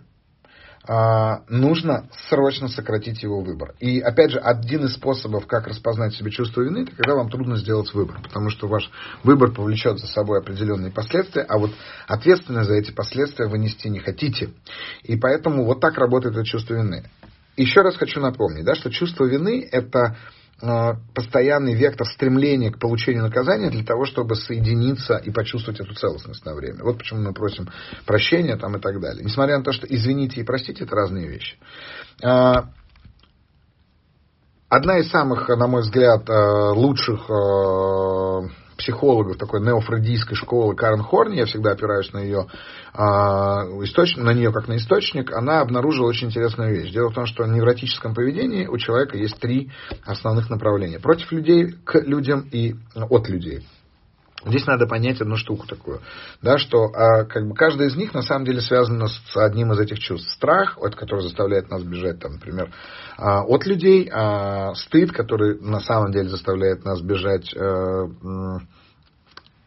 а, 0.85 1.43
нужно 1.49 2.09
срочно 2.29 2.67
сократить 2.67 3.23
его 3.23 3.41
выбор. 3.41 3.73
И 3.79 3.99
опять 3.99 4.31
же, 4.31 4.39
один 4.39 4.85
из 4.85 4.93
способов, 4.93 5.47
как 5.47 5.67
распознать 5.67 6.13
себе 6.13 6.29
чувство 6.29 6.61
вины, 6.61 6.83
это 6.83 6.95
когда 6.95 7.15
вам 7.15 7.29
трудно 7.29 7.55
сделать 7.57 7.93
выбор, 7.93 8.21
потому 8.21 8.49
что 8.49 8.67
ваш 8.67 8.89
выбор 9.23 9.53
повлечет 9.53 9.97
за 9.97 10.07
собой 10.07 10.39
определенные 10.39 10.91
последствия, 10.91 11.43
а 11.43 11.57
вот 11.57 11.71
ответственность 12.07 12.67
за 12.67 12.75
эти 12.75 12.91
последствия 12.91 13.47
вы 13.47 13.57
нести 13.59 13.89
не 13.89 13.99
хотите. 13.99 14.51
И 15.03 15.15
поэтому 15.15 15.65
вот 15.65 15.79
так 15.79 15.97
работает 15.97 16.35
это 16.35 16.45
чувство 16.45 16.75
вины. 16.75 17.03
Еще 17.55 17.81
раз 17.81 17.95
хочу 17.95 18.19
напомнить, 18.19 18.65
да, 18.65 18.75
что 18.75 18.91
чувство 18.91 19.25
вины 19.25 19.67
это 19.71 20.17
постоянный 20.59 21.75
вектор 21.75 22.07
стремления 22.07 22.71
к 22.71 22.79
получению 22.79 23.23
наказания 23.23 23.69
для 23.69 23.83
того, 23.83 24.05
чтобы 24.05 24.35
соединиться 24.35 25.17
и 25.17 25.29
почувствовать 25.29 25.79
эту 25.79 25.93
целостность 25.93 26.43
на 26.45 26.55
время. 26.55 26.83
Вот 26.83 26.97
почему 26.97 27.21
мы 27.21 27.33
просим 27.33 27.69
прощения 28.05 28.55
там 28.57 28.75
и 28.75 28.79
так 28.79 28.99
далее. 28.99 29.23
Несмотря 29.23 29.59
на 29.59 29.63
то, 29.63 29.71
что 29.71 29.85
извините 29.85 30.41
и 30.41 30.43
простите, 30.43 30.85
это 30.85 30.95
разные 30.95 31.27
вещи. 31.27 31.57
Э, 32.23 32.63
одна 34.67 34.97
из 34.97 35.11
самых, 35.11 35.47
на 35.47 35.67
мой 35.67 35.81
взгляд, 35.81 36.27
э, 36.27 36.33
лучших 36.71 37.29
психологов 38.77 39.37
такой 39.37 39.61
неофрейдийской 39.61 40.35
школы 40.35 40.75
Карен 40.75 41.01
Хорни, 41.01 41.37
я 41.37 41.45
всегда 41.45 41.71
опираюсь 41.71 42.11
на 42.13 42.19
ее, 42.19 42.47
а, 42.93 43.63
источник, 43.83 44.23
на 44.23 44.33
нее 44.33 44.51
как 44.51 44.67
на 44.67 44.77
источник, 44.77 45.31
она 45.31 45.61
обнаружила 45.61 46.07
очень 46.07 46.27
интересную 46.27 46.73
вещь. 46.73 46.91
Дело 46.91 47.09
в 47.09 47.13
том, 47.13 47.25
что 47.25 47.43
в 47.43 47.47
невротическом 47.47 48.13
поведении 48.13 48.67
у 48.67 48.77
человека 48.77 49.17
есть 49.17 49.39
три 49.39 49.71
основных 50.05 50.49
направления. 50.49 50.99
Против 50.99 51.31
людей, 51.31 51.73
к 51.83 51.99
людям 52.01 52.47
и 52.51 52.75
от 52.95 53.29
людей. 53.29 53.65
Здесь 54.45 54.67
надо 54.67 54.85
понять 54.85 55.19
одну 55.19 55.35
штуку 55.35 55.65
такую, 55.67 56.01
да, 56.43 56.59
что 56.59 56.85
а, 56.85 57.25
как 57.25 57.47
бы 57.47 57.55
каждая 57.55 57.87
из 57.87 57.95
них 57.95 58.13
на 58.13 58.21
самом 58.21 58.45
деле 58.45 58.61
связана 58.61 59.07
с 59.07 59.35
одним 59.35 59.73
из 59.73 59.79
этих 59.79 59.97
чувств. 59.99 60.31
Страх, 60.31 60.77
от 60.77 60.95
который 60.95 61.21
заставляет 61.21 61.69
нас 61.71 61.81
бежать, 61.81 62.19
там, 62.19 62.33
например, 62.33 62.71
а, 63.17 63.43
от 63.43 63.65
людей, 63.65 64.07
а, 64.13 64.75
стыд, 64.75 65.11
который 65.11 65.59
на 65.59 65.79
самом 65.79 66.11
деле 66.11 66.29
заставляет 66.29 66.85
нас 66.85 67.01
бежать 67.01 67.51
а, 67.57 68.07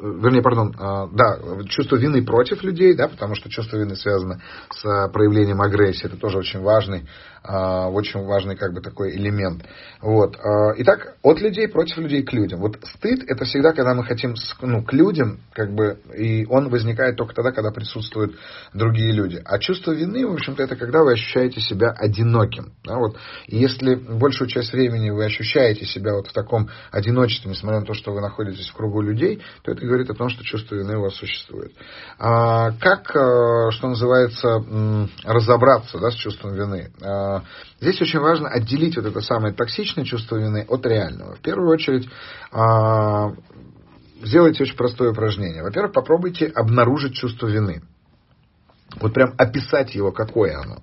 вернее, 0.00 0.42
пардон, 0.42 0.74
а, 0.78 1.08
да, 1.12 1.38
чувство 1.68 1.96
вины 1.96 2.24
против 2.24 2.62
людей, 2.62 2.94
да, 2.94 3.08
потому 3.08 3.34
что 3.34 3.50
чувство 3.50 3.76
вины 3.76 3.94
связано 3.96 4.40
с 4.72 5.08
проявлением 5.12 5.60
агрессии, 5.60 6.06
это 6.06 6.16
тоже 6.16 6.38
очень 6.38 6.60
важный 6.60 7.06
а, 7.39 7.39
очень 7.42 8.22
важный 8.24 8.56
как 8.56 8.74
бы 8.74 8.80
такой 8.80 9.16
элемент. 9.16 9.64
Вот. 10.02 10.36
А, 10.36 10.74
итак, 10.76 11.16
от 11.22 11.40
людей 11.40 11.68
против 11.68 11.98
людей 11.98 12.22
к 12.22 12.32
людям. 12.32 12.60
Вот 12.60 12.78
стыд 12.82 13.24
это 13.26 13.44
всегда, 13.44 13.72
когда 13.72 13.94
мы 13.94 14.04
хотим 14.04 14.34
ну, 14.60 14.82
к 14.82 14.92
людям, 14.92 15.40
как 15.52 15.74
бы, 15.74 15.98
и 16.16 16.46
он 16.46 16.68
возникает 16.68 17.16
только 17.16 17.34
тогда, 17.34 17.52
когда 17.52 17.70
присутствуют 17.70 18.36
другие 18.74 19.12
люди. 19.12 19.40
А 19.44 19.58
чувство 19.58 19.92
вины, 19.92 20.26
в 20.26 20.34
общем-то, 20.34 20.62
это 20.62 20.76
когда 20.76 21.02
вы 21.02 21.12
ощущаете 21.12 21.60
себя 21.60 21.90
одиноким. 21.90 22.72
Да, 22.84 22.96
вот. 22.98 23.16
И 23.46 23.58
если 23.58 23.94
большую 23.94 24.48
часть 24.48 24.72
времени 24.72 25.10
вы 25.10 25.24
ощущаете 25.24 25.86
себя 25.86 26.14
вот 26.14 26.28
в 26.28 26.32
таком 26.32 26.68
одиночестве, 26.90 27.50
несмотря 27.50 27.80
на 27.80 27.86
то, 27.86 27.94
что 27.94 28.12
вы 28.12 28.20
находитесь 28.20 28.68
в 28.68 28.74
кругу 28.74 29.00
людей, 29.00 29.42
то 29.62 29.72
это 29.72 29.84
говорит 29.84 30.10
о 30.10 30.14
том, 30.14 30.28
что 30.28 30.44
чувство 30.44 30.74
вины 30.74 30.98
у 30.98 31.02
вас 31.02 31.14
существует. 31.14 31.72
А, 32.18 32.72
как, 32.72 33.14
э, 33.14 33.70
что 33.70 33.88
называется, 33.88 34.62
разобраться 35.24 35.98
да, 35.98 36.10
с 36.10 36.14
чувством 36.14 36.54
вины? 36.54 36.90
А, 37.30 37.44
здесь 37.80 38.00
очень 38.00 38.18
важно 38.18 38.48
отделить 38.48 38.96
вот 38.96 39.06
это 39.06 39.20
самое 39.20 39.54
токсичное 39.54 40.04
чувство 40.04 40.36
вины 40.36 40.64
от 40.68 40.84
реального. 40.86 41.36
В 41.36 41.40
первую 41.40 41.70
очередь, 41.70 42.08
а, 42.52 43.32
сделайте 44.22 44.64
очень 44.64 44.76
простое 44.76 45.12
упражнение. 45.12 45.62
Во-первых, 45.62 45.92
попробуйте 45.92 46.46
обнаружить 46.46 47.14
чувство 47.14 47.46
вины. 47.46 47.82
Вот 49.00 49.14
прям 49.14 49.34
описать 49.38 49.94
его, 49.94 50.10
какое 50.12 50.58
оно. 50.58 50.78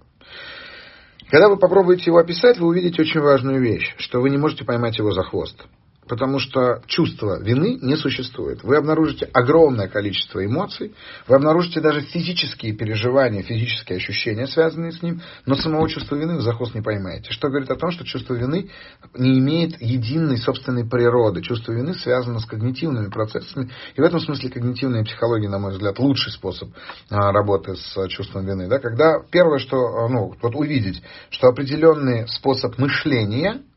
Когда 1.29 1.49
вы 1.49 1.57
попробуете 1.57 2.05
его 2.05 2.19
описать, 2.19 2.57
вы 2.57 2.67
увидите 2.67 3.01
очень 3.01 3.19
важную 3.19 3.61
вещь, 3.61 3.95
что 3.97 4.21
вы 4.21 4.29
не 4.29 4.37
можете 4.37 4.63
поймать 4.63 4.97
его 4.97 5.11
за 5.11 5.23
хвост 5.23 5.67
потому 6.07 6.39
что 6.39 6.81
чувства 6.87 7.41
вины 7.41 7.77
не 7.81 7.95
существует. 7.95 8.63
Вы 8.63 8.77
обнаружите 8.77 9.29
огромное 9.33 9.87
количество 9.87 10.43
эмоций, 10.45 10.93
вы 11.27 11.35
обнаружите 11.35 11.81
даже 11.81 12.01
физические 12.01 12.73
переживания, 12.73 13.43
физические 13.43 13.97
ощущения, 13.97 14.47
связанные 14.47 14.91
с 14.91 15.01
ним, 15.01 15.21
но 15.45 15.55
самого 15.55 15.87
чувства 15.89 16.15
вины 16.15 16.35
вы 16.35 16.41
за 16.41 16.53
хвост 16.53 16.73
не 16.75 16.81
поймаете. 16.81 17.31
Что 17.31 17.49
говорит 17.49 17.69
о 17.69 17.75
том, 17.75 17.91
что 17.91 18.05
чувство 18.05 18.33
вины 18.33 18.69
не 19.15 19.39
имеет 19.39 19.81
единой 19.81 20.37
собственной 20.37 20.87
природы. 20.87 21.41
Чувство 21.41 21.73
вины 21.73 21.93
связано 21.93 22.39
с 22.39 22.45
когнитивными 22.45 23.09
процессами, 23.09 23.69
и 23.95 24.01
в 24.01 24.03
этом 24.03 24.19
смысле 24.19 24.49
когнитивная 24.49 25.03
психология, 25.03 25.49
на 25.49 25.59
мой 25.59 25.71
взгляд, 25.71 25.99
лучший 25.99 26.31
способ 26.31 26.69
а, 27.09 27.31
работы 27.31 27.75
с 27.75 28.07
чувством 28.09 28.45
вины. 28.45 28.67
Да? 28.67 28.79
Когда 28.79 29.19
первое, 29.31 29.59
что 29.59 29.77
а, 29.77 30.09
ну, 30.09 30.33
вот 30.41 30.55
увидеть, 30.55 31.01
что 31.29 31.47
определенный 31.47 32.27
способ 32.27 32.77
мышления– 32.77 33.61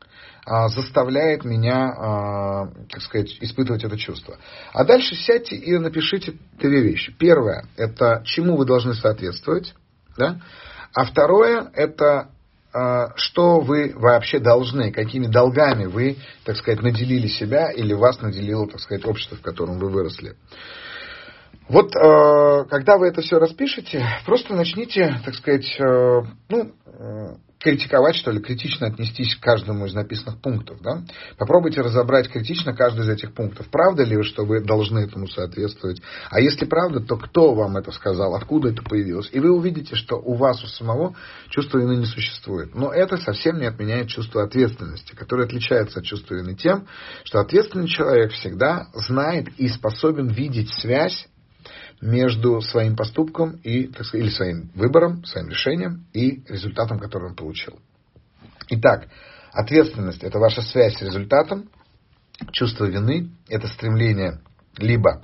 заставляет 0.69 1.45
меня, 1.45 1.93
а, 1.95 2.67
так 2.89 3.01
сказать, 3.01 3.37
испытывать 3.41 3.83
это 3.83 3.95
чувство. 3.97 4.37
А 4.73 4.83
дальше 4.83 5.15
сядьте 5.15 5.55
и 5.55 5.77
напишите 5.77 6.33
две 6.57 6.81
вещи. 6.81 7.13
Первое– 7.17 7.67
это 7.77 8.23
чему 8.25 8.57
вы 8.57 8.65
должны 8.65 8.95
соответствовать. 8.95 9.75
Да? 10.17 10.41
А 10.93 11.05
второе– 11.05 11.69
это 11.75 12.29
а, 12.73 13.11
что 13.15 13.59
вы 13.59 13.93
вообще 13.95 14.39
должны, 14.39 14.91
какими 14.91 15.27
долгами 15.27 15.85
вы, 15.85 16.17
так 16.43 16.57
сказать, 16.57 16.81
наделили 16.81 17.27
себя 17.27 17.69
или 17.71 17.93
вас 17.93 18.19
наделило, 18.21 18.67
так 18.67 18.79
сказать, 18.79 19.05
общество, 19.05 19.37
в 19.37 19.41
котором 19.41 19.77
вы 19.77 19.89
выросли. 19.89 20.35
Вот 21.69 21.93
когда 21.93 22.97
вы 22.97 23.07
это 23.07 23.21
все 23.21 23.37
распишете, 23.37 24.05
просто 24.25 24.53
начните, 24.55 25.21
так 25.23 25.35
сказать, 25.35 25.73
ну, 26.49 26.73
критиковать, 27.61 28.15
что 28.15 28.31
ли, 28.31 28.39
критично 28.39 28.87
отнестись 28.87 29.35
к 29.35 29.39
каждому 29.39 29.85
из 29.85 29.93
написанных 29.93 30.41
пунктов. 30.41 30.81
Да? 30.81 31.03
Попробуйте 31.37 31.81
разобрать 31.81 32.29
критично 32.29 32.73
каждый 32.73 33.01
из 33.01 33.09
этих 33.09 33.33
пунктов. 33.33 33.67
Правда 33.69 34.03
ли, 34.03 34.21
что 34.23 34.45
вы 34.45 34.61
должны 34.61 34.99
этому 34.99 35.27
соответствовать? 35.27 36.01
А 36.29 36.39
если 36.39 36.65
правда, 36.65 36.99
то 36.99 37.17
кто 37.17 37.53
вам 37.53 37.77
это 37.77 37.91
сказал, 37.91 38.35
откуда 38.35 38.69
это 38.69 38.81
появилось? 38.81 39.29
И 39.31 39.39
вы 39.39 39.51
увидите, 39.51 39.95
что 39.95 40.15
у 40.15 40.33
вас 40.33 40.63
у 40.63 40.67
самого 40.67 41.15
чувства 41.49 41.77
вины 41.77 41.97
не 41.97 42.05
существует. 42.05 42.73
Но 42.73 42.91
это 42.91 43.17
совсем 43.17 43.59
не 43.59 43.65
отменяет 43.65 44.07
чувство 44.07 44.43
ответственности, 44.43 45.15
которое 45.15 45.43
отличается 45.43 45.99
от 45.99 46.05
чувства 46.05 46.35
вины 46.35 46.55
тем, 46.55 46.87
что 47.23 47.39
ответственный 47.39 47.87
человек 47.87 48.31
всегда 48.31 48.87
знает 48.93 49.49
и 49.57 49.67
способен 49.67 50.27
видеть 50.27 50.73
связь 50.79 51.27
между 52.01 52.61
своим 52.61 52.95
поступком 52.95 53.57
и, 53.63 53.87
так 53.87 54.05
сказать, 54.05 54.25
или 54.25 54.33
своим 54.33 54.71
выбором, 54.73 55.23
своим 55.23 55.49
решением 55.49 56.07
и 56.13 56.43
результатом, 56.49 56.99
который 56.99 57.29
он 57.29 57.35
получил. 57.35 57.79
Итак, 58.69 59.07
ответственность– 59.51 60.23
это 60.23 60.39
ваша 60.39 60.61
связь 60.61 60.97
с 60.97 61.01
результатом, 61.01 61.69
чувство 62.51 62.85
вины– 62.85 63.29
это 63.49 63.67
стремление 63.67 64.41
либо 64.77 65.23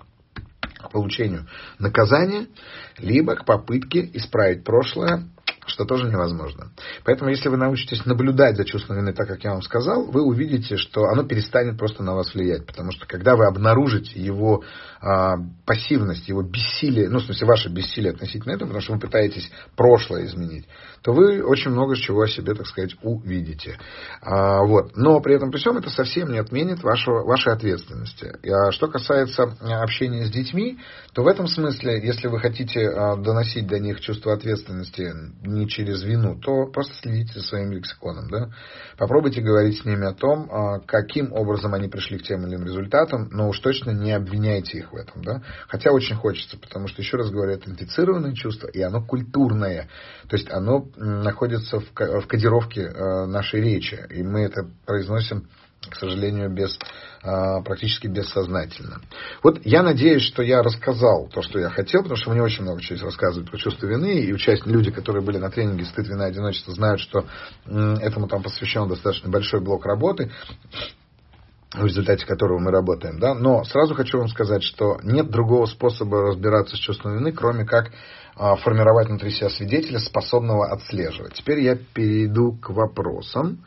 к 0.77 0.91
получению 0.91 1.47
наказания, 1.79 2.47
либо 2.99 3.35
к 3.35 3.45
попытке 3.45 4.09
исправить 4.13 4.63
прошлое 4.63 5.27
что 5.67 5.85
тоже 5.85 6.07
невозможно. 6.07 6.71
Поэтому, 7.03 7.29
если 7.29 7.49
вы 7.49 7.57
научитесь 7.57 8.05
наблюдать 8.05 8.55
за 8.55 8.65
чувством 8.65 8.97
вины 8.97 9.13
так, 9.13 9.27
как 9.27 9.43
я 9.43 9.51
вам 9.51 9.61
сказал, 9.61 10.05
вы 10.05 10.21
увидите, 10.23 10.77
что 10.77 11.05
оно 11.05 11.23
перестанет 11.23 11.77
просто 11.77 12.03
на 12.03 12.15
вас 12.15 12.33
влиять. 12.33 12.65
Потому 12.65 12.91
что, 12.91 13.05
когда 13.05 13.35
вы 13.35 13.45
обнаружите 13.45 14.19
его 14.19 14.63
а, 15.01 15.35
пассивность, 15.65 16.27
его 16.27 16.41
бессилие, 16.41 17.09
ну, 17.09 17.19
в 17.19 17.23
смысле, 17.23 17.47
ваше 17.47 17.69
бессилие 17.69 18.11
относительно 18.11 18.53
этого, 18.53 18.69
потому 18.69 18.81
что 18.81 18.93
вы 18.93 18.99
пытаетесь 18.99 19.51
прошлое 19.75 20.25
изменить, 20.25 20.65
то 21.01 21.13
вы 21.13 21.43
очень 21.43 21.71
много 21.71 21.95
чего 21.95 22.21
о 22.21 22.27
себе, 22.27 22.53
так 22.53 22.67
сказать, 22.67 22.95
увидите. 23.01 23.77
А, 24.21 24.63
вот. 24.63 24.95
Но 24.95 25.19
при 25.21 25.35
этом 25.35 25.51
при 25.51 25.59
всем 25.59 25.77
это 25.77 25.89
совсем 25.89 26.31
не 26.31 26.39
отменит 26.39 26.83
вашего, 26.83 27.23
вашей 27.23 27.53
ответственности. 27.53 28.33
А 28.49 28.71
что 28.71 28.87
касается 28.87 29.43
общения 29.61 30.25
с 30.25 30.29
детьми, 30.29 30.79
то 31.13 31.23
в 31.23 31.27
этом 31.27 31.47
смысле, 31.47 31.99
если 32.05 32.27
вы 32.27 32.39
хотите 32.39 32.89
а, 32.89 33.15
доносить 33.15 33.67
до 33.67 33.79
них 33.79 34.01
чувство 34.01 34.33
ответственности 34.33 35.13
не 35.41 35.67
через 35.67 36.03
вину, 36.03 36.39
то 36.39 36.67
просто 36.67 36.93
следите 37.01 37.39
за 37.39 37.45
своим 37.45 37.71
лексиконом. 37.71 38.29
Да? 38.29 38.49
Попробуйте 38.97 39.41
говорить 39.41 39.81
с 39.81 39.85
ними 39.85 40.05
о 40.05 40.13
том, 40.13 40.49
а, 40.51 40.79
каким 40.79 41.33
образом 41.33 41.73
они 41.73 41.87
пришли 41.87 42.17
к 42.17 42.23
тем 42.23 42.45
или 42.45 42.55
иным 42.55 42.65
результатам, 42.65 43.29
но 43.31 43.49
уж 43.49 43.59
точно 43.59 43.91
не 43.91 44.11
обвиняйте 44.11 44.79
их 44.79 44.91
в 44.91 44.95
этом. 44.95 45.21
Да? 45.23 45.41
Хотя 45.67 45.91
очень 45.91 46.15
хочется, 46.15 46.57
потому 46.57 46.87
что, 46.87 47.01
еще 47.01 47.17
раз 47.17 47.29
говорю, 47.29 47.53
это 47.53 47.69
инфицированное 47.69 48.33
чувство, 48.33 48.67
и 48.67 48.81
оно 48.81 49.03
культурное. 49.03 49.89
То 50.27 50.35
есть 50.35 50.51
оно 50.51 50.86
находится 50.95 51.79
в 51.79 52.27
кодировке 52.27 52.87
а, 52.87 53.25
нашей 53.25 53.61
речи, 53.61 53.99
и 54.09 54.23
мы 54.23 54.41
это 54.41 54.67
произносим 54.85 55.47
к 55.89 55.95
сожалению, 55.95 56.49
без, 56.49 56.77
а, 57.23 57.61
практически 57.61 58.07
бессознательно. 58.07 58.99
Вот 59.43 59.65
я 59.65 59.83
надеюсь, 59.83 60.23
что 60.23 60.43
я 60.43 60.61
рассказал 60.61 61.29
то, 61.33 61.41
что 61.41 61.59
я 61.59 61.69
хотел, 61.69 62.01
потому 62.01 62.17
что 62.17 62.31
мне 62.31 62.41
очень 62.41 62.63
много 62.63 62.81
чего 62.81 63.05
рассказывать 63.05 63.49
про 63.49 63.57
чувство 63.57 63.87
вины, 63.87 64.19
и 64.19 64.33
участники, 64.33 64.73
люди, 64.73 64.91
которые 64.91 65.23
были 65.23 65.37
на 65.37 65.49
тренинге 65.49 65.85
«Стыд, 65.85 66.07
вина, 66.07 66.25
одиночество», 66.25 66.73
знают, 66.73 66.99
что 66.99 67.25
этому 67.65 68.27
там 68.27 68.43
посвящен 68.43 68.87
достаточно 68.87 69.29
большой 69.29 69.61
блок 69.61 69.85
работы 69.85 70.31
в 71.73 71.83
результате 71.83 72.25
которого 72.25 72.59
мы 72.59 72.71
работаем. 72.71 73.19
Да? 73.19 73.33
Но 73.33 73.63
сразу 73.65 73.93
хочу 73.93 74.19
вам 74.19 74.29
сказать, 74.29 74.63
что 74.63 74.99
нет 75.03 75.29
другого 75.29 75.65
способа 75.65 76.27
разбираться 76.27 76.75
с 76.75 76.79
чувством 76.79 77.17
вины, 77.17 77.31
кроме 77.31 77.65
как 77.65 77.91
а, 78.35 78.55
формировать 78.55 79.09
внутри 79.09 79.31
себя 79.31 79.49
свидетеля, 79.49 79.99
способного 79.99 80.67
отслеживать. 80.67 81.33
Теперь 81.33 81.59
я 81.61 81.75
перейду 81.75 82.53
к 82.53 82.69
вопросам 82.69 83.65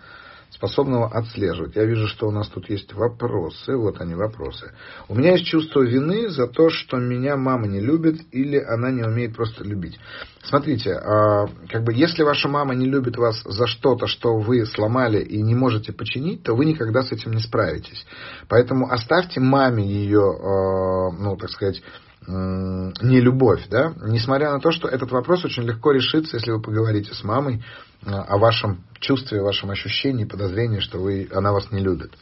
способного 0.61 1.09
отслеживать. 1.09 1.75
Я 1.75 1.87
вижу, 1.87 2.07
что 2.07 2.29
у 2.29 2.31
нас 2.31 2.47
тут 2.49 2.69
есть 2.69 2.93
вопросы. 2.93 3.75
Вот 3.75 3.99
они, 3.99 4.15
вопросы. 4.15 4.73
У 5.09 5.15
меня 5.15 5.33
есть 5.33 5.47
чувство 5.47 5.81
вины 5.81 6.29
за 6.29 6.47
то, 6.47 6.69
что 6.69 6.99
меня 6.99 7.37
мама 7.37 7.67
не 7.67 7.81
любит 7.81 8.21
или 8.31 8.59
она 8.59 8.91
не 8.91 9.03
умеет 9.03 9.35
просто 9.35 9.65
любить. 9.65 9.99
Смотрите, 10.43 10.93
а, 10.93 11.47
как 11.71 11.85
бы 11.85 11.95
если 11.95 12.23
ваша 12.25 12.49
мама 12.49 12.75
не 12.75 12.87
любит 12.87 13.17
вас 13.17 13.43
за 13.43 13.67
что-то, 13.67 14.07
что 14.07 14.37
вы 14.37 14.67
сломали 14.67 15.23
и 15.23 15.41
не 15.41 15.55
можете 15.55 15.95
починить, 15.95 16.43
то 16.43 16.55
вы 16.55 16.67
никогда 16.67 17.03
с 17.03 17.11
этим 17.11 17.33
не 17.33 17.41
справитесь. 17.41 18.07
Поэтому 18.49 18.91
оставьте 18.91 19.41
маме 19.41 19.87
ее, 19.87 20.21
а, 20.21 21.11
ну, 21.11 21.37
так 21.39 21.49
сказать, 21.49 21.83
не 22.29 23.19
любовь, 23.19 23.67
да, 23.71 23.95
несмотря 24.03 24.53
на 24.53 24.61
то, 24.61 24.71
что 24.71 24.87
этот 24.87 25.11
вопрос 25.11 25.43
очень 25.47 25.63
легко 25.63 25.91
решится, 25.91 26.37
если 26.37 26.53
вы 26.53 26.61
поговорите 26.61 27.15
с 27.15 27.25
мамой 27.25 27.63
о 28.05 28.39
вашем 28.39 28.85
чувстве, 28.99 29.41
о 29.41 29.45
вашем 29.45 29.71
ощущении, 29.71 30.25
подозрении, 30.25 30.81
что 30.81 30.99
вы, 30.99 31.29
она 31.33 31.53
вас 31.53 31.71
не 31.71 31.81
любит. 31.81 32.13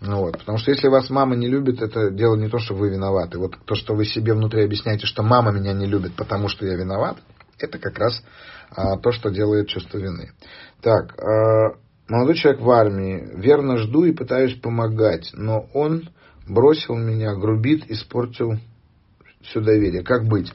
Ну 0.00 0.20
вот, 0.20 0.38
потому 0.38 0.56
что 0.56 0.70
если 0.70 0.88
вас 0.88 1.10
мама 1.10 1.36
не 1.36 1.46
любит, 1.46 1.82
это 1.82 2.10
дело 2.10 2.34
не 2.34 2.48
то, 2.48 2.58
что 2.58 2.74
вы 2.74 2.88
виноваты. 2.88 3.38
Вот 3.38 3.56
то, 3.66 3.74
что 3.74 3.94
вы 3.94 4.06
себе 4.06 4.32
внутри 4.32 4.64
объясняете, 4.64 5.06
что 5.06 5.22
мама 5.22 5.52
меня 5.52 5.74
не 5.74 5.86
любит, 5.86 6.14
потому 6.14 6.48
что 6.48 6.64
я 6.64 6.74
виноват, 6.74 7.18
это 7.58 7.78
как 7.78 7.98
раз 7.98 8.22
а, 8.70 8.96
то, 8.96 9.12
что 9.12 9.28
делает 9.28 9.68
чувство 9.68 9.98
вины. 9.98 10.32
Так, 10.80 11.14
а, 11.18 11.76
молодой 12.08 12.34
человек 12.34 12.62
в 12.62 12.70
армии, 12.70 13.28
верно 13.34 13.76
жду 13.76 14.04
и 14.04 14.12
пытаюсь 14.12 14.58
помогать, 14.58 15.30
но 15.34 15.68
он 15.74 16.08
бросил 16.48 16.96
меня, 16.96 17.34
грубит, 17.34 17.90
испортил 17.90 18.58
все 19.42 19.60
доверие. 19.60 20.02
Как 20.02 20.26
быть? 20.26 20.50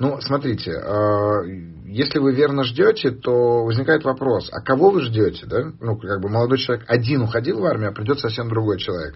Ну, 0.00 0.18
смотрите, 0.22 0.72
а, 0.72 1.42
если 1.84 2.20
вы 2.20 2.34
верно 2.34 2.64
ждете, 2.64 3.10
то 3.10 3.64
возникает 3.64 4.02
вопрос, 4.02 4.48
а 4.50 4.62
кого 4.62 4.88
вы 4.88 5.02
ждете, 5.02 5.44
да? 5.44 5.72
Ну, 5.78 5.98
как 5.98 6.22
бы 6.22 6.30
молодой 6.30 6.56
человек 6.56 6.86
один 6.88 7.20
уходил 7.20 7.60
в 7.60 7.66
армию, 7.66 7.90
а 7.90 7.92
придет 7.92 8.18
совсем 8.18 8.48
другой 8.48 8.78
человек. 8.78 9.14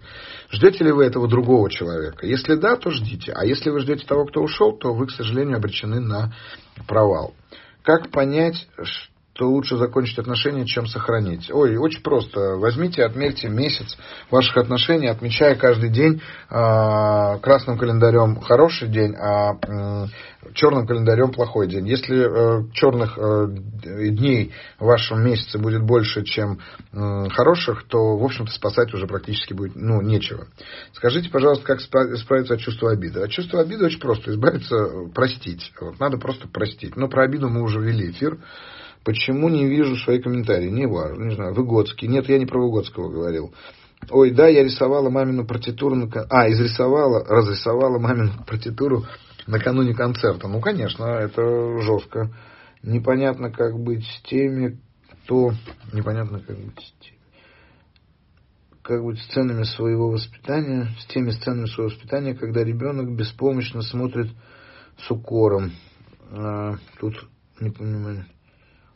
Ждете 0.51 0.85
ли 0.85 0.93
вы 0.93 1.07
этого 1.07 1.27
другого 1.27 1.71
человека? 1.71 2.27
Если 2.27 2.57
да, 2.57 2.77
то 2.77 2.91
ждите. 2.91 3.33
А 3.35 3.47
если 3.47 3.71
вы 3.71 3.81
ждете 3.81 4.05
того, 4.07 4.27
кто 4.27 4.43
ушел, 4.43 4.77
то 4.77 4.93
вы, 4.93 5.07
к 5.07 5.13
сожалению, 5.13 5.57
обречены 5.57 6.01
на 6.01 6.35
провал. 6.87 7.33
Как 7.83 8.11
понять, 8.11 8.69
то 9.35 9.49
лучше 9.49 9.77
закончить 9.77 10.19
отношения, 10.19 10.65
чем 10.65 10.87
сохранить. 10.87 11.51
Ой, 11.53 11.77
очень 11.77 12.03
просто. 12.03 12.57
Возьмите, 12.57 13.05
отмерьте 13.05 13.49
месяц 13.49 13.97
ваших 14.31 14.57
отношений, 14.57 15.09
отмечая 15.09 15.57
каждый 15.57 15.91
день 15.91 16.23
э, 16.51 17.39
красным 17.41 17.77
календарем 17.77 18.41
хороший 18.41 18.89
день, 18.89 19.15
а 19.17 19.55
э, 19.55 20.07
черным 20.55 20.87
календарем 20.87 21.33
плохой 21.33 21.67
день. 21.67 21.89
Если 21.89 22.17
э, 22.17 22.65
черных 22.73 23.19
э, 23.19 23.47
дней 24.11 24.53
в 24.79 24.85
вашем 24.85 25.25
месяце 25.25 25.59
будет 25.59 25.83
больше, 25.83 26.23
чем 26.23 26.61
э, 26.93 27.29
хороших, 27.31 27.89
то, 27.89 28.17
в 28.17 28.25
общем-то, 28.25 28.53
спасать 28.53 28.95
уже 28.95 29.09
практически 29.09 29.53
будет 29.53 29.75
ну, 29.75 30.01
нечего. 30.01 30.47
Скажите, 30.93 31.29
пожалуйста, 31.29 31.65
как 31.67 31.81
справиться 31.81 32.55
от 32.55 32.61
чувства 32.61 32.93
обиды? 32.93 33.21
От 33.21 33.31
чувства 33.31 33.61
обиды 33.61 33.87
очень 33.87 34.01
просто. 34.01 34.31
Избавиться, 34.31 35.09
простить. 35.13 35.73
Вот, 35.81 35.99
надо 35.99 36.19
просто 36.19 36.47
простить. 36.47 36.97
Но 36.97 37.09
про 37.09 37.25
обиду 37.25 37.49
мы 37.49 37.63
уже 37.63 37.81
вели 37.81 38.13
эфир. 38.13 38.39
Почему 39.05 39.49
не 39.49 39.67
вижу 39.67 39.97
свои 39.97 40.21
комментарии? 40.21 40.71
Не 40.71 40.87
важно, 40.87 41.25
не 41.25 41.35
знаю. 41.35 41.55
Выгодский. 41.55 42.09
Нет, 42.09 42.29
я 42.29 42.39
не 42.39 42.47
про 42.47 42.61
Выгодского 42.61 43.11
говорил. 43.11 43.53
Ой, 44.11 44.31
да, 44.31 44.49
я 44.49 44.65
рисовала 44.65 45.11
мамину 45.11 45.47
партитуру. 45.47 45.95
На... 45.95 46.09
А, 46.31 46.51
изрисовала, 46.51 47.25
разрисовала 47.25 47.99
мамину 47.99 48.33
партитуру 48.47 49.05
накануне 49.47 49.95
концерта. 49.95 50.49
Ну, 50.49 50.61
конечно, 50.61 51.05
это 51.05 51.81
жестко. 51.81 52.31
Непонятно, 52.83 53.51
как 53.51 53.79
быть 53.79 54.05
с 54.05 54.23
теми, 54.23 54.79
кто... 55.25 55.53
Непонятно, 55.93 56.41
как 56.41 56.57
быть 56.57 56.81
с 56.81 56.93
теми 57.01 57.15
как 58.85 59.03
быть 59.03 59.19
сценами 59.19 59.63
своего 59.63 60.11
воспитания, 60.11 60.91
с 61.01 61.07
теми 61.07 61.31
сценами 61.31 61.65
своего 61.65 61.91
воспитания, 61.91 62.35
когда 62.35 62.63
ребенок 62.63 63.17
беспомощно 63.17 63.81
смотрит 63.81 64.31
с 64.99 65.11
укором. 65.11 65.73
А, 66.31 66.75
тут 67.01 67.15
не 67.61 67.71
понимаю. 67.71 68.27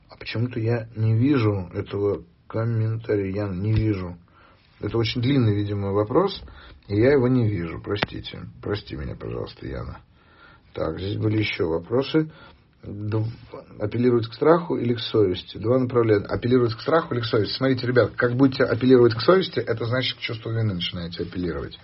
А 0.08 0.16
почему-то 0.16 0.58
я 0.58 0.88
не 0.96 1.16
вижу 1.16 1.70
этого 1.74 2.24
комментария, 2.46 3.30
я 3.30 3.48
не 3.48 3.72
вижу. 3.72 4.16
Это 4.80 4.96
очень 4.96 5.20
длинный, 5.20 5.54
видимо, 5.54 5.92
вопрос, 5.92 6.42
и 6.86 6.96
я 6.96 7.12
его 7.12 7.28
не 7.28 7.48
вижу. 7.48 7.80
Простите. 7.82 8.40
Прости 8.62 8.96
меня, 8.96 9.16
пожалуйста, 9.16 9.66
Яна. 9.66 10.00
Так, 10.72 10.98
здесь 10.98 11.16
были 11.16 11.38
еще 11.38 11.64
вопросы. 11.64 12.30
Апеллировать 13.80 14.28
к 14.28 14.34
страху 14.34 14.76
или 14.76 14.94
к 14.94 15.00
совести? 15.00 15.58
Два 15.58 15.80
направления. 15.80 16.24
Апеллировать 16.26 16.74
к 16.74 16.80
страху 16.80 17.12
или 17.12 17.20
к 17.20 17.24
совести? 17.24 17.56
Смотрите, 17.56 17.86
ребят, 17.88 18.12
как 18.14 18.36
будете 18.36 18.62
апеллировать 18.62 19.14
к 19.14 19.20
совести, 19.20 19.58
это 19.58 19.84
значит 19.84 20.16
к 20.16 20.20
чувству 20.20 20.52
вины 20.52 20.74
начинаете 20.74 21.24
апеллировать. 21.24 21.76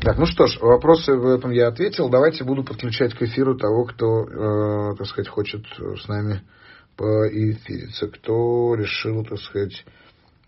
Так, 0.00 0.16
ну 0.16 0.24
что 0.24 0.46
ж, 0.46 0.58
вопросы 0.60 1.12
в 1.12 1.26
этом 1.26 1.50
я 1.50 1.68
ответил. 1.68 2.08
Давайте 2.08 2.42
буду 2.42 2.64
подключать 2.64 3.14
к 3.14 3.22
эфиру 3.22 3.54
того, 3.54 3.84
кто, 3.84 4.24
э, 4.24 4.96
так 4.96 5.06
сказать, 5.06 5.28
хочет 5.28 5.66
с 5.78 6.08
нами 6.08 6.42
поэфириться, 6.96 8.08
кто 8.08 8.74
решил, 8.74 9.24
так 9.24 9.38
сказать, 9.38 9.84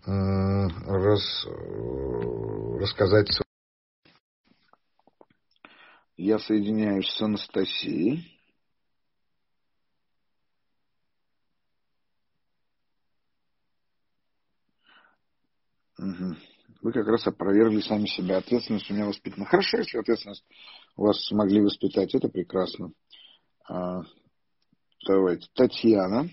рас, 0.05 1.45
рассказать. 2.79 3.29
Я 6.15 6.39
соединяюсь 6.39 7.09
с 7.09 7.21
Анастасией. 7.21 8.33
Угу. 15.99 16.35
Вы 16.81 16.93
как 16.93 17.07
раз 17.07 17.25
опровергли 17.27 17.81
сами 17.81 18.05
себя. 18.05 18.37
Ответственность 18.37 18.89
у 18.89 18.93
меня 18.93 19.05
воспитана. 19.05 19.45
Хорошо, 19.45 19.77
если 19.77 19.97
ответственность 19.97 20.45
вас 20.95 21.23
смогли 21.25 21.61
воспитать, 21.61 22.13
это 22.13 22.29
прекрасно. 22.29 22.91
Давайте. 25.05 25.47
Татьяна. 25.53 26.29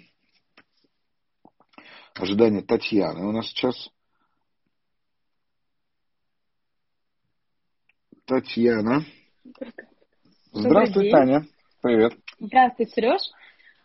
Ожидание 2.15 2.63
Татьяны 2.63 3.27
у 3.27 3.33
нас 3.33 3.47
сейчас. 3.49 3.91
Татьяна. 8.25 9.05
Здравствуй, 10.53 11.11
Таня. 11.11 11.47
Привет. 11.83 12.15
Здравствуй, 12.39 12.87
Сереж. 12.87 13.21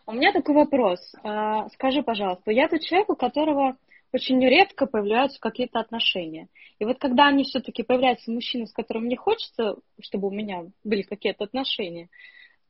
У 0.06 0.12
меня 0.12 0.32
такой 0.32 0.54
вопрос. 0.54 0.98
А, 1.22 1.68
скажи, 1.70 2.02
пожалуйста, 2.02 2.50
я 2.50 2.68
тот 2.68 2.80
человек, 2.80 3.10
у 3.10 3.16
которого 3.16 3.76
очень 4.12 4.40
редко 4.40 4.86
появляются 4.86 5.38
какие-то 5.40 5.78
отношения. 5.78 6.48
И 6.78 6.84
вот 6.84 6.98
когда 6.98 7.28
они 7.28 7.44
все-таки 7.44 7.82
появляются 7.82 8.30
мужчины, 8.30 8.66
с 8.66 8.72
которым 8.72 9.04
мне 9.04 9.16
хочется, 9.16 9.76
чтобы 10.00 10.28
у 10.28 10.32
меня 10.32 10.64
были 10.82 11.02
какие-то 11.02 11.44
отношения, 11.44 12.08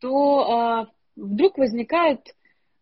то 0.00 0.50
а, 0.50 0.86
вдруг 1.16 1.58
возникают 1.58 2.20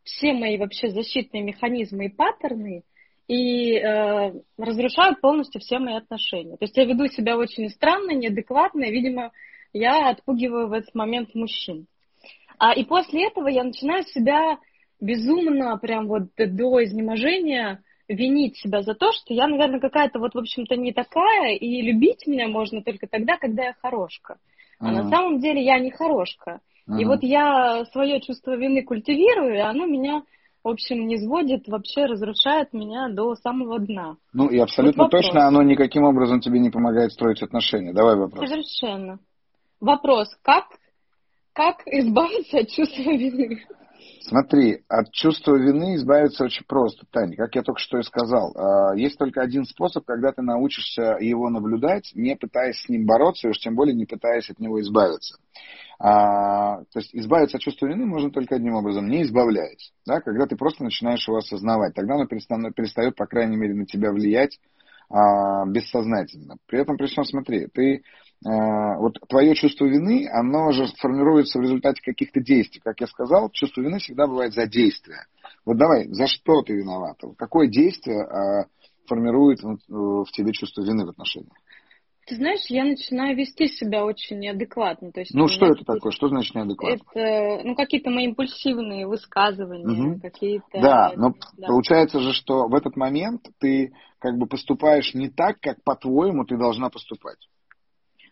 все 0.05 0.33
мои 0.33 0.57
вообще 0.57 0.89
защитные 0.89 1.43
механизмы 1.43 2.07
и 2.07 2.09
паттерны, 2.11 2.83
и 3.27 3.75
э, 3.75 4.33
разрушают 4.57 5.21
полностью 5.21 5.61
все 5.61 5.79
мои 5.79 5.95
отношения. 5.95 6.57
То 6.57 6.65
есть 6.65 6.77
я 6.77 6.85
веду 6.85 7.07
себя 7.09 7.37
очень 7.37 7.69
странно, 7.69 8.13
неадекватно, 8.13 8.85
и, 8.85 8.91
видимо, 8.91 9.33
я 9.73 10.09
отпугиваю 10.09 10.69
в 10.69 10.73
этот 10.73 10.95
момент 10.95 11.35
мужчин. 11.35 11.87
А, 12.59 12.73
и 12.73 12.85
после 12.85 13.27
этого 13.27 13.49
я 13.49 13.65
начинаю 13.65 14.03
себя 14.05 14.59
безумно, 15.01 15.77
прям 15.77 16.09
вот 16.09 16.31
до 16.37 16.85
изнеможения 16.85 17.83
винить 18.09 18.57
себя 18.57 18.83
за 18.83 18.95
то, 18.95 19.13
что 19.13 19.35
я, 19.35 19.47
наверное, 19.47 19.81
какая-то 19.81 20.19
вот, 20.19 20.35
в 20.35 20.39
общем-то, 20.39 20.77
не 20.77 20.93
такая, 20.93 21.55
и 21.55 21.83
любить 21.83 22.27
меня 22.27 22.49
можно 22.49 22.83
только 22.83 23.07
тогда, 23.07 23.37
когда 23.37 23.65
я 23.65 23.75
хорошка. 23.75 24.39
А 24.79 24.89
uh-huh. 24.89 25.03
на 25.03 25.11
самом 25.11 25.41
деле 25.41 25.63
я 25.63 25.79
не 25.79 25.91
хорошка. 25.91 26.61
И 26.97 27.05
вот 27.05 27.23
я 27.23 27.85
свое 27.93 28.21
чувство 28.21 28.57
вины 28.57 28.83
культивирую, 28.83 29.57
и 29.57 29.61
оно 29.61 29.85
меня, 29.85 30.23
в 30.65 30.69
общем, 30.69 31.07
не 31.07 31.19
сводит, 31.19 31.69
вообще 31.69 32.07
разрушает 32.07 32.73
меня 32.73 33.09
до 33.09 33.35
самого 33.37 33.79
дна. 33.79 34.17
Ну 34.33 34.49
и 34.49 34.59
абсолютно 34.59 35.05
вот 35.05 35.11
точно 35.11 35.47
оно 35.47 35.63
никаким 35.63 36.05
образом 36.05 36.41
тебе 36.41 36.61
не 36.61 36.71
помогает 36.71 37.13
строить 37.13 37.43
отношения. 37.43 37.93
Давай 37.93 38.17
вопрос. 38.17 38.49
Совершенно. 38.49 39.19
Вопрос, 39.81 40.29
как, 40.43 40.65
как 41.53 41.87
избавиться 41.87 42.59
от 42.59 42.69
чувства 42.69 43.03
вины? 43.03 43.61
Смотри, 44.23 44.83
от 44.89 45.11
чувства 45.13 45.57
вины 45.57 45.97
избавиться 45.97 46.45
очень 46.45 46.65
просто, 46.67 47.07
Таня. 47.11 47.37
Как 47.37 47.55
я 47.55 47.63
только 47.63 47.81
что 47.81 47.99
и 47.99 48.03
сказал, 48.03 48.53
а, 48.57 48.95
есть 48.97 49.19
только 49.19 49.41
один 49.41 49.65
способ, 49.65 50.05
когда 50.05 50.33
ты 50.33 50.43
научишься 50.43 51.17
его 51.21 51.49
наблюдать, 51.51 52.11
не 52.15 52.37
пытаясь 52.37 52.81
с 52.81 52.89
ним 52.89 53.07
бороться, 53.07 53.49
и 53.49 53.51
уж 53.51 53.59
тем 53.59 53.75
более 53.75 53.95
не 53.95 54.07
пытаясь 54.07 54.51
от 54.51 54.59
него 54.59 54.81
избавиться. 54.81 55.39
А, 56.01 56.77
то 56.85 57.01
есть 57.01 57.13
избавиться 57.13 57.57
от 57.57 57.63
чувства 57.63 57.87
вины 57.87 58.07
можно 58.07 58.31
только 58.31 58.55
одним 58.55 58.75
образом, 58.75 59.09
не 59.09 59.23
избавляясь. 59.23 59.93
Да, 60.07 60.21
когда 60.21 60.47
ты 60.47 60.57
просто 60.57 60.85
начинаешь 60.85 61.27
его 61.27 61.39
осознавать, 61.39 61.95
тогда 61.95 62.15
оно 62.15 62.27
перестает, 62.27 62.75
перестает 62.75 63.17
по 63.17 63.27
крайней 63.27 63.57
мере, 63.57 63.75
на 63.75 63.85
тебя 63.85 64.13
влиять 64.13 64.59
а, 65.11 65.67
бессознательно. 65.67 66.57
При 66.67 66.81
этом, 66.81 66.97
при 66.97 67.07
всем, 67.07 67.25
смотри, 67.25 67.67
ты 67.67 68.03
а, 68.47 68.97
вот 68.99 69.19
твое 69.29 69.57
чувство 69.57 69.87
вины, 69.87 70.29
оно 70.31 70.71
же 70.71 70.87
формируется 70.99 71.59
в 71.59 71.63
результате 71.63 72.01
каких-то 72.01 72.41
действий. 72.41 72.81
Как 72.85 73.01
я 73.01 73.09
сказал, 73.09 73.51
чувство 73.51 73.81
вины 73.81 73.99
всегда 73.99 74.29
бывает 74.29 74.55
за 74.55 74.67
действие. 74.69 75.27
Вот 75.65 75.79
давай, 75.79 76.07
за 76.09 76.29
что 76.29 76.63
ты 76.63 76.75
виноват? 76.75 77.19
Какое 77.37 77.67
действие 77.67 78.23
а, 78.23 78.67
формирует 79.09 79.61
в 79.63 80.27
тебе 80.31 80.53
чувство 80.53 80.83
вины 80.83 81.07
в 81.07 81.09
отношениях? 81.09 81.57
Ты 82.29 82.37
знаешь, 82.37 82.61
я 82.69 82.85
начинаю 82.85 83.35
вести 83.35 83.69
себя 83.69 84.05
очень 84.05 84.39
неадекватно. 84.39 85.13
То 85.13 85.21
есть 85.21 85.33
ну, 85.33 85.49
что 85.49 85.65
это 85.67 85.83
такое? 85.83 86.13
Что 86.13 86.29
значит 86.29 86.55
неадекватно? 86.55 87.03
Это, 87.15 87.67
ну, 87.67 87.75
какие-то 87.75 88.11
мои 88.11 88.27
импульсивные 88.27 89.07
высказывания, 89.07 90.11
угу. 90.11 90.21
какие-то... 90.21 90.81
Да, 90.81 91.13
но 91.17 91.33
да. 91.57 91.69
получается 91.69 92.21
же, 92.21 92.35
что 92.35 92.69
в 92.69 92.75
этот 92.75 92.97
момент 92.97 93.47
ты 93.59 93.95
как 94.19 94.37
бы 94.37 94.47
поступаешь 94.47 95.15
не 95.15 95.31
так, 95.31 95.59
как, 95.61 95.83
по-твоему, 95.83 96.45
ты 96.45 96.59
должна 96.59 96.91
поступать. 96.91 97.39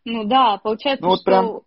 Ну 0.04 0.24
да, 0.24 0.58
получается, 0.58 1.02
ну, 1.02 1.10
вот 1.10 1.20
что... 1.20 1.24
Прям, 1.24 1.60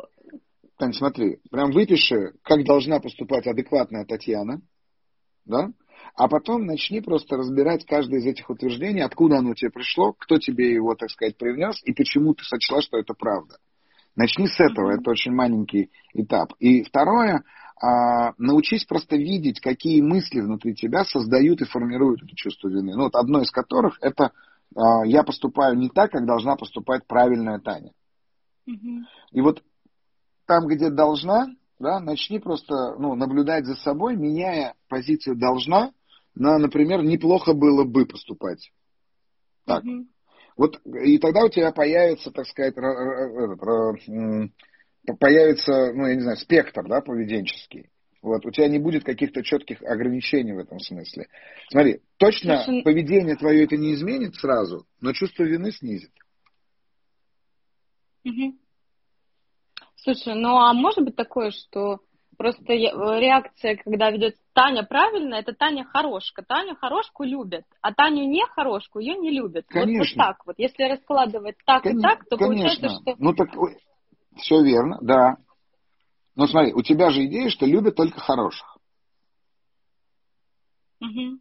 Тань, 0.77 0.93
смотри, 0.93 1.39
прям 1.49 1.71
выпиши, 1.71 2.33
как 2.43 2.63
должна 2.63 2.99
поступать 2.99 3.47
адекватная 3.47 4.05
Татьяна, 4.05 4.61
да? 5.45 5.69
А 6.15 6.27
потом 6.27 6.65
начни 6.65 7.01
просто 7.01 7.37
разбирать 7.37 7.85
каждое 7.85 8.19
из 8.19 8.25
этих 8.25 8.49
утверждений, 8.49 9.01
откуда 9.01 9.37
оно 9.37 9.53
тебе 9.53 9.71
пришло, 9.71 10.13
кто 10.13 10.37
тебе 10.37 10.73
его, 10.73 10.95
так 10.95 11.09
сказать, 11.09 11.37
привнес 11.37 11.81
и 11.83 11.93
почему 11.93 12.33
ты 12.33 12.43
сочла, 12.43 12.81
что 12.81 12.97
это 12.97 13.13
правда. 13.13 13.57
Начни 14.15 14.47
с 14.47 14.59
этого, 14.59 14.91
это 14.91 15.09
очень 15.11 15.31
маленький 15.31 15.91
этап. 16.13 16.53
И 16.59 16.83
второе, 16.83 17.43
а, 17.81 18.33
научись 18.37 18.85
просто 18.85 19.15
видеть, 19.15 19.61
какие 19.61 20.01
мысли 20.01 20.41
внутри 20.41 20.75
тебя 20.75 21.05
создают 21.05 21.61
и 21.61 21.65
формируют 21.65 22.23
это 22.23 22.35
чувство 22.35 22.67
вины. 22.67 22.93
Ну, 22.95 23.03
вот 23.03 23.15
одно 23.15 23.41
из 23.41 23.51
которых 23.51 23.97
это 24.01 24.33
а, 24.75 25.05
я 25.05 25.23
поступаю 25.23 25.77
не 25.77 25.89
так, 25.89 26.11
как 26.11 26.25
должна 26.25 26.55
поступать 26.55 27.07
правильная 27.07 27.59
Таня. 27.59 27.93
И 29.31 29.41
вот 29.41 29.63
там, 30.45 30.67
где 30.67 30.89
должна, 30.89 31.47
да, 31.79 31.99
начни 31.99 32.39
просто 32.39 32.95
ну, 32.99 33.15
наблюдать 33.15 33.65
за 33.65 33.75
собой, 33.75 34.15
меняя 34.15 34.75
позицию 34.89 35.37
должна 35.37 35.93
на, 36.35 36.57
например, 36.57 37.03
неплохо 37.03 37.53
было 37.53 37.83
бы 37.85 38.05
поступать. 38.05 38.71
Так. 39.65 39.85
Mm-hmm. 39.85 40.05
Вот, 40.57 40.81
и 40.85 41.17
тогда 41.19 41.45
у 41.45 41.49
тебя 41.49 41.71
появится, 41.71 42.31
так 42.31 42.45
сказать, 42.45 42.75
появится, 45.19 45.93
ну, 45.93 46.07
я 46.07 46.15
не 46.15 46.21
знаю, 46.21 46.37
спектр, 46.37 46.85
да, 46.87 46.99
поведенческий. 47.01 47.89
Вот, 48.21 48.45
у 48.45 48.51
тебя 48.51 48.67
не 48.67 48.79
будет 48.79 49.05
каких-то 49.05 49.41
четких 49.43 49.81
ограничений 49.81 50.51
в 50.51 50.59
этом 50.59 50.79
смысле. 50.79 51.27
Смотри, 51.69 52.01
точно 52.17 52.63
Слушай... 52.63 52.83
поведение 52.83 53.37
твое 53.37 53.63
это 53.63 53.77
не 53.77 53.93
изменит 53.93 54.35
сразу, 54.35 54.85
но 54.99 55.13
чувство 55.13 55.43
вины 55.43 55.71
снизит. 55.71 56.11
Угу. 58.25 58.57
Слушай, 59.95 60.35
ну 60.35 60.57
а 60.57 60.73
может 60.73 61.05
быть 61.05 61.15
такое, 61.15 61.51
что 61.51 61.99
просто 62.39 62.73
реакция, 62.73 63.75
когда 63.75 64.09
ведет 64.09 64.35
Таня 64.53 64.83
правильно, 64.83 65.35
это 65.35 65.53
Таня 65.53 65.83
хорошка. 65.83 66.41
Таню 66.41 66.75
хорошку 66.77 67.25
любят, 67.25 67.65
а 67.81 67.93
Таню 67.93 68.27
не 68.27 68.45
хорошку 68.45 68.99
ее 68.99 69.17
не 69.17 69.29
любят. 69.29 69.65
Конечно. 69.67 69.99
Вот, 69.99 70.07
вот 70.07 70.15
так 70.15 70.45
вот. 70.47 70.55
Если 70.57 70.83
раскладывать 70.83 71.57
так 71.65 71.83
Кон... 71.83 71.99
и 71.99 72.01
так, 72.01 72.23
то 72.29 72.37
Конечно. 72.37 72.69
получается, 72.69 73.01
что... 73.01 73.15
Ну 73.19 73.33
так 73.33 73.49
все 74.37 74.63
верно, 74.63 74.97
да. 75.01 75.35
Но 76.35 76.47
смотри, 76.47 76.73
у 76.73 76.81
тебя 76.81 77.09
же 77.09 77.25
идея, 77.25 77.49
что 77.49 77.65
любят 77.65 77.95
только 77.95 78.21
хороших. 78.21 78.77
Угу. 81.01 81.39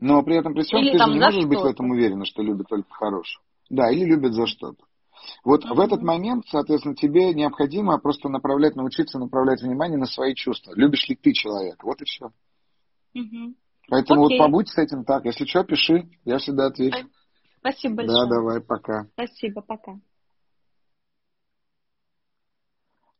Но 0.00 0.22
при 0.22 0.36
этом 0.36 0.54
при 0.54 0.62
всем 0.62 0.80
или 0.80 0.92
ты 0.92 0.98
же 0.98 1.10
не 1.10 1.20
можешь 1.20 1.46
быть 1.46 1.60
в 1.60 1.66
этом 1.66 1.90
уверена, 1.90 2.24
что 2.24 2.42
любят 2.42 2.68
только 2.68 2.90
хороших. 2.90 3.42
Да, 3.68 3.90
или 3.90 4.06
любят 4.06 4.32
за 4.32 4.46
что-то. 4.46 4.82
Вот 5.44 5.64
в 5.64 5.80
этот 5.80 6.02
момент, 6.02 6.44
соответственно, 6.48 6.94
тебе 6.94 7.34
необходимо 7.34 7.98
просто 7.98 8.28
направлять, 8.28 8.76
научиться 8.76 9.18
направлять 9.18 9.62
внимание 9.62 9.98
на 9.98 10.06
свои 10.06 10.34
чувства. 10.34 10.72
Любишь 10.74 11.08
ли 11.08 11.16
ты 11.16 11.32
человека? 11.32 11.84
Вот 11.84 12.00
и 12.00 12.04
все. 12.04 12.30
Mm-hmm. 13.16 13.54
Поэтому 13.90 14.22
okay. 14.22 14.28
вот 14.28 14.38
побудь 14.38 14.68
с 14.68 14.78
этим 14.78 15.04
так. 15.04 15.24
Если 15.24 15.44
что, 15.46 15.64
пиши, 15.64 16.08
я 16.24 16.38
всегда 16.38 16.66
отвечу. 16.66 17.08
Спасибо 17.60 17.96
большое. 17.96 18.24
Да, 18.24 18.34
давай, 18.34 18.60
пока. 18.60 19.06
Спасибо, 19.14 19.62
пока. 19.62 19.98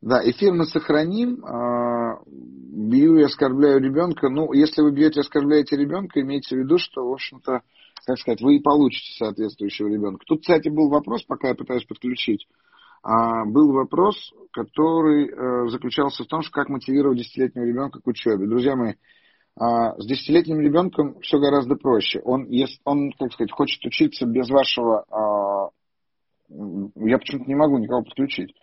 Да, 0.00 0.22
эфир 0.30 0.52
мы 0.52 0.64
сохраним. 0.64 1.44
А, 1.44 2.22
бью 2.26 3.16
и 3.16 3.22
оскорбляю 3.22 3.80
ребенка. 3.80 4.28
Ну, 4.28 4.52
если 4.52 4.82
вы 4.82 4.92
бьете 4.92 5.20
и 5.20 5.22
оскорбляете 5.22 5.76
ребенка, 5.76 6.20
имейте 6.20 6.54
в 6.54 6.58
виду, 6.58 6.78
что, 6.78 7.08
в 7.08 7.12
общем-то, 7.12 7.62
как 8.08 8.18
сказать, 8.18 8.40
вы 8.40 8.56
и 8.56 8.62
получите 8.62 9.12
соответствующего 9.18 9.88
ребенка. 9.88 10.24
Тут, 10.26 10.40
кстати, 10.40 10.70
был 10.70 10.88
вопрос, 10.88 11.24
пока 11.24 11.48
я 11.48 11.54
пытаюсь 11.54 11.84
подключить. 11.84 12.46
А, 13.02 13.44
был 13.44 13.70
вопрос, 13.72 14.32
который 14.50 15.28
э, 15.28 15.68
заключался 15.68 16.24
в 16.24 16.26
том, 16.26 16.40
что 16.40 16.50
как 16.52 16.70
мотивировать 16.70 17.18
десятилетнего 17.18 17.64
ребенка 17.64 18.00
к 18.00 18.06
учебе. 18.06 18.46
Друзья 18.46 18.76
мои, 18.76 18.94
а, 19.60 19.94
с 20.00 20.06
десятилетним 20.06 20.58
ребенком 20.58 21.20
все 21.20 21.38
гораздо 21.38 21.76
проще. 21.76 22.20
Он, 22.24 22.48
он, 22.86 23.12
как 23.12 23.30
сказать, 23.34 23.52
хочет 23.52 23.84
учиться 23.84 24.24
без 24.24 24.48
вашего... 24.48 25.04
А, 25.10 25.68
я 26.48 27.18
почему-то 27.18 27.44
не 27.46 27.56
могу 27.56 27.76
никого 27.76 28.04
подключить. 28.04 28.54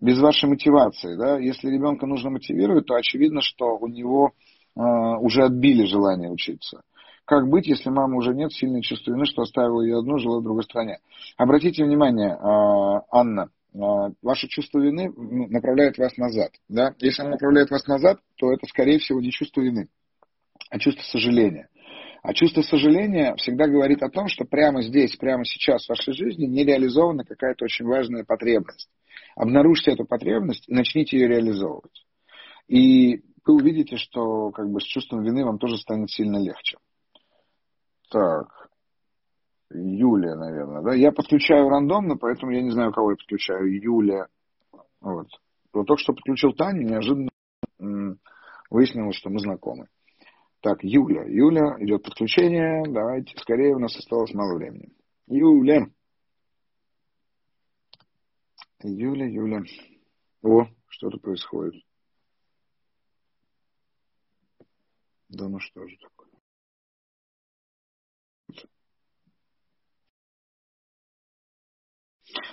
Без 0.00 0.18
вашей 0.18 0.48
мотивации. 0.48 1.16
Да? 1.16 1.38
Если 1.38 1.68
ребенка 1.68 2.04
нужно 2.06 2.30
мотивировать, 2.30 2.86
то 2.86 2.96
очевидно, 2.96 3.42
что 3.42 3.76
у 3.76 3.86
него 3.86 4.32
уже 4.74 5.42
отбили 5.42 5.84
желание 5.84 6.30
учиться. 6.30 6.82
Как 7.28 7.46
быть, 7.46 7.66
если 7.66 7.90
мамы 7.90 8.16
уже 8.16 8.34
нет, 8.34 8.54
сильное 8.54 8.80
чувство 8.80 9.12
вины, 9.12 9.26
что 9.26 9.42
оставила 9.42 9.82
ее 9.82 9.98
одну, 9.98 10.16
жила 10.16 10.40
в 10.40 10.42
другой 10.42 10.62
стране? 10.62 11.00
Обратите 11.36 11.84
внимание, 11.84 12.30
а, 12.30 13.02
Анна, 13.10 13.50
а, 13.74 14.12
ваше 14.22 14.48
чувство 14.48 14.78
вины 14.78 15.12
направляет 15.14 15.98
вас 15.98 16.16
назад. 16.16 16.52
Да? 16.70 16.94
Если 17.00 17.20
оно 17.20 17.32
направляет 17.32 17.70
вас 17.70 17.86
назад, 17.86 18.18
то 18.38 18.50
это, 18.50 18.66
скорее 18.66 18.98
всего, 18.98 19.20
не 19.20 19.30
чувство 19.30 19.60
вины, 19.60 19.88
а 20.70 20.78
чувство 20.78 21.02
сожаления. 21.02 21.68
А 22.22 22.32
чувство 22.32 22.62
сожаления 22.62 23.34
всегда 23.36 23.66
говорит 23.66 24.02
о 24.02 24.08
том, 24.08 24.28
что 24.28 24.46
прямо 24.46 24.80
здесь, 24.80 25.14
прямо 25.16 25.44
сейчас 25.44 25.84
в 25.84 25.90
вашей 25.90 26.14
жизни 26.14 26.46
не 26.46 26.64
реализована 26.64 27.24
какая-то 27.24 27.66
очень 27.66 27.84
важная 27.84 28.24
потребность. 28.24 28.88
Обнаружьте 29.36 29.90
эту 29.90 30.06
потребность 30.06 30.66
и 30.66 30.72
начните 30.72 31.18
ее 31.18 31.28
реализовывать. 31.28 32.06
И 32.68 33.20
вы 33.44 33.54
увидите, 33.54 33.98
что 33.98 34.50
как 34.50 34.70
бы, 34.70 34.80
с 34.80 34.84
чувством 34.84 35.22
вины 35.24 35.44
вам 35.44 35.58
тоже 35.58 35.76
станет 35.76 36.10
сильно 36.10 36.38
легче. 36.38 36.78
Так. 38.10 38.70
Юлия, 39.70 40.34
наверное, 40.34 40.82
да? 40.82 40.94
Я 40.94 41.12
подключаю 41.12 41.68
рандомно, 41.68 42.16
поэтому 42.16 42.52
я 42.52 42.62
не 42.62 42.70
знаю, 42.70 42.92
кого 42.92 43.10
я 43.10 43.16
подключаю. 43.16 43.70
Юлия. 43.70 44.28
Вот. 45.00 45.28
Вот 45.72 45.86
только 45.86 46.02
что 46.02 46.14
подключил 46.14 46.52
Таню, 46.52 46.88
неожиданно 46.88 47.28
выяснилось, 48.70 49.16
что 49.16 49.30
мы 49.30 49.40
знакомы. 49.40 49.88
Так, 50.60 50.82
Юля. 50.82 51.24
Юля, 51.24 51.76
идет 51.78 52.02
подключение. 52.02 52.82
Давайте, 52.88 53.36
скорее, 53.38 53.74
у 53.74 53.78
нас 53.78 53.96
осталось 53.96 54.34
мало 54.34 54.56
времени. 54.56 54.92
Юля. 55.26 55.86
Юля, 58.82 59.26
Юля. 59.26 59.62
О, 60.42 60.66
что-то 60.88 61.18
происходит. 61.18 61.84
Да 65.28 65.48
ну 65.48 65.60
что 65.60 65.86
же 65.86 65.96
такое. 65.98 66.17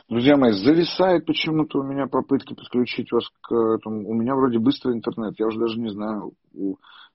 Друзья 0.07 0.37
мои, 0.37 0.51
зависает 0.51 1.25
почему-то 1.25 1.79
у 1.79 1.83
меня 1.83 2.05
попытки 2.05 2.53
подключить 2.53 3.11
вас 3.11 3.27
к 3.41 3.51
этому. 3.51 4.07
У 4.07 4.13
меня 4.13 4.35
вроде 4.35 4.59
быстрый 4.59 4.95
интернет, 4.95 5.33
я 5.39 5.47
уже 5.47 5.59
даже 5.59 5.79
не 5.79 5.89
знаю. 5.89 6.33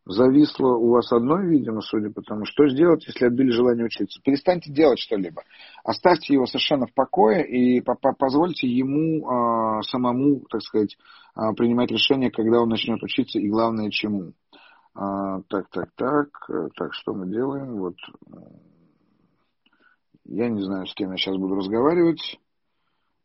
Зависло 0.06 0.74
у 0.74 0.90
вас 0.90 1.12
одно, 1.12 1.38
видимо, 1.40 1.82
судя 1.82 2.10
по 2.10 2.20
тому, 2.20 2.46
что 2.46 2.68
сделать, 2.68 3.06
если 3.06 3.26
отбили 3.26 3.50
желание 3.52 3.84
учиться. 3.84 4.20
Перестаньте 4.24 4.72
делать 4.72 4.98
что-либо. 4.98 5.44
Оставьте 5.84 6.34
его 6.34 6.46
совершенно 6.46 6.86
в 6.86 6.94
покое 6.94 7.46
и 7.46 7.80
позвольте 8.18 8.66
ему 8.66 9.20
э, 9.20 9.82
самому, 9.82 10.40
так 10.50 10.60
сказать, 10.62 10.96
э, 11.36 11.40
принимать 11.56 11.92
решение, 11.92 12.32
когда 12.32 12.60
он 12.60 12.70
начнет 12.70 13.00
учиться 13.04 13.38
и 13.38 13.48
главное 13.48 13.90
чему. 13.90 14.32
А, 14.94 15.42
так, 15.42 15.68
так, 15.70 15.90
так, 15.94 16.28
так, 16.74 16.92
что 16.94 17.14
мы 17.14 17.28
делаем? 17.28 17.76
Вот 17.78 17.94
я 20.24 20.48
не 20.48 20.60
знаю, 20.62 20.86
с 20.86 20.94
кем 20.94 21.12
я 21.12 21.16
сейчас 21.18 21.36
буду 21.36 21.54
разговаривать. 21.54 22.40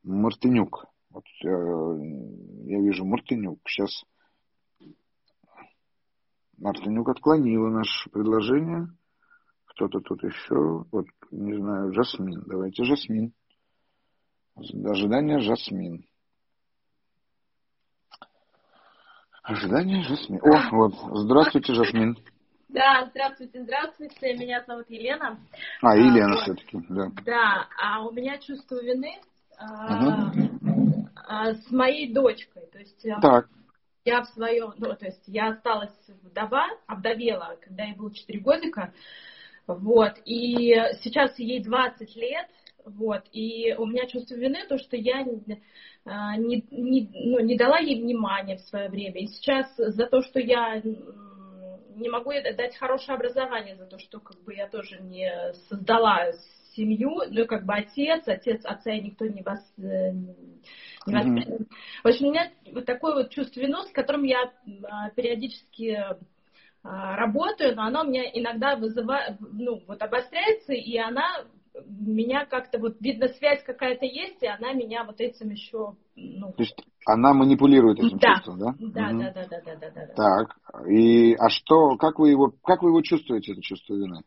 Мартынюк. 0.05 0.85
Вот 1.09 1.23
я, 1.41 1.51
я 1.51 2.81
вижу 2.81 3.05
Мартынюк. 3.05 3.59
Сейчас 3.67 4.03
Мартынюк 6.57 7.09
отклонила 7.09 7.69
наше 7.69 8.09
предложение. 8.11 8.87
Кто-то 9.65 9.99
тут 9.99 10.23
еще. 10.23 10.85
Вот, 10.91 11.07
не 11.31 11.55
знаю, 11.57 11.93
Жасмин. 11.93 12.43
Давайте 12.45 12.85
Жасмин. 12.85 13.33
Ожидание 14.55 15.39
Жасмин. 15.39 16.05
Ожидание 19.43 20.01
Жасмин. 20.03 20.39
О, 20.41 20.69
вот. 20.71 20.93
Здравствуйте, 21.23 21.73
Жасмин. 21.73 22.15
Да, 22.69 23.07
здравствуйте, 23.09 23.63
здравствуйте. 23.63 24.37
Меня 24.37 24.63
зовут 24.65 24.89
Елена. 24.89 25.39
А, 25.81 25.95
Елена 25.95 26.33
а, 26.33 26.41
все-таки, 26.41 26.77
да. 26.89 27.11
Да, 27.25 27.67
а 27.81 28.05
у 28.05 28.11
меня 28.11 28.37
чувство 28.37 28.81
вины 28.81 29.19
а, 29.57 30.31
а, 31.15 31.53
с 31.53 31.71
моей 31.71 32.13
дочкой. 32.13 32.67
То 32.71 32.79
есть 32.79 33.05
так. 33.21 33.49
я 34.03 34.21
в 34.21 34.27
своем, 34.29 34.73
ну, 34.77 34.95
то 34.95 35.05
есть 35.05 35.23
я 35.27 35.49
осталась 35.49 35.93
вдова, 36.23 36.67
обдавела, 36.87 37.57
когда 37.61 37.83
ей 37.85 37.95
было 37.95 38.13
4 38.13 38.39
годика. 38.39 38.93
Вот, 39.67 40.13
и 40.25 40.75
сейчас 41.01 41.39
ей 41.39 41.63
20 41.63 42.15
лет, 42.15 42.47
вот, 42.85 43.23
и 43.31 43.73
у 43.73 43.87
меня 43.87 44.05
чувство 44.05 44.35
вины, 44.35 44.59
то, 44.67 44.77
что 44.77 44.95
я 44.95 45.23
не, 45.23 46.63
не, 46.69 47.09
ну, 47.11 47.39
не 47.39 47.57
дала 47.57 47.79
ей 47.79 47.99
внимания 47.99 48.57
в 48.57 48.61
свое 48.61 48.89
время. 48.89 49.21
И 49.21 49.27
сейчас 49.27 49.73
за 49.75 50.05
то, 50.05 50.21
что 50.21 50.39
я 50.39 50.81
не 51.95 52.09
могу 52.09 52.31
дать 52.31 52.75
хорошее 52.77 53.15
образование 53.15 53.75
за 53.75 53.85
то, 53.85 53.97
что 53.97 54.19
как 54.19 54.39
бы 54.43 54.53
я 54.53 54.67
тоже 54.67 54.99
не 55.01 55.53
создала 55.67 56.31
семью, 56.75 57.21
ну 57.29 57.45
как 57.45 57.65
бы 57.65 57.73
отец, 57.73 58.23
отец, 58.27 58.65
отца 58.65 58.91
и 58.91 59.01
никто 59.01 59.25
не 59.25 59.41
вас 59.41 59.59
э, 59.77 60.11
не 60.11 61.13
воспринял. 61.13 61.57
Mm-hmm. 61.57 61.67
В 62.03 62.07
общем, 62.07 62.27
у 62.27 62.31
меня 62.31 62.51
вот 62.73 62.85
такое 62.85 63.15
вот 63.15 63.29
чувство 63.29 63.59
вины, 63.59 63.77
с 63.87 63.91
которым 63.91 64.23
я 64.23 64.51
а, 64.89 65.09
периодически 65.11 65.97
а, 66.83 67.15
работаю, 67.15 67.75
но 67.75 67.83
оно 67.83 68.01
у 68.01 68.07
меня 68.07 68.23
иногда 68.33 68.75
вызывает, 68.75 69.37
ну, 69.39 69.81
вот 69.87 70.01
обостряется, 70.01 70.73
и 70.73 70.97
она 70.97 71.45
меня 71.83 72.45
как-то 72.45 72.79
вот 72.79 72.97
видно 73.01 73.27
связь 73.29 73.63
какая-то 73.63 74.05
есть, 74.05 74.41
и 74.41 74.47
она 74.47 74.73
меня 74.73 75.03
вот 75.03 75.19
этим 75.19 75.49
еще. 75.49 75.95
Ну... 76.15 76.53
То 76.53 76.63
есть 76.63 76.81
она 77.05 77.33
манипулирует 77.33 77.99
этим 77.99 78.17
да. 78.17 78.35
чувством, 78.35 78.59
да? 78.59 78.75
Да, 78.79 79.09
угу. 79.09 79.19
да, 79.19 79.31
да, 79.33 79.47
да, 79.49 79.61
да, 79.65 79.75
да, 79.75 80.05
да. 80.07 80.13
Так. 80.15 80.87
И 80.89 81.33
а 81.35 81.49
что, 81.49 81.97
как 81.97 82.19
вы 82.19 82.29
его, 82.29 82.53
как 82.63 82.81
вы 82.81 82.89
его 82.89 83.01
чувствуете, 83.01 83.53
это 83.53 83.61
чувство 83.61 83.95
вины? 83.95 84.21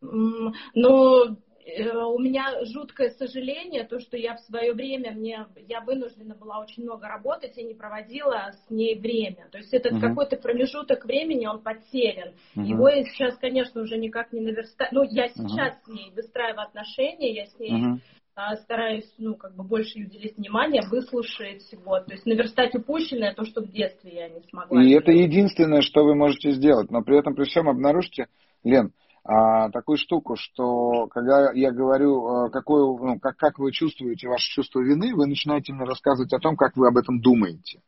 Ну, 0.00 1.36
у 1.76 2.18
меня 2.18 2.64
жуткое 2.64 3.10
сожаление, 3.10 3.84
то, 3.84 4.00
что 4.00 4.16
я 4.16 4.34
в 4.34 4.40
свое 4.40 4.72
время, 4.72 5.12
мне, 5.12 5.46
я 5.68 5.80
вынуждена 5.80 6.34
была 6.34 6.60
очень 6.60 6.84
много 6.84 7.08
работать 7.08 7.58
и 7.58 7.62
не 7.62 7.74
проводила 7.74 8.52
с 8.52 8.70
ней 8.70 8.98
время. 8.98 9.48
То 9.50 9.58
есть 9.58 9.72
этот 9.74 9.92
uh 9.92 10.00
какой-то 10.00 10.36
промежуток 10.36 11.04
времени, 11.04 11.46
он 11.46 11.60
потерян. 11.60 12.32
uh 12.56 12.64
Его 12.64 12.88
я 12.88 13.04
сейчас, 13.04 13.36
конечно, 13.36 13.82
уже 13.82 13.98
никак 13.98 14.32
не 14.32 14.40
наверстаю. 14.40 14.90
Ну, 14.92 15.02
я 15.02 15.28
сейчас 15.28 15.74
uh 15.74 15.84
с 15.84 15.88
ней 15.88 16.12
выстраиваю 16.14 16.66
отношения, 16.66 17.34
я 17.34 17.46
с 17.46 17.58
ней 17.58 17.72
uh 17.72 17.98
а, 18.40 18.54
стараюсь, 18.58 19.12
ну, 19.18 19.34
как 19.34 19.56
бы 19.56 19.64
больше 19.64 19.98
уделить 19.98 20.36
внимание, 20.38 20.82
выслушать, 20.88 21.64
вот, 21.84 22.06
то 22.06 22.12
есть 22.12 22.24
наверстать 22.24 22.72
упущенное, 22.76 23.34
то, 23.34 23.44
что 23.44 23.62
в 23.62 23.68
детстве 23.68 24.12
я 24.14 24.28
не 24.28 24.42
смогла. 24.42 24.80
И 24.80 24.86
сделать. 24.86 25.02
это 25.02 25.10
единственное, 25.10 25.80
что 25.80 26.04
вы 26.04 26.14
можете 26.14 26.52
сделать, 26.52 26.88
но 26.92 27.02
при 27.02 27.18
этом 27.18 27.34
при 27.34 27.46
всем 27.46 27.68
обнаружьте, 27.68 28.28
Лен, 28.62 28.92
а, 29.28 29.68
такую 29.68 29.98
штуку, 29.98 30.36
что 30.36 31.06
когда 31.08 31.52
я 31.52 31.70
говорю, 31.70 32.26
а, 32.26 32.50
какое, 32.50 32.82
ну, 32.82 33.18
как, 33.20 33.36
как 33.36 33.58
вы 33.58 33.72
чувствуете 33.72 34.26
ваше 34.26 34.50
чувство 34.54 34.80
вины, 34.80 35.14
вы 35.14 35.26
начинаете 35.26 35.74
мне 35.74 35.84
рассказывать 35.84 36.32
о 36.32 36.38
том, 36.38 36.56
как 36.56 36.78
вы 36.78 36.88
об 36.88 36.96
этом 36.96 37.20
думаете. 37.20 37.82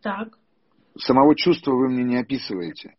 Так. 0.00 0.38
Самого 0.98 1.34
чувства 1.34 1.72
вы 1.72 1.88
мне 1.88 2.04
не 2.04 2.16
описываете. 2.18 2.94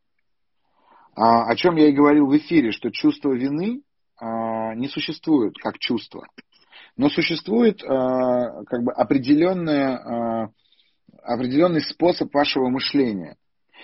А, 1.16 1.46
о 1.46 1.56
чем 1.56 1.78
я 1.78 1.88
и 1.88 1.94
говорил 1.94 2.28
в 2.28 2.36
эфире, 2.36 2.74
что 2.74 2.92
чувство 2.92 3.32
вины 3.32 3.82
а, 4.20 4.76
не 4.76 4.90
существует 4.90 5.56
как 5.58 5.80
чувство. 5.80 6.28
Но 6.98 7.10
существует 7.10 7.82
а, 7.82 8.66
как 8.66 8.84
бы 8.84 8.92
определенная, 8.92 9.96
а, 9.96 10.50
определенный 11.24 11.82
способ 11.82 12.34
вашего 12.34 12.68
мышления. 12.68 13.38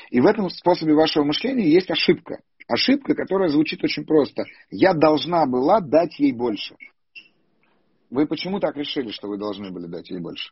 И 0.10 0.20
в 0.20 0.26
этом 0.26 0.50
способе 0.50 0.94
вашего 0.96 1.24
мышления 1.24 1.72
есть 1.72 1.90
ошибка. 1.90 2.42
Ошибка, 2.68 3.14
которая 3.16 3.50
звучит 3.50 3.84
очень 3.84 4.06
просто. 4.06 4.46
Я 4.70 4.94
должна 4.94 5.46
была 5.46 5.82
дать 5.82 6.20
ей 6.20 6.32
больше. 6.32 6.76
Вы 8.10 8.28
почему 8.28 8.60
так 8.60 8.78
решили, 8.78 9.10
что 9.10 9.28
вы 9.28 9.38
должны 9.38 9.72
были 9.72 9.88
дать 9.88 10.10
ей 10.10 10.20
больше? 10.20 10.52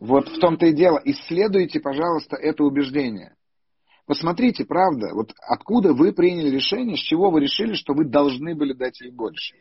Вот 0.00 0.28
в 0.28 0.38
том-то 0.40 0.66
и 0.66 0.72
дело. 0.72 1.00
Исследуйте, 1.04 1.80
пожалуйста, 1.80 2.36
это 2.36 2.64
убеждение. 2.64 3.34
Посмотрите, 4.06 4.64
правда, 4.64 5.14
вот 5.14 5.32
откуда 5.48 5.94
вы 5.94 6.12
приняли 6.12 6.50
решение, 6.50 6.96
с 6.96 7.00
чего 7.00 7.30
вы 7.30 7.40
решили, 7.40 7.74
что 7.74 7.94
вы 7.94 8.04
должны 8.04 8.54
были 8.54 8.72
дать 8.74 9.00
ей 9.00 9.10
больше. 9.10 9.54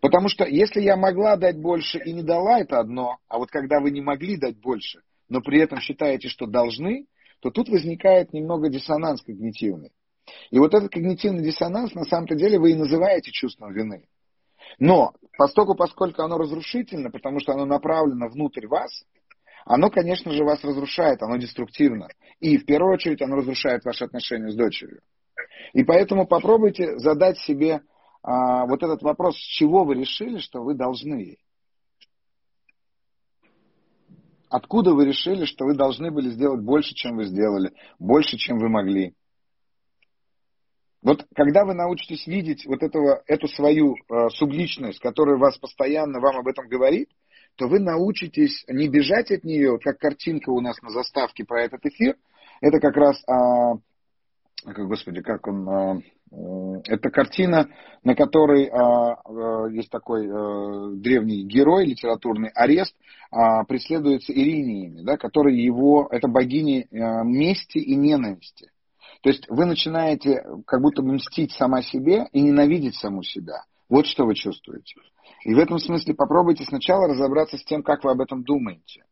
Потому 0.00 0.28
что 0.28 0.44
если 0.44 0.80
я 0.80 0.96
могла 0.96 1.36
дать 1.36 1.60
больше 1.60 1.98
и 1.98 2.12
не 2.12 2.22
дала, 2.22 2.60
это 2.60 2.80
одно, 2.80 3.18
а 3.28 3.38
вот 3.38 3.50
когда 3.50 3.80
вы 3.80 3.90
не 3.90 4.00
могли 4.00 4.36
дать 4.36 4.58
больше, 4.58 5.00
но 5.30 5.40
при 5.40 5.60
этом 5.60 5.80
считаете, 5.80 6.28
что 6.28 6.46
должны, 6.46 7.06
то 7.40 7.50
тут 7.50 7.70
возникает 7.70 8.34
немного 8.34 8.68
диссонанс 8.68 9.22
когнитивный. 9.22 9.92
И 10.50 10.58
вот 10.58 10.74
этот 10.74 10.90
когнитивный 10.90 11.42
диссонанс 11.42 11.94
на 11.94 12.04
самом-то 12.04 12.34
деле 12.34 12.58
вы 12.58 12.72
и 12.72 12.76
называете 12.76 13.30
чувством 13.30 13.72
вины. 13.72 14.04
Но 14.78 15.12
поскольку, 15.38 15.74
поскольку 15.74 16.22
оно 16.22 16.36
разрушительно, 16.36 17.10
потому 17.10 17.40
что 17.40 17.52
оно 17.52 17.64
направлено 17.64 18.28
внутрь 18.28 18.66
вас, 18.66 19.04
оно, 19.64 19.90
конечно 19.90 20.32
же, 20.32 20.44
вас 20.44 20.62
разрушает, 20.64 21.22
оно 21.22 21.36
деструктивно. 21.36 22.08
И 22.40 22.58
в 22.58 22.66
первую 22.66 22.94
очередь 22.94 23.22
оно 23.22 23.36
разрушает 23.36 23.84
ваши 23.84 24.04
отношения 24.04 24.50
с 24.50 24.54
дочерью. 24.54 25.00
И 25.72 25.84
поэтому 25.84 26.26
попробуйте 26.26 26.98
задать 26.98 27.38
себе 27.38 27.80
а, 28.22 28.66
вот 28.66 28.82
этот 28.82 29.02
вопрос, 29.02 29.36
с 29.36 29.58
чего 29.58 29.84
вы 29.84 29.94
решили, 29.94 30.38
что 30.38 30.62
вы 30.62 30.74
должны 30.74 31.14
ей. 31.14 31.38
Откуда 34.50 34.92
вы 34.92 35.06
решили, 35.06 35.44
что 35.44 35.64
вы 35.64 35.74
должны 35.74 36.10
были 36.10 36.28
сделать 36.30 36.60
больше, 36.60 36.92
чем 36.94 37.16
вы 37.16 37.24
сделали, 37.24 37.72
больше, 38.00 38.36
чем 38.36 38.58
вы 38.58 38.68
могли? 38.68 39.14
Вот 41.02 41.24
когда 41.34 41.64
вы 41.64 41.72
научитесь 41.72 42.26
видеть 42.26 42.66
вот 42.66 42.82
этого, 42.82 43.22
эту 43.26 43.46
свою 43.46 43.94
э, 43.94 44.28
субличность, 44.30 44.98
которая 44.98 45.38
вас 45.38 45.56
постоянно 45.56 46.20
вам 46.20 46.38
об 46.38 46.48
этом 46.48 46.68
говорит, 46.68 47.08
то 47.56 47.68
вы 47.68 47.78
научитесь 47.78 48.64
не 48.68 48.88
бежать 48.88 49.30
от 49.30 49.44
нее, 49.44 49.78
как 49.78 49.98
картинка 49.98 50.50
у 50.50 50.60
нас 50.60 50.82
на 50.82 50.90
заставке 50.90 51.44
про 51.44 51.62
этот 51.62 51.86
эфир. 51.86 52.16
Это 52.60 52.80
как 52.80 52.96
раз, 52.96 53.22
как, 54.64 54.86
господи, 54.86 55.22
как 55.22 55.46
он, 55.46 55.68
а, 55.68 56.00
это 56.32 57.10
картина, 57.10 57.68
на 58.04 58.14
которой 58.14 58.66
а, 58.66 59.14
а, 59.14 59.66
есть 59.68 59.90
такой 59.90 60.28
а, 60.28 60.90
древний 60.92 61.44
герой, 61.44 61.86
литературный 61.86 62.50
арест, 62.54 62.94
а, 63.30 63.64
преследуется 63.64 64.32
ириниями, 64.32 65.02
да, 65.02 65.16
которые 65.16 65.62
его, 65.62 66.08
это 66.10 66.28
богини 66.28 66.86
а, 66.92 67.24
мести 67.24 67.78
и 67.78 67.96
ненависти. 67.96 68.70
То 69.22 69.30
есть 69.30 69.46
вы 69.48 69.66
начинаете 69.66 70.42
как 70.66 70.80
будто 70.80 71.02
бы 71.02 71.14
мстить 71.14 71.52
сама 71.52 71.82
себе 71.82 72.26
и 72.32 72.40
ненавидеть 72.40 72.94
саму 72.94 73.22
себя. 73.22 73.64
Вот 73.88 74.06
что 74.06 74.24
вы 74.24 74.34
чувствуете. 74.34 74.94
И 75.44 75.54
в 75.54 75.58
этом 75.58 75.78
смысле 75.78 76.14
попробуйте 76.14 76.64
сначала 76.64 77.08
разобраться 77.08 77.58
с 77.58 77.64
тем, 77.64 77.82
как 77.82 78.04
вы 78.04 78.12
об 78.12 78.20
этом 78.20 78.44
думаете. 78.44 79.04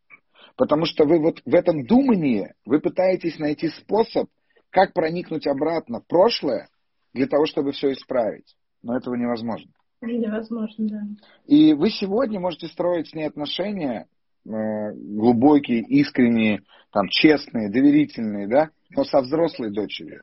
Потому 0.56 0.86
что 0.86 1.04
вы 1.04 1.20
вот 1.20 1.40
в 1.44 1.54
этом 1.54 1.84
думании, 1.84 2.54
вы 2.64 2.80
пытаетесь 2.80 3.38
найти 3.38 3.68
способ, 3.68 4.28
как 4.70 4.92
проникнуть 4.92 5.46
обратно 5.46 6.00
в 6.00 6.06
прошлое, 6.06 6.68
для 7.14 7.26
того, 7.26 7.46
чтобы 7.46 7.72
все 7.72 7.92
исправить. 7.92 8.56
Но 8.82 8.96
этого 8.96 9.14
невозможно. 9.14 9.70
Невозможно, 10.00 10.88
да. 10.88 11.00
И 11.46 11.72
вы 11.72 11.90
сегодня 11.90 12.38
можете 12.38 12.68
строить 12.68 13.08
с 13.08 13.14
ней 13.14 13.24
отношения 13.24 14.06
э, 14.46 14.50
глубокие, 14.94 15.80
искренние, 15.80 16.62
там, 16.92 17.08
честные, 17.08 17.70
доверительные, 17.70 18.46
да, 18.46 18.70
но 18.90 19.04
со 19.04 19.20
взрослой 19.20 19.72
дочерью. 19.72 20.22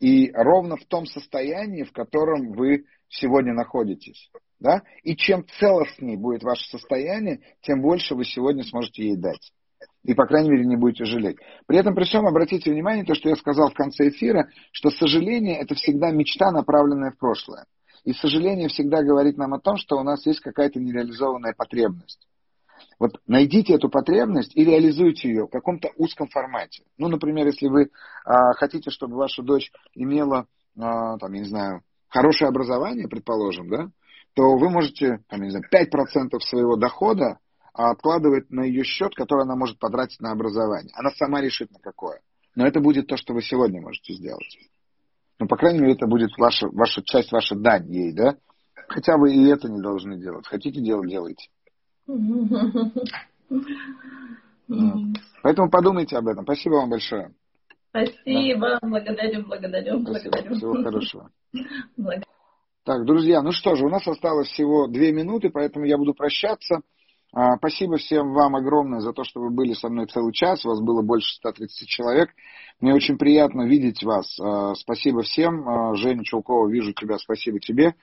И 0.00 0.30
ровно 0.32 0.76
в 0.76 0.84
том 0.84 1.06
состоянии, 1.06 1.84
в 1.84 1.92
котором 1.92 2.52
вы 2.52 2.84
сегодня 3.08 3.54
находитесь. 3.54 4.30
Да? 4.60 4.82
И 5.02 5.16
чем 5.16 5.46
целостнее 5.58 6.18
будет 6.18 6.42
ваше 6.42 6.68
состояние, 6.68 7.40
тем 7.62 7.80
больше 7.80 8.14
вы 8.14 8.24
сегодня 8.24 8.62
сможете 8.62 9.04
ей 9.04 9.16
дать. 9.16 9.52
И, 10.06 10.14
по 10.14 10.24
крайней 10.26 10.50
мере, 10.50 10.64
не 10.64 10.76
будете 10.76 11.04
жалеть. 11.04 11.36
При 11.66 11.78
этом, 11.78 11.94
при 11.94 12.04
всем, 12.04 12.26
обратите 12.26 12.70
внимание, 12.70 13.04
то, 13.04 13.14
что 13.14 13.28
я 13.28 13.34
сказал 13.34 13.70
в 13.70 13.74
конце 13.74 14.08
эфира, 14.08 14.48
что 14.70 14.90
сожаление– 14.90 15.58
это 15.60 15.74
всегда 15.74 16.12
мечта, 16.12 16.52
направленная 16.52 17.10
в 17.10 17.18
прошлое. 17.18 17.66
И 18.04 18.12
сожаление 18.12 18.68
всегда 18.68 19.02
говорит 19.02 19.36
нам 19.36 19.52
о 19.54 19.60
том, 19.60 19.76
что 19.76 19.96
у 19.96 20.04
нас 20.04 20.24
есть 20.24 20.38
какая-то 20.40 20.78
нереализованная 20.78 21.54
потребность. 21.56 22.24
Вот 23.00 23.20
найдите 23.26 23.74
эту 23.74 23.88
потребность 23.88 24.56
и 24.56 24.64
реализуйте 24.64 25.28
ее 25.28 25.46
в 25.46 25.50
каком-то 25.50 25.90
узком 25.96 26.28
формате. 26.28 26.84
Ну, 26.98 27.08
например, 27.08 27.46
если 27.46 27.66
вы 27.66 27.90
а, 28.24 28.52
хотите, 28.52 28.90
чтобы 28.90 29.16
ваша 29.16 29.42
дочь 29.42 29.72
имела, 29.94 30.46
а, 30.78 31.18
там, 31.18 31.32
я 31.32 31.40
не 31.40 31.48
знаю, 31.48 31.82
хорошее 32.08 32.48
образование, 32.48 33.08
предположим, 33.08 33.68
да, 33.68 33.88
то 34.34 34.56
вы 34.56 34.70
можете, 34.70 35.18
там, 35.28 35.42
не 35.42 35.50
знаю, 35.50 35.64
5% 35.72 36.38
своего 36.40 36.76
дохода 36.76 37.38
откладывать 37.76 38.50
на 38.50 38.62
ее 38.62 38.84
счет, 38.84 39.14
который 39.14 39.42
она 39.42 39.54
может 39.56 39.78
потратить 39.78 40.20
на 40.20 40.32
образование. 40.32 40.92
Она 40.96 41.10
сама 41.10 41.40
решит 41.40 41.70
на 41.70 41.78
какое. 41.78 42.20
Но 42.54 42.66
это 42.66 42.80
будет 42.80 43.06
то, 43.06 43.16
что 43.16 43.34
вы 43.34 43.42
сегодня 43.42 43.82
можете 43.82 44.14
сделать. 44.14 44.58
Ну, 45.38 45.46
по 45.46 45.56
крайней 45.56 45.80
мере, 45.80 45.92
это 45.92 46.06
будет 46.06 46.30
ваша, 46.38 46.68
ваша 46.68 47.02
часть, 47.04 47.30
ваша 47.30 47.54
дань 47.54 47.92
ей, 47.92 48.12
да? 48.12 48.36
Хотя 48.88 49.18
вы 49.18 49.34
и 49.34 49.46
это 49.48 49.68
не 49.68 49.82
должны 49.82 50.18
делать. 50.18 50.46
Хотите 50.46 50.80
делать, 50.80 51.10
делайте. 51.10 51.48
Поэтому 55.42 55.70
подумайте 55.70 56.16
об 56.16 56.28
этом. 56.28 56.44
Спасибо 56.44 56.74
вам 56.74 56.90
большое. 56.90 57.34
Спасибо, 57.90 58.78
да. 58.80 58.88
благодарю, 58.88 59.44
благодарю, 59.46 60.02
Спасибо. 60.02 60.30
благодарю. 60.30 60.56
Всего 60.56 60.82
хорошего. 60.82 61.30
Так, 62.84 63.04
друзья, 63.04 63.42
ну 63.42 63.52
что 63.52 63.74
же, 63.74 63.84
у 63.84 63.88
нас 63.88 64.06
осталось 64.06 64.48
всего 64.48 64.86
две 64.86 65.12
минуты, 65.12 65.50
поэтому 65.50 65.84
я 65.86 65.98
буду 65.98 66.14
прощаться. 66.14 66.82
А, 67.32 67.56
спасибо 67.56 67.96
всем 67.96 68.32
вам 68.32 68.56
огромное 68.56 69.00
за 69.00 69.12
то, 69.12 69.24
что 69.24 69.40
вы 69.40 69.50
были 69.50 69.72
со 69.72 69.88
мной 69.88 70.06
целый 70.06 70.32
час. 70.32 70.64
У 70.64 70.68
вас 70.68 70.80
было 70.80 71.02
больше 71.02 71.34
130 71.36 71.88
человек. 71.88 72.30
Мне 72.78 72.94
очень 72.94 73.16
приятно 73.16 73.62
видеть 73.62 74.02
вас. 74.02 74.38
А, 74.38 74.74
спасибо 74.74 75.22
всем. 75.22 75.66
А, 75.66 75.94
Женя 75.94 76.22
Чулкова, 76.24 76.68
вижу 76.68 76.92
тебя. 76.92 77.16
Спасибо 77.18 77.58
тебе. 77.58 77.94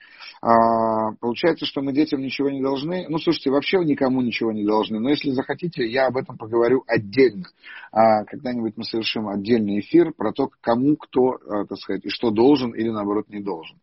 Получается, 1.20 1.64
что 1.64 1.80
мы 1.80 1.92
детям 1.92 2.20
ничего 2.20 2.50
не 2.50 2.60
должны. 2.60 3.06
Ну, 3.08 3.18
слушайте, 3.18 3.50
вообще 3.50 3.78
никому 3.84 4.20
ничего 4.20 4.52
не 4.52 4.64
должны. 4.64 4.98
Но 4.98 5.10
если 5.10 5.30
захотите, 5.30 5.86
я 5.86 6.06
об 6.06 6.16
этом 6.16 6.36
поговорю 6.36 6.82
отдельно. 6.86 7.44
Когда-нибудь 7.92 8.74
мы 8.76 8.84
совершим 8.84 9.28
отдельный 9.28 9.80
эфир 9.80 10.12
про 10.12 10.32
то, 10.32 10.50
кому 10.60 10.96
кто, 10.96 11.38
так 11.68 11.78
сказать, 11.78 12.04
и 12.04 12.10
что 12.10 12.30
должен 12.30 12.72
или, 12.72 12.90
наоборот, 12.90 13.28
не 13.28 13.40
должен. 13.40 13.78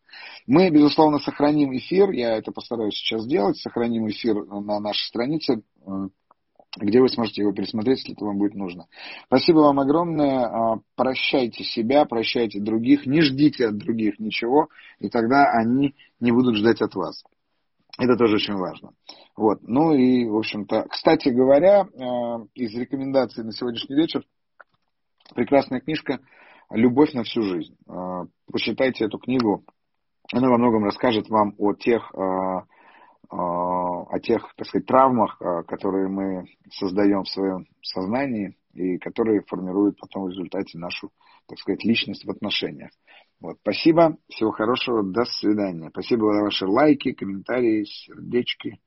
Мы, 0.46 0.70
безусловно, 0.70 1.18
сохраним 1.18 1.76
эфир. 1.76 2.10
Я 2.10 2.36
это 2.36 2.52
постараюсь 2.52 2.94
сейчас 2.94 3.22
сделать. 3.22 3.56
Сохраним 3.56 4.06
эфир 4.08 4.44
на 4.44 4.78
нашей 4.78 5.08
странице 5.08 5.62
где 6.76 7.00
вы 7.00 7.08
сможете 7.08 7.42
его 7.42 7.52
пересмотреть, 7.52 7.98
если 7.98 8.14
это 8.14 8.24
вам 8.24 8.38
будет 8.38 8.54
нужно. 8.54 8.86
Спасибо 9.26 9.58
вам 9.58 9.78
огромное. 9.80 10.46
А, 10.46 10.78
прощайте 10.96 11.64
себя, 11.64 12.04
прощайте 12.04 12.60
других, 12.60 13.06
не 13.06 13.20
ждите 13.20 13.66
от 13.66 13.76
других 13.76 14.18
ничего, 14.18 14.68
и 14.98 15.08
тогда 15.08 15.50
они 15.52 15.94
не 16.20 16.32
будут 16.32 16.56
ждать 16.56 16.80
от 16.80 16.94
вас. 16.94 17.22
Это 17.98 18.16
тоже 18.16 18.36
очень 18.36 18.54
важно. 18.54 18.92
Вот. 19.36 19.58
Ну 19.62 19.92
и, 19.92 20.26
в 20.26 20.36
общем-то, 20.36 20.86
кстати 20.88 21.28
говоря, 21.28 21.82
э, 21.82 22.46
из 22.54 22.74
рекомендаций 22.74 23.44
на 23.44 23.52
сегодняшний 23.52 23.96
вечер 23.96 24.24
прекрасная 25.34 25.80
книжка 25.80 26.20
«Любовь 26.70 27.12
на 27.12 27.22
всю 27.22 27.42
жизнь». 27.42 27.76
Э, 27.86 28.24
почитайте 28.50 29.04
эту 29.04 29.18
книгу. 29.18 29.64
Она 30.32 30.48
во 30.48 30.56
многом 30.56 30.84
расскажет 30.84 31.28
вам 31.28 31.54
о 31.58 31.74
тех 31.74 32.10
о 33.32 34.18
тех, 34.20 34.52
так 34.56 34.66
сказать, 34.66 34.86
травмах, 34.86 35.36
а, 35.40 35.62
которые 35.62 36.08
мы 36.08 36.44
создаем 36.70 37.22
в 37.24 37.28
своем 37.28 37.66
сознании 37.82 38.56
и 38.74 38.98
которые 38.98 39.42
формируют 39.42 39.98
потом 39.98 40.24
в 40.24 40.28
результате 40.28 40.78
нашу, 40.78 41.10
так 41.46 41.58
сказать, 41.58 41.84
личность 41.84 42.24
в 42.24 42.30
отношениях. 42.30 42.90
Вот, 43.40 43.56
спасибо, 43.62 44.18
всего 44.28 44.50
хорошего, 44.52 45.02
до 45.02 45.24
свидания. 45.24 45.88
Спасибо 45.90 46.32
за 46.32 46.42
ваши 46.42 46.66
лайки, 46.66 47.12
комментарии, 47.12 47.84
сердечки. 47.84 48.78